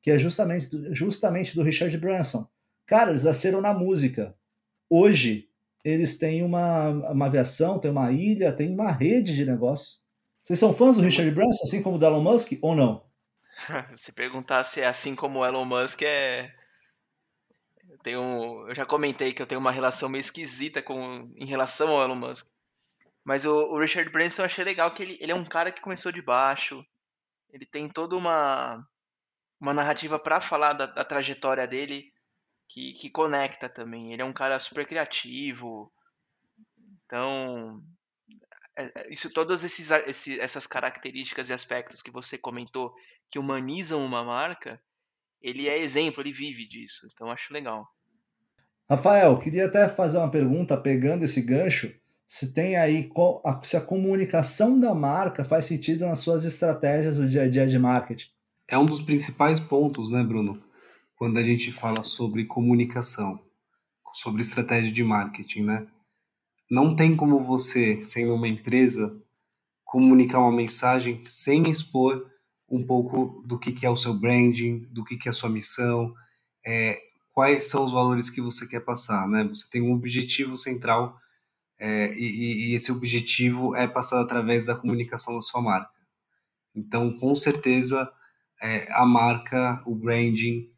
que 0.00 0.10
é 0.10 0.18
justamente, 0.18 0.68
justamente 0.92 1.54
do 1.54 1.62
Richard 1.62 1.96
Branson. 1.98 2.48
Cara, 2.86 3.10
eles 3.10 3.24
nasceram 3.24 3.60
na 3.60 3.74
música. 3.74 4.34
Hoje, 4.88 5.48
eles 5.84 6.18
têm 6.18 6.42
uma, 6.42 6.88
uma 6.88 7.26
aviação, 7.26 7.78
tem 7.78 7.90
uma 7.90 8.10
ilha, 8.10 8.52
tem 8.52 8.72
uma 8.72 8.90
rede 8.90 9.34
de 9.34 9.44
negócios. 9.44 10.00
Vocês 10.42 10.58
são 10.58 10.72
fãs 10.72 10.96
do 10.96 11.02
Richard 11.02 11.30
Branson, 11.30 11.64
assim 11.64 11.82
como 11.82 11.98
do 11.98 12.06
Elon 12.06 12.22
Musk, 12.22 12.52
ou 12.62 12.74
não? 12.74 13.02
Se 13.96 14.12
perguntar 14.12 14.64
se 14.64 14.80
é 14.80 14.86
assim 14.86 15.14
como 15.14 15.40
o 15.40 15.46
Elon 15.46 15.64
Musk, 15.64 16.02
é. 16.02 16.54
Eu, 17.88 17.98
tenho... 17.98 18.68
eu 18.68 18.74
já 18.74 18.86
comentei 18.86 19.32
que 19.32 19.42
eu 19.42 19.46
tenho 19.46 19.60
uma 19.60 19.72
relação 19.72 20.08
meio 20.08 20.20
esquisita 20.20 20.82
com... 20.82 21.32
em 21.36 21.46
relação 21.46 21.88
ao 21.88 22.02
Elon 22.02 22.16
Musk. 22.16 22.46
Mas 23.24 23.44
o, 23.44 23.52
o, 23.52 23.78
Richard 23.78 24.10
Branson 24.10 24.42
eu 24.42 24.46
achei 24.46 24.64
legal 24.64 24.92
que 24.92 25.02
ele, 25.02 25.18
ele 25.20 25.32
é 25.32 25.34
um 25.34 25.44
cara 25.44 25.70
que 25.70 25.80
começou 25.80 26.10
de 26.10 26.22
baixo. 26.22 26.84
Ele 27.52 27.66
tem 27.66 27.88
toda 27.88 28.16
uma, 28.16 28.84
uma 29.60 29.74
narrativa 29.74 30.18
para 30.18 30.40
falar 30.40 30.72
da, 30.72 30.86
da, 30.86 31.04
trajetória 31.04 31.66
dele 31.66 32.08
que, 32.68 32.94
que 32.94 33.10
conecta 33.10 33.68
também. 33.68 34.12
Ele 34.12 34.22
é 34.22 34.24
um 34.24 34.32
cara 34.32 34.58
super 34.58 34.86
criativo. 34.86 35.92
Então, 37.04 37.82
isso 39.08 39.32
todas 39.32 39.62
esses, 39.62 39.90
esses, 39.90 40.38
essas 40.38 40.66
características 40.66 41.48
e 41.48 41.52
aspectos 41.52 42.02
que 42.02 42.10
você 42.10 42.38
comentou 42.38 42.94
que 43.30 43.38
humanizam 43.38 44.04
uma 44.04 44.24
marca, 44.24 44.80
ele 45.40 45.68
é 45.68 45.78
exemplo, 45.78 46.22
ele 46.22 46.32
vive 46.32 46.66
disso. 46.66 47.06
Então 47.12 47.30
acho 47.30 47.52
legal. 47.52 47.86
Rafael, 48.88 49.38
queria 49.38 49.66
até 49.66 49.88
fazer 49.88 50.18
uma 50.18 50.30
pergunta 50.30 50.76
pegando 50.76 51.24
esse 51.24 51.40
gancho 51.42 51.94
se 52.26 52.52
tem 52.52 52.76
aí 52.76 53.10
se 53.62 53.76
a 53.76 53.80
comunicação 53.80 54.78
da 54.78 54.94
marca 54.94 55.44
faz 55.44 55.64
sentido 55.64 56.06
nas 56.06 56.20
suas 56.20 56.44
estratégias 56.44 57.16
do 57.16 57.28
dia 57.28 57.42
a 57.42 57.48
dia 57.48 57.66
de 57.66 57.78
marketing. 57.78 58.28
É 58.68 58.78
um 58.78 58.86
dos 58.86 59.02
principais 59.02 59.58
pontos, 59.58 60.12
né, 60.12 60.22
Bruno? 60.22 60.62
Quando 61.16 61.38
a 61.38 61.42
gente 61.42 61.72
fala 61.72 62.04
sobre 62.04 62.44
comunicação, 62.44 63.40
sobre 64.12 64.42
estratégia 64.42 64.92
de 64.92 65.02
marketing, 65.02 65.62
né? 65.62 65.86
Não 66.70 66.94
tem 66.94 67.16
como 67.16 67.44
você, 67.44 68.02
sendo 68.04 68.34
uma 68.34 68.46
empresa, 68.46 69.20
comunicar 69.84 70.38
uma 70.38 70.52
mensagem 70.52 71.22
sem 71.26 71.68
expor 71.68 72.30
um 72.68 72.86
pouco 72.86 73.42
do 73.44 73.58
que, 73.58 73.84
é 73.84 73.90
o 73.90 73.96
seu 73.96 74.14
branding, 74.14 74.86
do 74.90 75.02
que, 75.02 75.18
é 75.26 75.30
a 75.30 75.32
sua 75.32 75.50
missão, 75.50 76.14
é, 76.64 77.00
quais 77.32 77.68
são 77.68 77.84
os 77.84 77.90
valores 77.90 78.30
que 78.30 78.40
você 78.40 78.68
quer 78.68 78.80
passar, 78.80 79.28
né? 79.28 79.42
Você 79.48 79.68
tem 79.68 79.82
um 79.82 79.92
objetivo 79.92 80.56
central 80.56 81.18
é, 81.76 82.12
e, 82.14 82.70
e, 82.70 82.74
esse 82.74 82.92
objetivo 82.92 83.74
é 83.74 83.88
passado 83.88 84.22
através 84.22 84.64
da 84.64 84.76
comunicação 84.76 85.34
da 85.34 85.40
sua 85.40 85.60
marca. 85.60 85.98
Então, 86.72 87.18
com 87.18 87.34
certeza, 87.34 88.12
é, 88.62 88.86
a 88.92 89.04
marca, 89.04 89.82
o 89.84 89.94
branding, 89.94 90.70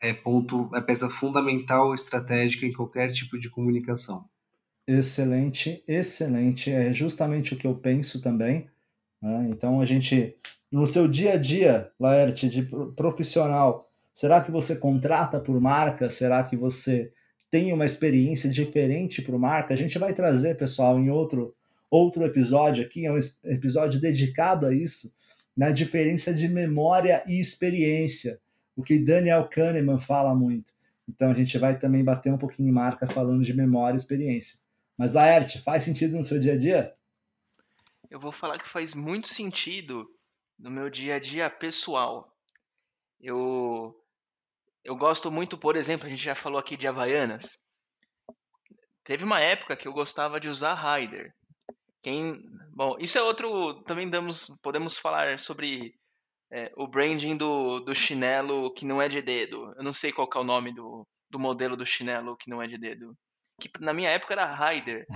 é 0.00 0.12
ponto, 0.12 0.68
é 0.74 0.80
peça 0.80 1.08
fundamental 1.08 1.94
estratégica 1.94 2.66
em 2.66 2.72
qualquer 2.72 3.12
tipo 3.12 3.38
de 3.38 3.48
comunicação. 3.48 4.24
Excelente, 4.86 5.82
excelente. 5.86 6.70
É 6.70 6.92
justamente 6.92 7.54
o 7.54 7.56
que 7.56 7.66
eu 7.66 7.74
penso 7.74 8.20
também. 8.20 8.68
Né? 9.20 9.48
Então, 9.50 9.80
a 9.80 9.84
gente, 9.84 10.36
no 10.70 10.86
seu 10.86 11.08
dia 11.08 11.32
a 11.32 11.36
dia, 11.36 11.90
Laerte, 11.98 12.48
de 12.48 12.62
profissional, 12.94 13.90
será 14.14 14.40
que 14.40 14.50
você 14.50 14.76
contrata 14.76 15.40
por 15.40 15.60
marca? 15.60 16.08
Será 16.08 16.44
que 16.44 16.56
você 16.56 17.12
tem 17.50 17.72
uma 17.72 17.86
experiência 17.86 18.50
diferente 18.50 19.24
o 19.28 19.38
marca, 19.38 19.72
a 19.72 19.76
gente 19.76 19.98
vai 19.98 20.12
trazer, 20.12 20.56
pessoal, 20.56 20.98
em 20.98 21.10
outro, 21.10 21.54
outro 21.90 22.24
episódio 22.24 22.84
aqui, 22.84 23.06
é 23.06 23.12
um 23.12 23.18
episódio 23.44 24.00
dedicado 24.00 24.66
a 24.66 24.74
isso, 24.74 25.14
na 25.56 25.70
diferença 25.70 26.34
de 26.34 26.48
memória 26.48 27.22
e 27.26 27.40
experiência, 27.40 28.38
o 28.76 28.82
que 28.82 28.98
Daniel 28.98 29.48
Kahneman 29.48 29.98
fala 29.98 30.34
muito. 30.34 30.74
Então 31.08 31.30
a 31.30 31.34
gente 31.34 31.56
vai 31.56 31.78
também 31.78 32.04
bater 32.04 32.32
um 32.32 32.38
pouquinho 32.38 32.68
em 32.68 32.72
marca 32.72 33.06
falando 33.06 33.42
de 33.42 33.54
memória 33.54 33.96
e 33.96 34.00
experiência. 34.00 34.58
Mas 34.96 35.14
Laerte, 35.14 35.60
faz 35.60 35.82
sentido 35.82 36.16
no 36.16 36.22
seu 36.22 36.40
dia 36.40 36.54
a 36.54 36.58
dia? 36.58 36.96
Eu 38.10 38.18
vou 38.18 38.32
falar 38.32 38.58
que 38.58 38.68
faz 38.68 38.94
muito 38.94 39.28
sentido 39.28 40.06
no 40.58 40.70
meu 40.70 40.88
dia 40.88 41.16
a 41.16 41.18
dia 41.18 41.50
pessoal. 41.50 42.32
Eu 43.20 43.94
eu 44.86 44.94
gosto 44.94 45.32
muito, 45.32 45.58
por 45.58 45.74
exemplo, 45.74 46.06
a 46.06 46.08
gente 46.08 46.22
já 46.22 46.34
falou 46.36 46.60
aqui 46.60 46.76
de 46.76 46.86
Havaianas. 46.86 47.58
Teve 49.02 49.24
uma 49.24 49.40
época 49.40 49.76
que 49.76 49.88
eu 49.88 49.92
gostava 49.92 50.38
de 50.38 50.48
usar 50.48 50.74
Rider. 50.74 51.34
Quem, 52.02 52.40
bom, 52.72 52.96
isso 53.00 53.18
é 53.18 53.22
outro, 53.22 53.82
também 53.82 54.08
damos, 54.08 54.46
podemos 54.62 54.96
falar 54.96 55.40
sobre 55.40 55.92
é, 56.52 56.72
o 56.76 56.86
branding 56.86 57.36
do, 57.36 57.80
do 57.80 57.96
chinelo 57.96 58.72
que 58.74 58.86
não 58.86 59.02
é 59.02 59.08
de 59.08 59.20
dedo. 59.20 59.74
Eu 59.76 59.82
não 59.82 59.92
sei 59.92 60.12
qual 60.12 60.30
é 60.32 60.38
o 60.38 60.44
nome 60.44 60.72
do, 60.72 61.04
do 61.28 61.38
modelo 61.38 61.76
do 61.76 61.84
chinelo 61.84 62.36
que 62.36 62.48
não 62.48 62.62
é 62.62 62.68
de 62.68 62.78
dedo. 62.78 63.12
Que 63.58 63.70
na 63.80 63.94
minha 63.94 64.10
época 64.10 64.34
era. 64.34 64.54
Rider 64.54 65.06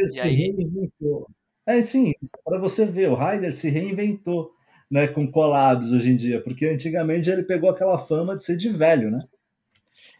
e 0.00 0.08
se 0.08 0.20
aí... 0.20 0.34
reinventou. 0.34 1.28
É 1.66 1.80
sim, 1.80 2.12
para 2.44 2.58
você 2.58 2.84
ver, 2.84 3.08
o 3.08 3.14
Rider 3.14 3.52
se 3.52 3.70
reinventou 3.70 4.54
né, 4.90 5.08
com 5.08 5.30
collabs 5.30 5.92
hoje 5.92 6.10
em 6.10 6.16
dia, 6.16 6.42
porque 6.42 6.66
antigamente 6.66 7.30
ele 7.30 7.42
pegou 7.42 7.70
aquela 7.70 7.96
fama 7.96 8.36
de 8.36 8.44
ser 8.44 8.56
de 8.56 8.68
velho, 8.68 9.10
né? 9.10 9.26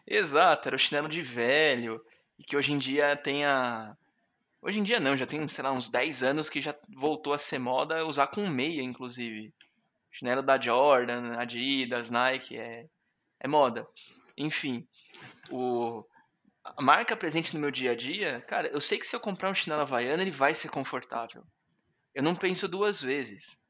Exato, 0.06 0.68
era 0.68 0.76
o 0.76 0.78
chinelo 0.78 1.08
de 1.08 1.20
velho, 1.20 2.00
e 2.38 2.44
que 2.44 2.56
hoje 2.56 2.72
em 2.72 2.78
dia 2.78 3.14
tem 3.16 3.44
a. 3.44 3.96
Hoje 4.62 4.78
em 4.78 4.82
dia 4.82 4.98
não, 4.98 5.16
já 5.16 5.26
tem, 5.26 5.46
sei 5.46 5.62
lá, 5.62 5.72
uns 5.72 5.90
10 5.90 6.22
anos 6.22 6.48
que 6.48 6.60
já 6.60 6.74
voltou 6.96 7.34
a 7.34 7.38
ser 7.38 7.58
moda 7.58 8.06
usar 8.06 8.28
com 8.28 8.46
meia, 8.48 8.82
inclusive. 8.82 9.52
Chinelo 10.10 10.42
da 10.42 10.58
Jordan, 10.58 11.36
Adidas, 11.36 12.08
Nike, 12.08 12.56
é, 12.56 12.86
é 13.40 13.48
moda. 13.48 13.86
Enfim, 14.38 14.86
o, 15.50 16.04
a 16.64 16.82
marca 16.82 17.16
presente 17.16 17.54
no 17.54 17.60
meu 17.60 17.70
dia 17.70 17.92
a 17.92 17.94
dia, 17.94 18.40
cara, 18.48 18.68
eu 18.68 18.80
sei 18.80 18.98
que 18.98 19.06
se 19.06 19.14
eu 19.14 19.20
comprar 19.20 19.50
um 19.50 19.54
chinelo 19.54 19.82
havaiano, 19.82 20.22
ele 20.22 20.30
vai 20.30 20.54
ser 20.54 20.70
confortável. 20.70 21.44
Eu 22.14 22.22
não 22.22 22.34
penso 22.34 22.66
duas 22.66 23.00
vezes. 23.02 23.60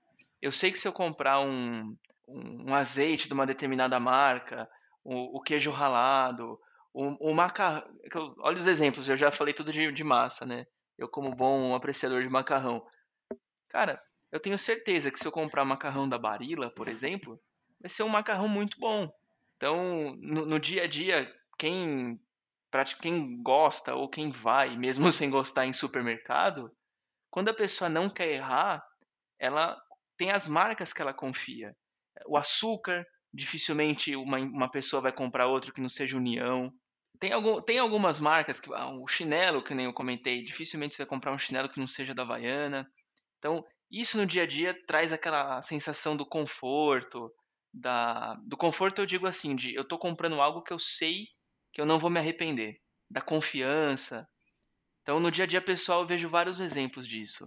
Eu 0.40 0.52
sei 0.52 0.70
que 0.70 0.78
se 0.78 0.86
eu 0.86 0.92
comprar 0.92 1.40
um, 1.40 1.96
um, 2.28 2.70
um 2.70 2.74
azeite 2.74 3.26
de 3.26 3.34
uma 3.34 3.46
determinada 3.46 3.98
marca, 3.98 4.68
o, 5.02 5.38
o 5.38 5.40
queijo 5.40 5.70
ralado, 5.70 6.60
o, 6.92 7.30
o 7.30 7.34
macarrão. 7.34 7.84
Olha 8.38 8.56
os 8.56 8.66
exemplos, 8.66 9.08
eu 9.08 9.16
já 9.16 9.32
falei 9.32 9.52
tudo 9.52 9.72
de, 9.72 9.90
de 9.90 10.04
massa, 10.04 10.46
né? 10.46 10.66
Eu, 10.96 11.08
como 11.08 11.34
bom 11.34 11.74
apreciador 11.74 12.22
de 12.22 12.28
macarrão. 12.28 12.86
Cara, 13.68 14.00
eu 14.30 14.38
tenho 14.38 14.58
certeza 14.58 15.10
que 15.10 15.18
se 15.18 15.26
eu 15.26 15.32
comprar 15.32 15.64
macarrão 15.64 16.08
da 16.08 16.18
Barilla, 16.18 16.70
por 16.70 16.86
exemplo, 16.86 17.40
vai 17.80 17.88
ser 17.88 18.04
um 18.04 18.08
macarrão 18.08 18.46
muito 18.46 18.78
bom. 18.78 19.12
Então, 19.56 20.14
no, 20.20 20.46
no 20.46 20.60
dia 20.60 20.84
a 20.84 20.86
dia, 20.86 21.32
quem, 21.58 22.20
quem 23.00 23.40
gosta 23.42 23.94
ou 23.94 24.08
quem 24.08 24.30
vai, 24.30 24.76
mesmo 24.78 25.12
sem 25.12 25.30
gostar 25.30 25.66
em 25.66 25.72
supermercado, 25.72 26.74
quando 27.30 27.50
a 27.50 27.54
pessoa 27.54 27.88
não 27.88 28.10
quer 28.10 28.28
errar, 28.28 28.84
ela 29.38 29.80
tem 30.16 30.30
as 30.30 30.48
marcas 30.48 30.92
que 30.92 31.02
ela 31.02 31.12
confia. 31.12 31.76
O 32.26 32.36
açúcar, 32.36 33.04
dificilmente 33.32 34.14
uma, 34.16 34.38
uma 34.38 34.70
pessoa 34.70 35.02
vai 35.02 35.12
comprar 35.12 35.46
outro 35.46 35.72
que 35.72 35.80
não 35.80 35.88
seja 35.88 36.16
União. 36.16 36.68
Tem, 37.18 37.32
algum, 37.32 37.60
tem 37.60 37.78
algumas 37.78 38.18
marcas, 38.18 38.60
que 38.60 38.72
ah, 38.72 38.90
o 38.90 39.06
chinelo, 39.06 39.62
que 39.62 39.74
nem 39.74 39.86
eu 39.86 39.92
comentei, 39.92 40.42
dificilmente 40.42 40.94
você 40.94 41.02
vai 41.02 41.08
comprar 41.08 41.32
um 41.32 41.38
chinelo 41.38 41.68
que 41.68 41.80
não 41.80 41.86
seja 41.86 42.14
da 42.14 42.22
Havaiana. 42.22 42.88
Então, 43.38 43.64
isso 43.90 44.16
no 44.16 44.26
dia 44.26 44.44
a 44.44 44.46
dia 44.46 44.74
traz 44.86 45.12
aquela 45.12 45.60
sensação 45.62 46.16
do 46.16 46.26
conforto, 46.26 47.32
da, 47.72 48.34
do 48.44 48.56
conforto 48.56 49.00
eu 49.00 49.06
digo 49.06 49.26
assim, 49.26 49.56
de 49.56 49.74
eu 49.74 49.82
estou 49.82 49.98
comprando 49.98 50.40
algo 50.40 50.62
que 50.62 50.72
eu 50.72 50.78
sei 50.78 51.26
que 51.74 51.80
eu 51.80 51.86
não 51.86 51.98
vou 51.98 52.08
me 52.08 52.20
arrepender, 52.20 52.76
da 53.10 53.20
confiança. 53.20 54.26
Então, 55.02 55.18
no 55.18 55.30
dia 55.30 55.44
a 55.44 55.46
dia 55.46 55.60
pessoal, 55.60 56.02
eu 56.02 56.06
vejo 56.06 56.28
vários 56.28 56.60
exemplos 56.60 57.06
disso. 57.06 57.46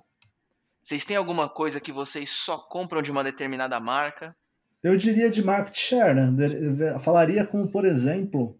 Vocês 0.83 1.05
têm 1.05 1.15
alguma 1.15 1.49
coisa 1.49 1.79
que 1.79 1.93
vocês 1.93 2.29
só 2.29 2.57
compram 2.57 3.01
de 3.01 3.09
uma 3.09 3.23
determinada 3.23 3.79
marca? 3.79 4.35
Eu 4.83 4.97
diria 4.97 5.29
de 5.29 5.43
market 5.43 5.75
share, 5.75 6.13
né? 6.13 6.99
falaria 6.99 7.45
como, 7.45 7.71
por 7.71 7.85
exemplo, 7.85 8.59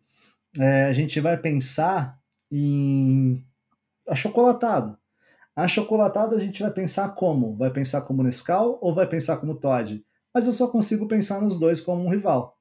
é, 0.57 0.85
a 0.85 0.93
gente 0.93 1.19
vai 1.19 1.37
pensar 1.37 2.17
em 2.49 3.45
achocolatado. 4.07 4.97
Achocolatado 5.55 6.35
a 6.35 6.39
gente 6.39 6.61
vai 6.61 6.71
pensar 6.71 7.09
como? 7.09 7.55
Vai 7.57 7.71
pensar 7.71 8.01
como 8.01 8.23
Nescau 8.23 8.79
ou 8.81 8.95
vai 8.95 9.07
pensar 9.07 9.37
como 9.37 9.59
Todd? 9.59 10.03
Mas 10.33 10.45
eu 10.45 10.53
só 10.53 10.67
consigo 10.67 11.07
pensar 11.07 11.41
nos 11.41 11.59
dois 11.59 11.81
como 11.81 12.05
um 12.05 12.09
rival. 12.09 12.57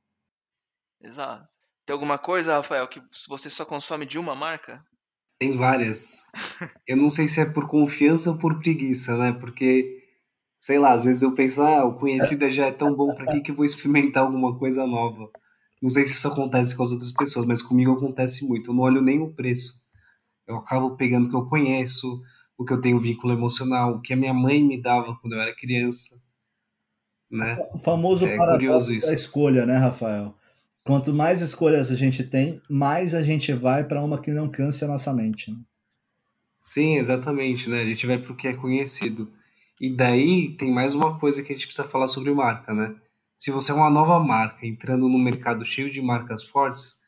Exato. 1.01 1.56
Tem 1.87 1.95
alguma 1.95 2.19
coisa, 2.19 2.57
Rafael, 2.57 2.89
que 2.89 3.01
você 3.29 3.49
só 3.49 3.65
consome 3.65 4.05
de 4.05 4.19
uma 4.19 4.35
marca? 4.35 4.85
Tem 5.39 5.57
várias. 5.57 6.21
eu 6.85 6.97
não 6.97 7.09
sei 7.09 7.29
se 7.29 7.41
é 7.41 7.45
por 7.45 7.69
confiança 7.69 8.33
ou 8.33 8.39
por 8.39 8.59
preguiça, 8.59 9.17
né? 9.17 9.33
Porque, 9.33 10.03
sei 10.59 10.81
lá, 10.81 10.95
às 10.95 11.05
vezes 11.05 11.23
eu 11.23 11.37
penso, 11.37 11.63
ah, 11.63 11.85
o 11.85 11.95
conhecido 11.95 12.51
já 12.51 12.67
é 12.67 12.73
tão 12.73 12.93
bom, 12.93 13.15
para 13.15 13.33
que, 13.33 13.41
que 13.41 13.51
eu 13.53 13.55
vou 13.55 13.65
experimentar 13.65 14.25
alguma 14.25 14.59
coisa 14.59 14.85
nova? 14.85 15.31
Não 15.81 15.89
sei 15.89 16.05
se 16.05 16.15
isso 16.15 16.27
acontece 16.27 16.77
com 16.77 16.83
as 16.83 16.91
outras 16.91 17.13
pessoas, 17.13 17.47
mas 17.47 17.63
comigo 17.63 17.93
acontece 17.93 18.45
muito. 18.49 18.71
Eu 18.71 18.75
não 18.75 18.83
olho 18.83 19.01
nem 19.01 19.23
o 19.23 19.33
preço. 19.33 19.85
Eu 20.45 20.57
acabo 20.57 20.97
pegando 20.97 21.27
o 21.27 21.31
que 21.31 21.37
eu 21.37 21.47
conheço, 21.47 22.21
o 22.59 22.65
que 22.65 22.73
eu 22.73 22.81
tenho 22.81 23.01
vínculo 23.01 23.33
emocional, 23.33 23.93
o 23.93 24.01
que 24.01 24.13
a 24.13 24.17
minha 24.17 24.35
mãe 24.35 24.61
me 24.61 24.81
dava 24.81 25.17
quando 25.21 25.35
eu 25.35 25.41
era 25.41 25.55
criança. 25.55 26.21
Né? 27.31 27.57
O 27.73 27.79
famoso 27.79 28.27
é 28.27 28.37
paradoxo 28.37 28.89
da 28.89 29.15
escolha, 29.15 29.65
né, 29.67 29.77
Rafael? 29.77 30.35
Quanto 30.87 31.13
mais 31.13 31.41
escolhas 31.41 31.91
a 31.91 31.97
gente 31.97 32.23
tem, 32.23 32.63
mais 32.71 33.13
a 33.13 33.21
gente 33.21 33.53
vai 33.53 33.83
para 33.83 34.01
uma 34.01 34.23
que 34.23 34.31
não 34.31 34.49
canse 34.49 34.85
a 34.85 34.89
nossa 34.89 35.13
mente. 35.13 35.51
Né? 35.51 35.59
Sim, 36.61 36.97
exatamente, 36.97 37.69
né? 37.69 37.83
A 37.83 37.85
gente 37.85 38.07
vai 38.07 38.19
para 38.19 38.31
o 38.31 38.37
que 38.37 38.47
é 38.47 38.55
conhecido. 38.55 39.33
E 39.81 39.91
daí 39.91 40.57
tem 40.57 40.73
mais 40.73 40.95
uma 40.95 41.19
coisa 41.19 41.43
que 41.43 41.53
a 41.53 41.57
gente 41.57 41.67
precisa 41.67 41.89
falar 41.89 42.07
sobre 42.07 42.33
marca, 42.33 42.73
né? 42.73 42.95
Se 43.37 43.51
você 43.51 43.73
é 43.73 43.75
uma 43.75 43.91
nova 43.91 44.21
marca 44.21 44.65
entrando 44.65 45.09
no 45.09 45.19
mercado 45.19 45.65
cheio 45.65 45.91
de 45.91 46.01
marcas 46.01 46.45
fortes, 46.45 47.01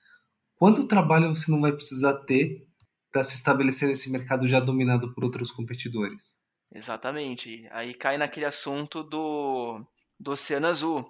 quanto 0.56 0.88
trabalho 0.88 1.28
você 1.28 1.48
não 1.48 1.60
vai 1.60 1.70
precisar 1.70 2.14
ter 2.24 2.66
para 3.12 3.22
se 3.22 3.36
estabelecer 3.36 3.88
nesse 3.88 4.10
mercado 4.10 4.48
já 4.48 4.58
dominado 4.58 5.14
por 5.14 5.22
outros 5.22 5.52
competidores? 5.52 6.36
Exatamente. 6.74 7.64
Aí 7.70 7.94
cai 7.94 8.18
naquele 8.18 8.46
assunto 8.46 9.04
do, 9.04 9.80
do 10.18 10.32
Oceano 10.32 10.66
Azul. 10.66 11.08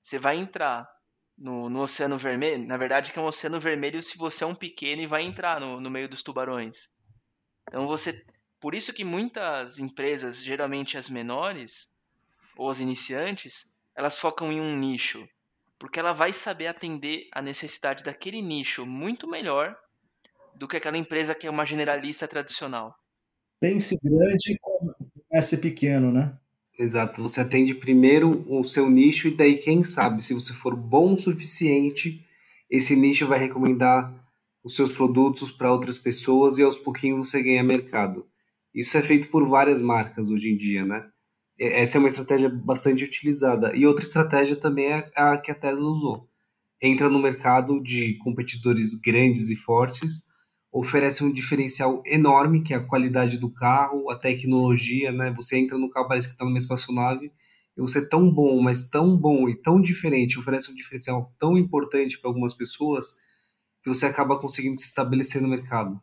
Você 0.00 0.18
vai 0.18 0.38
entrar 0.38 0.93
no, 1.36 1.68
no 1.68 1.82
Oceano 1.82 2.16
Vermelho, 2.16 2.66
na 2.66 2.76
verdade 2.76 3.12
que 3.12 3.18
é 3.18 3.22
um 3.22 3.26
Oceano 3.26 3.60
Vermelho 3.60 4.00
se 4.00 4.16
você 4.16 4.44
é 4.44 4.46
um 4.46 4.54
pequeno 4.54 5.02
e 5.02 5.06
vai 5.06 5.22
entrar 5.22 5.60
no, 5.60 5.80
no 5.80 5.90
meio 5.90 6.08
dos 6.08 6.22
tubarões. 6.22 6.88
Então 7.68 7.86
você, 7.86 8.24
por 8.60 8.74
isso 8.74 8.92
que 8.92 9.04
muitas 9.04 9.78
empresas, 9.78 10.42
geralmente 10.42 10.96
as 10.96 11.08
menores 11.08 11.88
ou 12.56 12.70
as 12.70 12.80
iniciantes, 12.80 13.74
elas 13.96 14.18
focam 14.18 14.52
em 14.52 14.60
um 14.60 14.76
nicho, 14.76 15.26
porque 15.78 15.98
ela 15.98 16.12
vai 16.12 16.32
saber 16.32 16.68
atender 16.68 17.28
a 17.32 17.42
necessidade 17.42 18.04
daquele 18.04 18.40
nicho 18.40 18.86
muito 18.86 19.28
melhor 19.28 19.76
do 20.54 20.68
que 20.68 20.76
aquela 20.76 20.96
empresa 20.96 21.34
que 21.34 21.46
é 21.46 21.50
uma 21.50 21.66
generalista 21.66 22.28
tradicional. 22.28 22.94
Pense 23.60 23.98
grande 24.02 24.52
e 24.52 24.58
comece 24.58 25.56
pequeno, 25.58 26.12
né? 26.12 26.38
Exato, 26.76 27.22
você 27.22 27.40
atende 27.40 27.74
primeiro 27.74 28.44
o 28.48 28.64
seu 28.64 28.90
nicho 28.90 29.28
e 29.28 29.36
daí 29.36 29.58
quem 29.58 29.84
sabe, 29.84 30.22
se 30.22 30.34
você 30.34 30.52
for 30.52 30.74
bom 30.74 31.14
o 31.14 31.18
suficiente, 31.18 32.24
esse 32.68 32.96
nicho 32.96 33.26
vai 33.26 33.38
recomendar 33.38 34.12
os 34.62 34.74
seus 34.74 34.90
produtos 34.90 35.52
para 35.52 35.70
outras 35.70 35.98
pessoas 35.98 36.58
e 36.58 36.62
aos 36.62 36.76
pouquinhos 36.76 37.28
você 37.28 37.42
ganha 37.42 37.62
mercado. 37.62 38.26
Isso 38.74 38.96
é 38.98 39.02
feito 39.02 39.28
por 39.28 39.46
várias 39.48 39.80
marcas 39.80 40.30
hoje 40.30 40.50
em 40.50 40.56
dia, 40.56 40.84
né? 40.84 41.06
Essa 41.56 41.98
é 41.98 42.00
uma 42.00 42.08
estratégia 42.08 42.48
bastante 42.48 43.04
utilizada. 43.04 43.76
E 43.76 43.86
outra 43.86 44.04
estratégia 44.04 44.56
também 44.56 44.86
é 44.86 45.12
a 45.14 45.38
que 45.38 45.52
a 45.52 45.54
Tesla 45.54 45.88
usou. 45.88 46.28
Entra 46.82 47.08
no 47.08 47.22
mercado 47.22 47.80
de 47.80 48.18
competidores 48.18 49.00
grandes 49.00 49.48
e 49.50 49.54
fortes, 49.54 50.24
oferece 50.76 51.22
um 51.22 51.32
diferencial 51.32 52.02
enorme, 52.04 52.60
que 52.60 52.74
é 52.74 52.76
a 52.76 52.84
qualidade 52.84 53.38
do 53.38 53.48
carro, 53.48 54.10
a 54.10 54.18
tecnologia, 54.18 55.12
né? 55.12 55.32
Você 55.36 55.56
entra 55.56 55.78
no 55.78 55.88
carro, 55.88 56.08
parece 56.08 56.26
que 56.26 56.32
está 56.32 56.44
numa 56.44 56.58
espaçonave, 56.58 57.32
e 57.76 57.80
você 57.80 58.00
é 58.00 58.08
tão 58.08 58.28
bom, 58.28 58.60
mas 58.60 58.90
tão 58.90 59.16
bom 59.16 59.48
e 59.48 59.54
tão 59.54 59.80
diferente, 59.80 60.36
oferece 60.36 60.72
um 60.72 60.74
diferencial 60.74 61.32
tão 61.38 61.56
importante 61.56 62.18
para 62.18 62.28
algumas 62.28 62.52
pessoas, 62.54 63.14
que 63.84 63.88
você 63.88 64.06
acaba 64.06 64.36
conseguindo 64.40 64.76
se 64.76 64.86
estabelecer 64.86 65.40
no 65.40 65.46
mercado, 65.46 66.00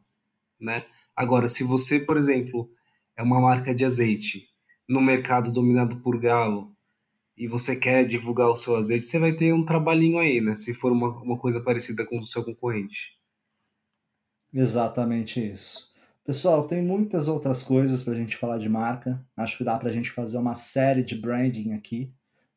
né? 0.57 0.85
Agora, 1.13 1.49
se 1.49 1.65
você, 1.65 1.99
por 1.99 2.15
exemplo, 2.15 2.69
é 3.17 3.21
uma 3.21 3.41
marca 3.41 3.75
de 3.75 3.83
azeite, 3.83 4.47
no 4.87 5.01
mercado 5.01 5.51
dominado 5.51 5.97
por 5.97 6.17
galo, 6.17 6.71
e 7.35 7.45
você 7.45 7.75
quer 7.75 8.05
divulgar 8.05 8.49
o 8.49 8.55
seu 8.55 8.77
azeite, 8.77 9.05
você 9.05 9.19
vai 9.19 9.33
ter 9.33 9.53
um 9.53 9.65
trabalhinho 9.65 10.17
aí, 10.17 10.39
né? 10.39 10.55
Se 10.55 10.73
for 10.73 10.93
uma, 10.93 11.09
uma 11.21 11.37
coisa 11.37 11.59
parecida 11.59 12.05
com 12.05 12.19
o 12.19 12.25
seu 12.25 12.41
concorrente. 12.45 13.20
Exatamente 14.53 15.45
isso. 15.45 15.89
Pessoal, 16.25 16.67
tem 16.67 16.81
muitas 16.83 17.27
outras 17.27 17.63
coisas 17.63 18.03
para 18.03 18.13
a 18.13 18.15
gente 18.15 18.35
falar 18.37 18.57
de 18.57 18.69
marca. 18.69 19.25
Acho 19.35 19.57
que 19.57 19.63
dá 19.63 19.77
para 19.77 19.89
a 19.89 19.91
gente 19.91 20.11
fazer 20.11 20.37
uma 20.37 20.53
série 20.53 21.03
de 21.03 21.15
branding 21.15 21.73
aqui 21.73 22.13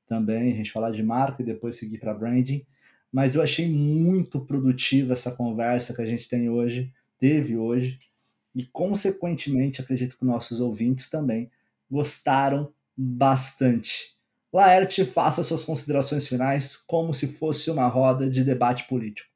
também, 0.07 0.53
a 0.53 0.57
gente 0.57 0.73
falar 0.73 0.91
de 0.91 1.03
marca 1.03 1.43
e 1.43 1.47
depois 1.47 1.77
seguir 1.77 1.99
para 1.99 2.13
branding. 2.13 2.67
Mas 3.13 3.35
eu 3.35 3.43
achei 3.43 3.69
muito 3.69 4.41
produtiva 4.41 5.13
essa 5.13 5.31
conversa 5.31 5.95
que 5.95 6.03
a 6.03 6.07
gente 6.07 6.29
tem 6.29 6.51
hoje, 6.51 6.93
teve 7.19 7.57
hoje, 7.57 8.01
e 8.55 8.67
consequentemente 8.67 9.81
acredito 9.81 10.19
que 10.19 10.25
nossos 10.25 10.61
ouvintes 10.61 11.09
também 11.09 11.51
gostaram 11.91 12.73
bastante. 12.97 14.15
Laerte, 14.53 15.05
faça 15.05 15.43
suas 15.43 15.65
considerações 15.65 16.27
finais 16.27 16.77
como 16.77 17.15
se 17.15 17.27
fosse 17.29 17.71
uma 17.71 17.89
roda 17.89 18.29
de 18.29 18.45
debate 18.45 18.87
político. 18.89 19.31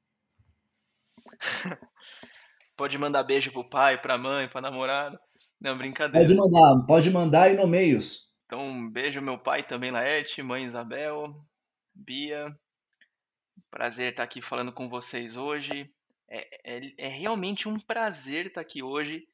Pode 2.79 2.97
mandar 2.97 3.25
beijo 3.25 3.51
pro 3.51 3.69
pai, 3.69 4.01
pra 4.01 4.17
mãe, 4.17 4.49
pra 4.49 4.61
namorada. 4.61 5.21
Não, 5.61 5.77
brincadeira. 5.77 6.25
Pode 6.25 6.39
mandar, 6.39 6.87
pode 6.87 7.11
mandar 7.11 7.51
e 7.51 7.57
no 7.57 7.67
meios. 7.67 8.29
Então, 8.47 8.61
um 8.61 8.89
beijo 8.89 9.21
meu 9.21 9.37
pai 9.37 9.65
também, 9.65 9.91
Laerte, 9.91 10.41
mãe 10.45 10.65
Isabel, 10.65 11.35
Bia. 11.93 12.57
Prazer 13.69 14.13
estar 14.13 14.23
aqui 14.23 14.41
falando 14.41 14.73
com 14.73 14.89
vocês 14.89 15.37
hoje. 15.37 15.93
É, 16.31 16.77
é, 16.77 16.93
é 16.99 17.09
realmente 17.09 17.69
um 17.69 17.81
prazer 17.81 18.47
estar 18.47 18.61
aqui 18.61 18.81
hoje 18.81 19.27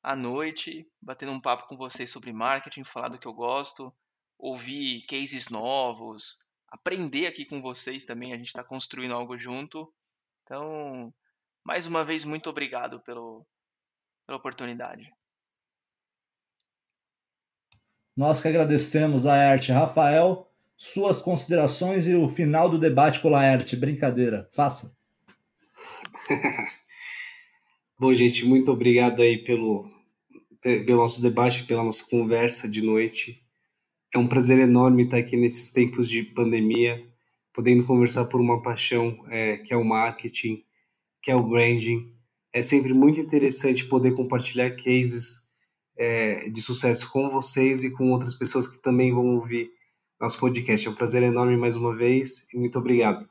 à 0.00 0.14
noite, 0.14 0.86
batendo 1.02 1.32
um 1.32 1.40
papo 1.40 1.66
com 1.66 1.76
vocês 1.76 2.08
sobre 2.08 2.32
marketing, 2.32 2.84
falar 2.84 3.08
do 3.08 3.18
que 3.18 3.26
eu 3.26 3.34
gosto, 3.34 3.92
ouvir 4.38 5.04
cases 5.06 5.48
novos, 5.48 6.38
aprender 6.68 7.26
aqui 7.26 7.44
com 7.44 7.60
vocês 7.60 8.04
também. 8.04 8.32
A 8.32 8.36
gente 8.36 8.46
está 8.46 8.62
construindo 8.62 9.12
algo 9.12 9.36
junto. 9.36 9.92
Então, 10.44 11.12
mais 11.64 11.86
uma 11.86 12.04
vez, 12.04 12.24
muito 12.24 12.50
obrigado 12.50 13.00
pelo, 13.00 13.46
pela 14.26 14.38
oportunidade. 14.38 15.12
Nós 18.16 18.42
que 18.42 18.48
agradecemos, 18.48 19.24
Laerte. 19.24 19.72
Rafael, 19.72 20.50
suas 20.76 21.20
considerações 21.20 22.06
e 22.06 22.14
o 22.14 22.28
final 22.28 22.68
do 22.68 22.78
debate 22.78 23.20
com 23.20 23.28
o 23.28 23.30
Laerte. 23.30 23.76
Brincadeira, 23.76 24.50
faça. 24.52 24.94
Bom, 27.98 28.12
gente, 28.12 28.44
muito 28.44 28.70
obrigado 28.70 29.22
aí 29.22 29.38
pelo, 29.38 29.88
pelo 30.60 30.96
nosso 30.98 31.22
debate, 31.22 31.64
pela 31.64 31.84
nossa 31.84 32.04
conversa 32.08 32.68
de 32.68 32.82
noite. 32.82 33.42
É 34.14 34.18
um 34.18 34.28
prazer 34.28 34.58
enorme 34.58 35.04
estar 35.04 35.16
aqui 35.16 35.36
nesses 35.36 35.72
tempos 35.72 36.06
de 36.06 36.22
pandemia, 36.22 37.02
podendo 37.54 37.86
conversar 37.86 38.26
por 38.26 38.40
uma 38.40 38.60
paixão 38.60 39.24
é, 39.30 39.56
que 39.56 39.72
é 39.72 39.76
o 39.76 39.84
marketing, 39.84 40.62
que 41.22 41.30
é 41.30 41.36
o 41.36 41.42
branding. 41.42 42.12
É 42.52 42.60
sempre 42.60 42.92
muito 42.92 43.20
interessante 43.20 43.84
poder 43.84 44.14
compartilhar 44.14 44.70
cases 44.76 45.52
é, 45.96 46.50
de 46.50 46.60
sucesso 46.60 47.10
com 47.10 47.30
vocês 47.30 47.84
e 47.84 47.92
com 47.92 48.10
outras 48.10 48.34
pessoas 48.34 48.66
que 48.66 48.82
também 48.82 49.14
vão 49.14 49.36
ouvir 49.36 49.70
nosso 50.20 50.38
podcast. 50.38 50.86
É 50.86 50.90
um 50.90 50.94
prazer 50.94 51.22
enorme 51.22 51.56
mais 51.56 51.76
uma 51.76 51.94
vez 51.94 52.52
e 52.52 52.58
muito 52.58 52.78
obrigado. 52.78 53.28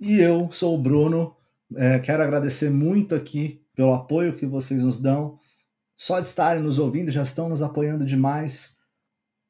E 0.00 0.20
eu 0.20 0.50
sou 0.50 0.76
o 0.76 0.82
Bruno, 0.82 1.36
é, 1.76 1.98
quero 1.98 2.22
agradecer 2.22 2.70
muito 2.70 3.14
aqui 3.14 3.64
pelo 3.74 3.92
apoio 3.92 4.34
que 4.34 4.46
vocês 4.46 4.82
nos 4.82 5.00
dão. 5.00 5.38
Só 5.96 6.20
de 6.20 6.26
estarem 6.26 6.62
nos 6.62 6.78
ouvindo, 6.78 7.10
já 7.10 7.24
estão 7.24 7.48
nos 7.48 7.62
apoiando 7.62 8.04
demais. 8.04 8.76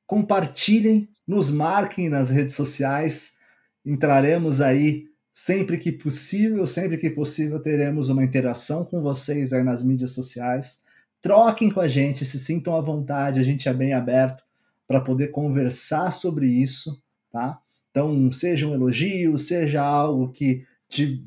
Compartilhem, 0.07 1.09
nos 1.27 1.51
marquem 1.51 2.09
nas 2.09 2.31
redes 2.31 2.55
sociais. 2.55 3.37
Entraremos 3.85 4.63
aí 4.63 5.08
sempre 5.41 5.79
que 5.79 5.93
possível, 5.93 6.67
sempre 6.67 6.99
que 6.99 7.09
possível 7.09 7.63
teremos 7.63 8.09
uma 8.09 8.25
interação 8.25 8.85
com 8.85 9.01
vocês 9.01 9.53
aí 9.53 9.63
nas 9.63 9.85
mídias 9.85 10.11
sociais 10.11 10.83
troquem 11.21 11.71
com 11.71 11.81
a 11.81 11.87
gente, 11.87 12.25
se 12.25 12.39
sintam 12.41 12.75
à 12.75 12.81
vontade, 12.81 13.39
a 13.39 13.43
gente 13.45 13.69
é 13.69 13.73
bem 13.73 13.93
aberto 13.93 14.43
para 14.87 15.01
poder 15.01 15.29
conversar 15.29 16.11
sobre 16.11 16.47
isso, 16.47 17.01
tá? 17.31 17.61
Então, 17.91 18.33
seja 18.33 18.67
um 18.67 18.75
elogio, 18.75 19.39
seja 19.39 19.83
algo 19.83 20.33
que 20.33 20.67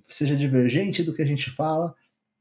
seja 0.10 0.36
divergente 0.36 1.04
do 1.04 1.14
que 1.14 1.22
a 1.22 1.26
gente 1.26 1.50
fala, 1.50 1.96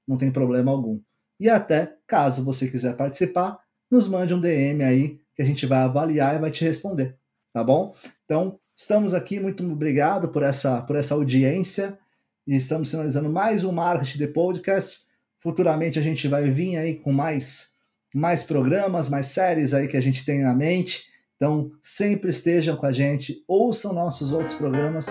não 0.07 0.17
tem 0.17 0.31
problema 0.31 0.73
algum. 0.73 1.01
E 1.39 1.49
até, 1.49 1.97
caso 2.07 2.45
você 2.45 2.69
quiser 2.69 2.97
participar, 2.97 3.59
nos 3.91 4.09
mande 4.09 4.35
um 4.35 4.41
DM 4.41 4.83
aí 4.83 5.21
que 5.37 5.43
a 5.43 5.45
gente 5.45 5.67
vai 5.67 5.79
avaliar 5.79 6.35
e 6.35 6.41
vai 6.41 6.51
te 6.51 6.65
responder, 6.65 7.17
tá 7.53 7.63
bom? 7.63 7.95
Então, 8.25 8.60
estamos 8.81 9.13
aqui, 9.13 9.39
muito 9.39 9.63
obrigado 9.71 10.31
por 10.31 10.43
essa, 10.43 10.81
por 10.81 10.97
essa 10.97 11.13
audiência 11.13 11.99
e 12.47 12.57
estamos 12.57 12.91
finalizando 12.91 13.29
mais 13.29 13.63
um 13.63 13.73
Marketing 13.73 14.17
de 14.17 14.27
Podcast. 14.27 15.03
Futuramente 15.39 15.99
a 15.99 16.03
gente 16.03 16.27
vai 16.27 16.51
vir 16.51 16.79
aí 16.79 16.95
com 16.97 17.13
mais, 17.13 17.75
mais 18.15 18.43
programas, 18.43 19.11
mais 19.11 19.27
séries 19.27 19.75
aí 19.75 19.87
que 19.87 19.99
a 19.99 20.01
gente 20.01 20.25
tem 20.25 20.41
na 20.41 20.55
mente. 20.55 21.05
Então, 21.37 21.71
sempre 21.83 22.31
estejam 22.31 22.75
com 22.75 22.87
a 22.87 22.93
gente, 22.93 23.45
ouçam 23.47 23.93
nossos 23.93 24.33
outros 24.33 24.55
programas. 24.55 25.07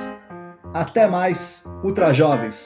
Até 0.73 1.05
mais, 1.07 1.63
Ultra 1.83 2.11
Jovens! 2.11 2.65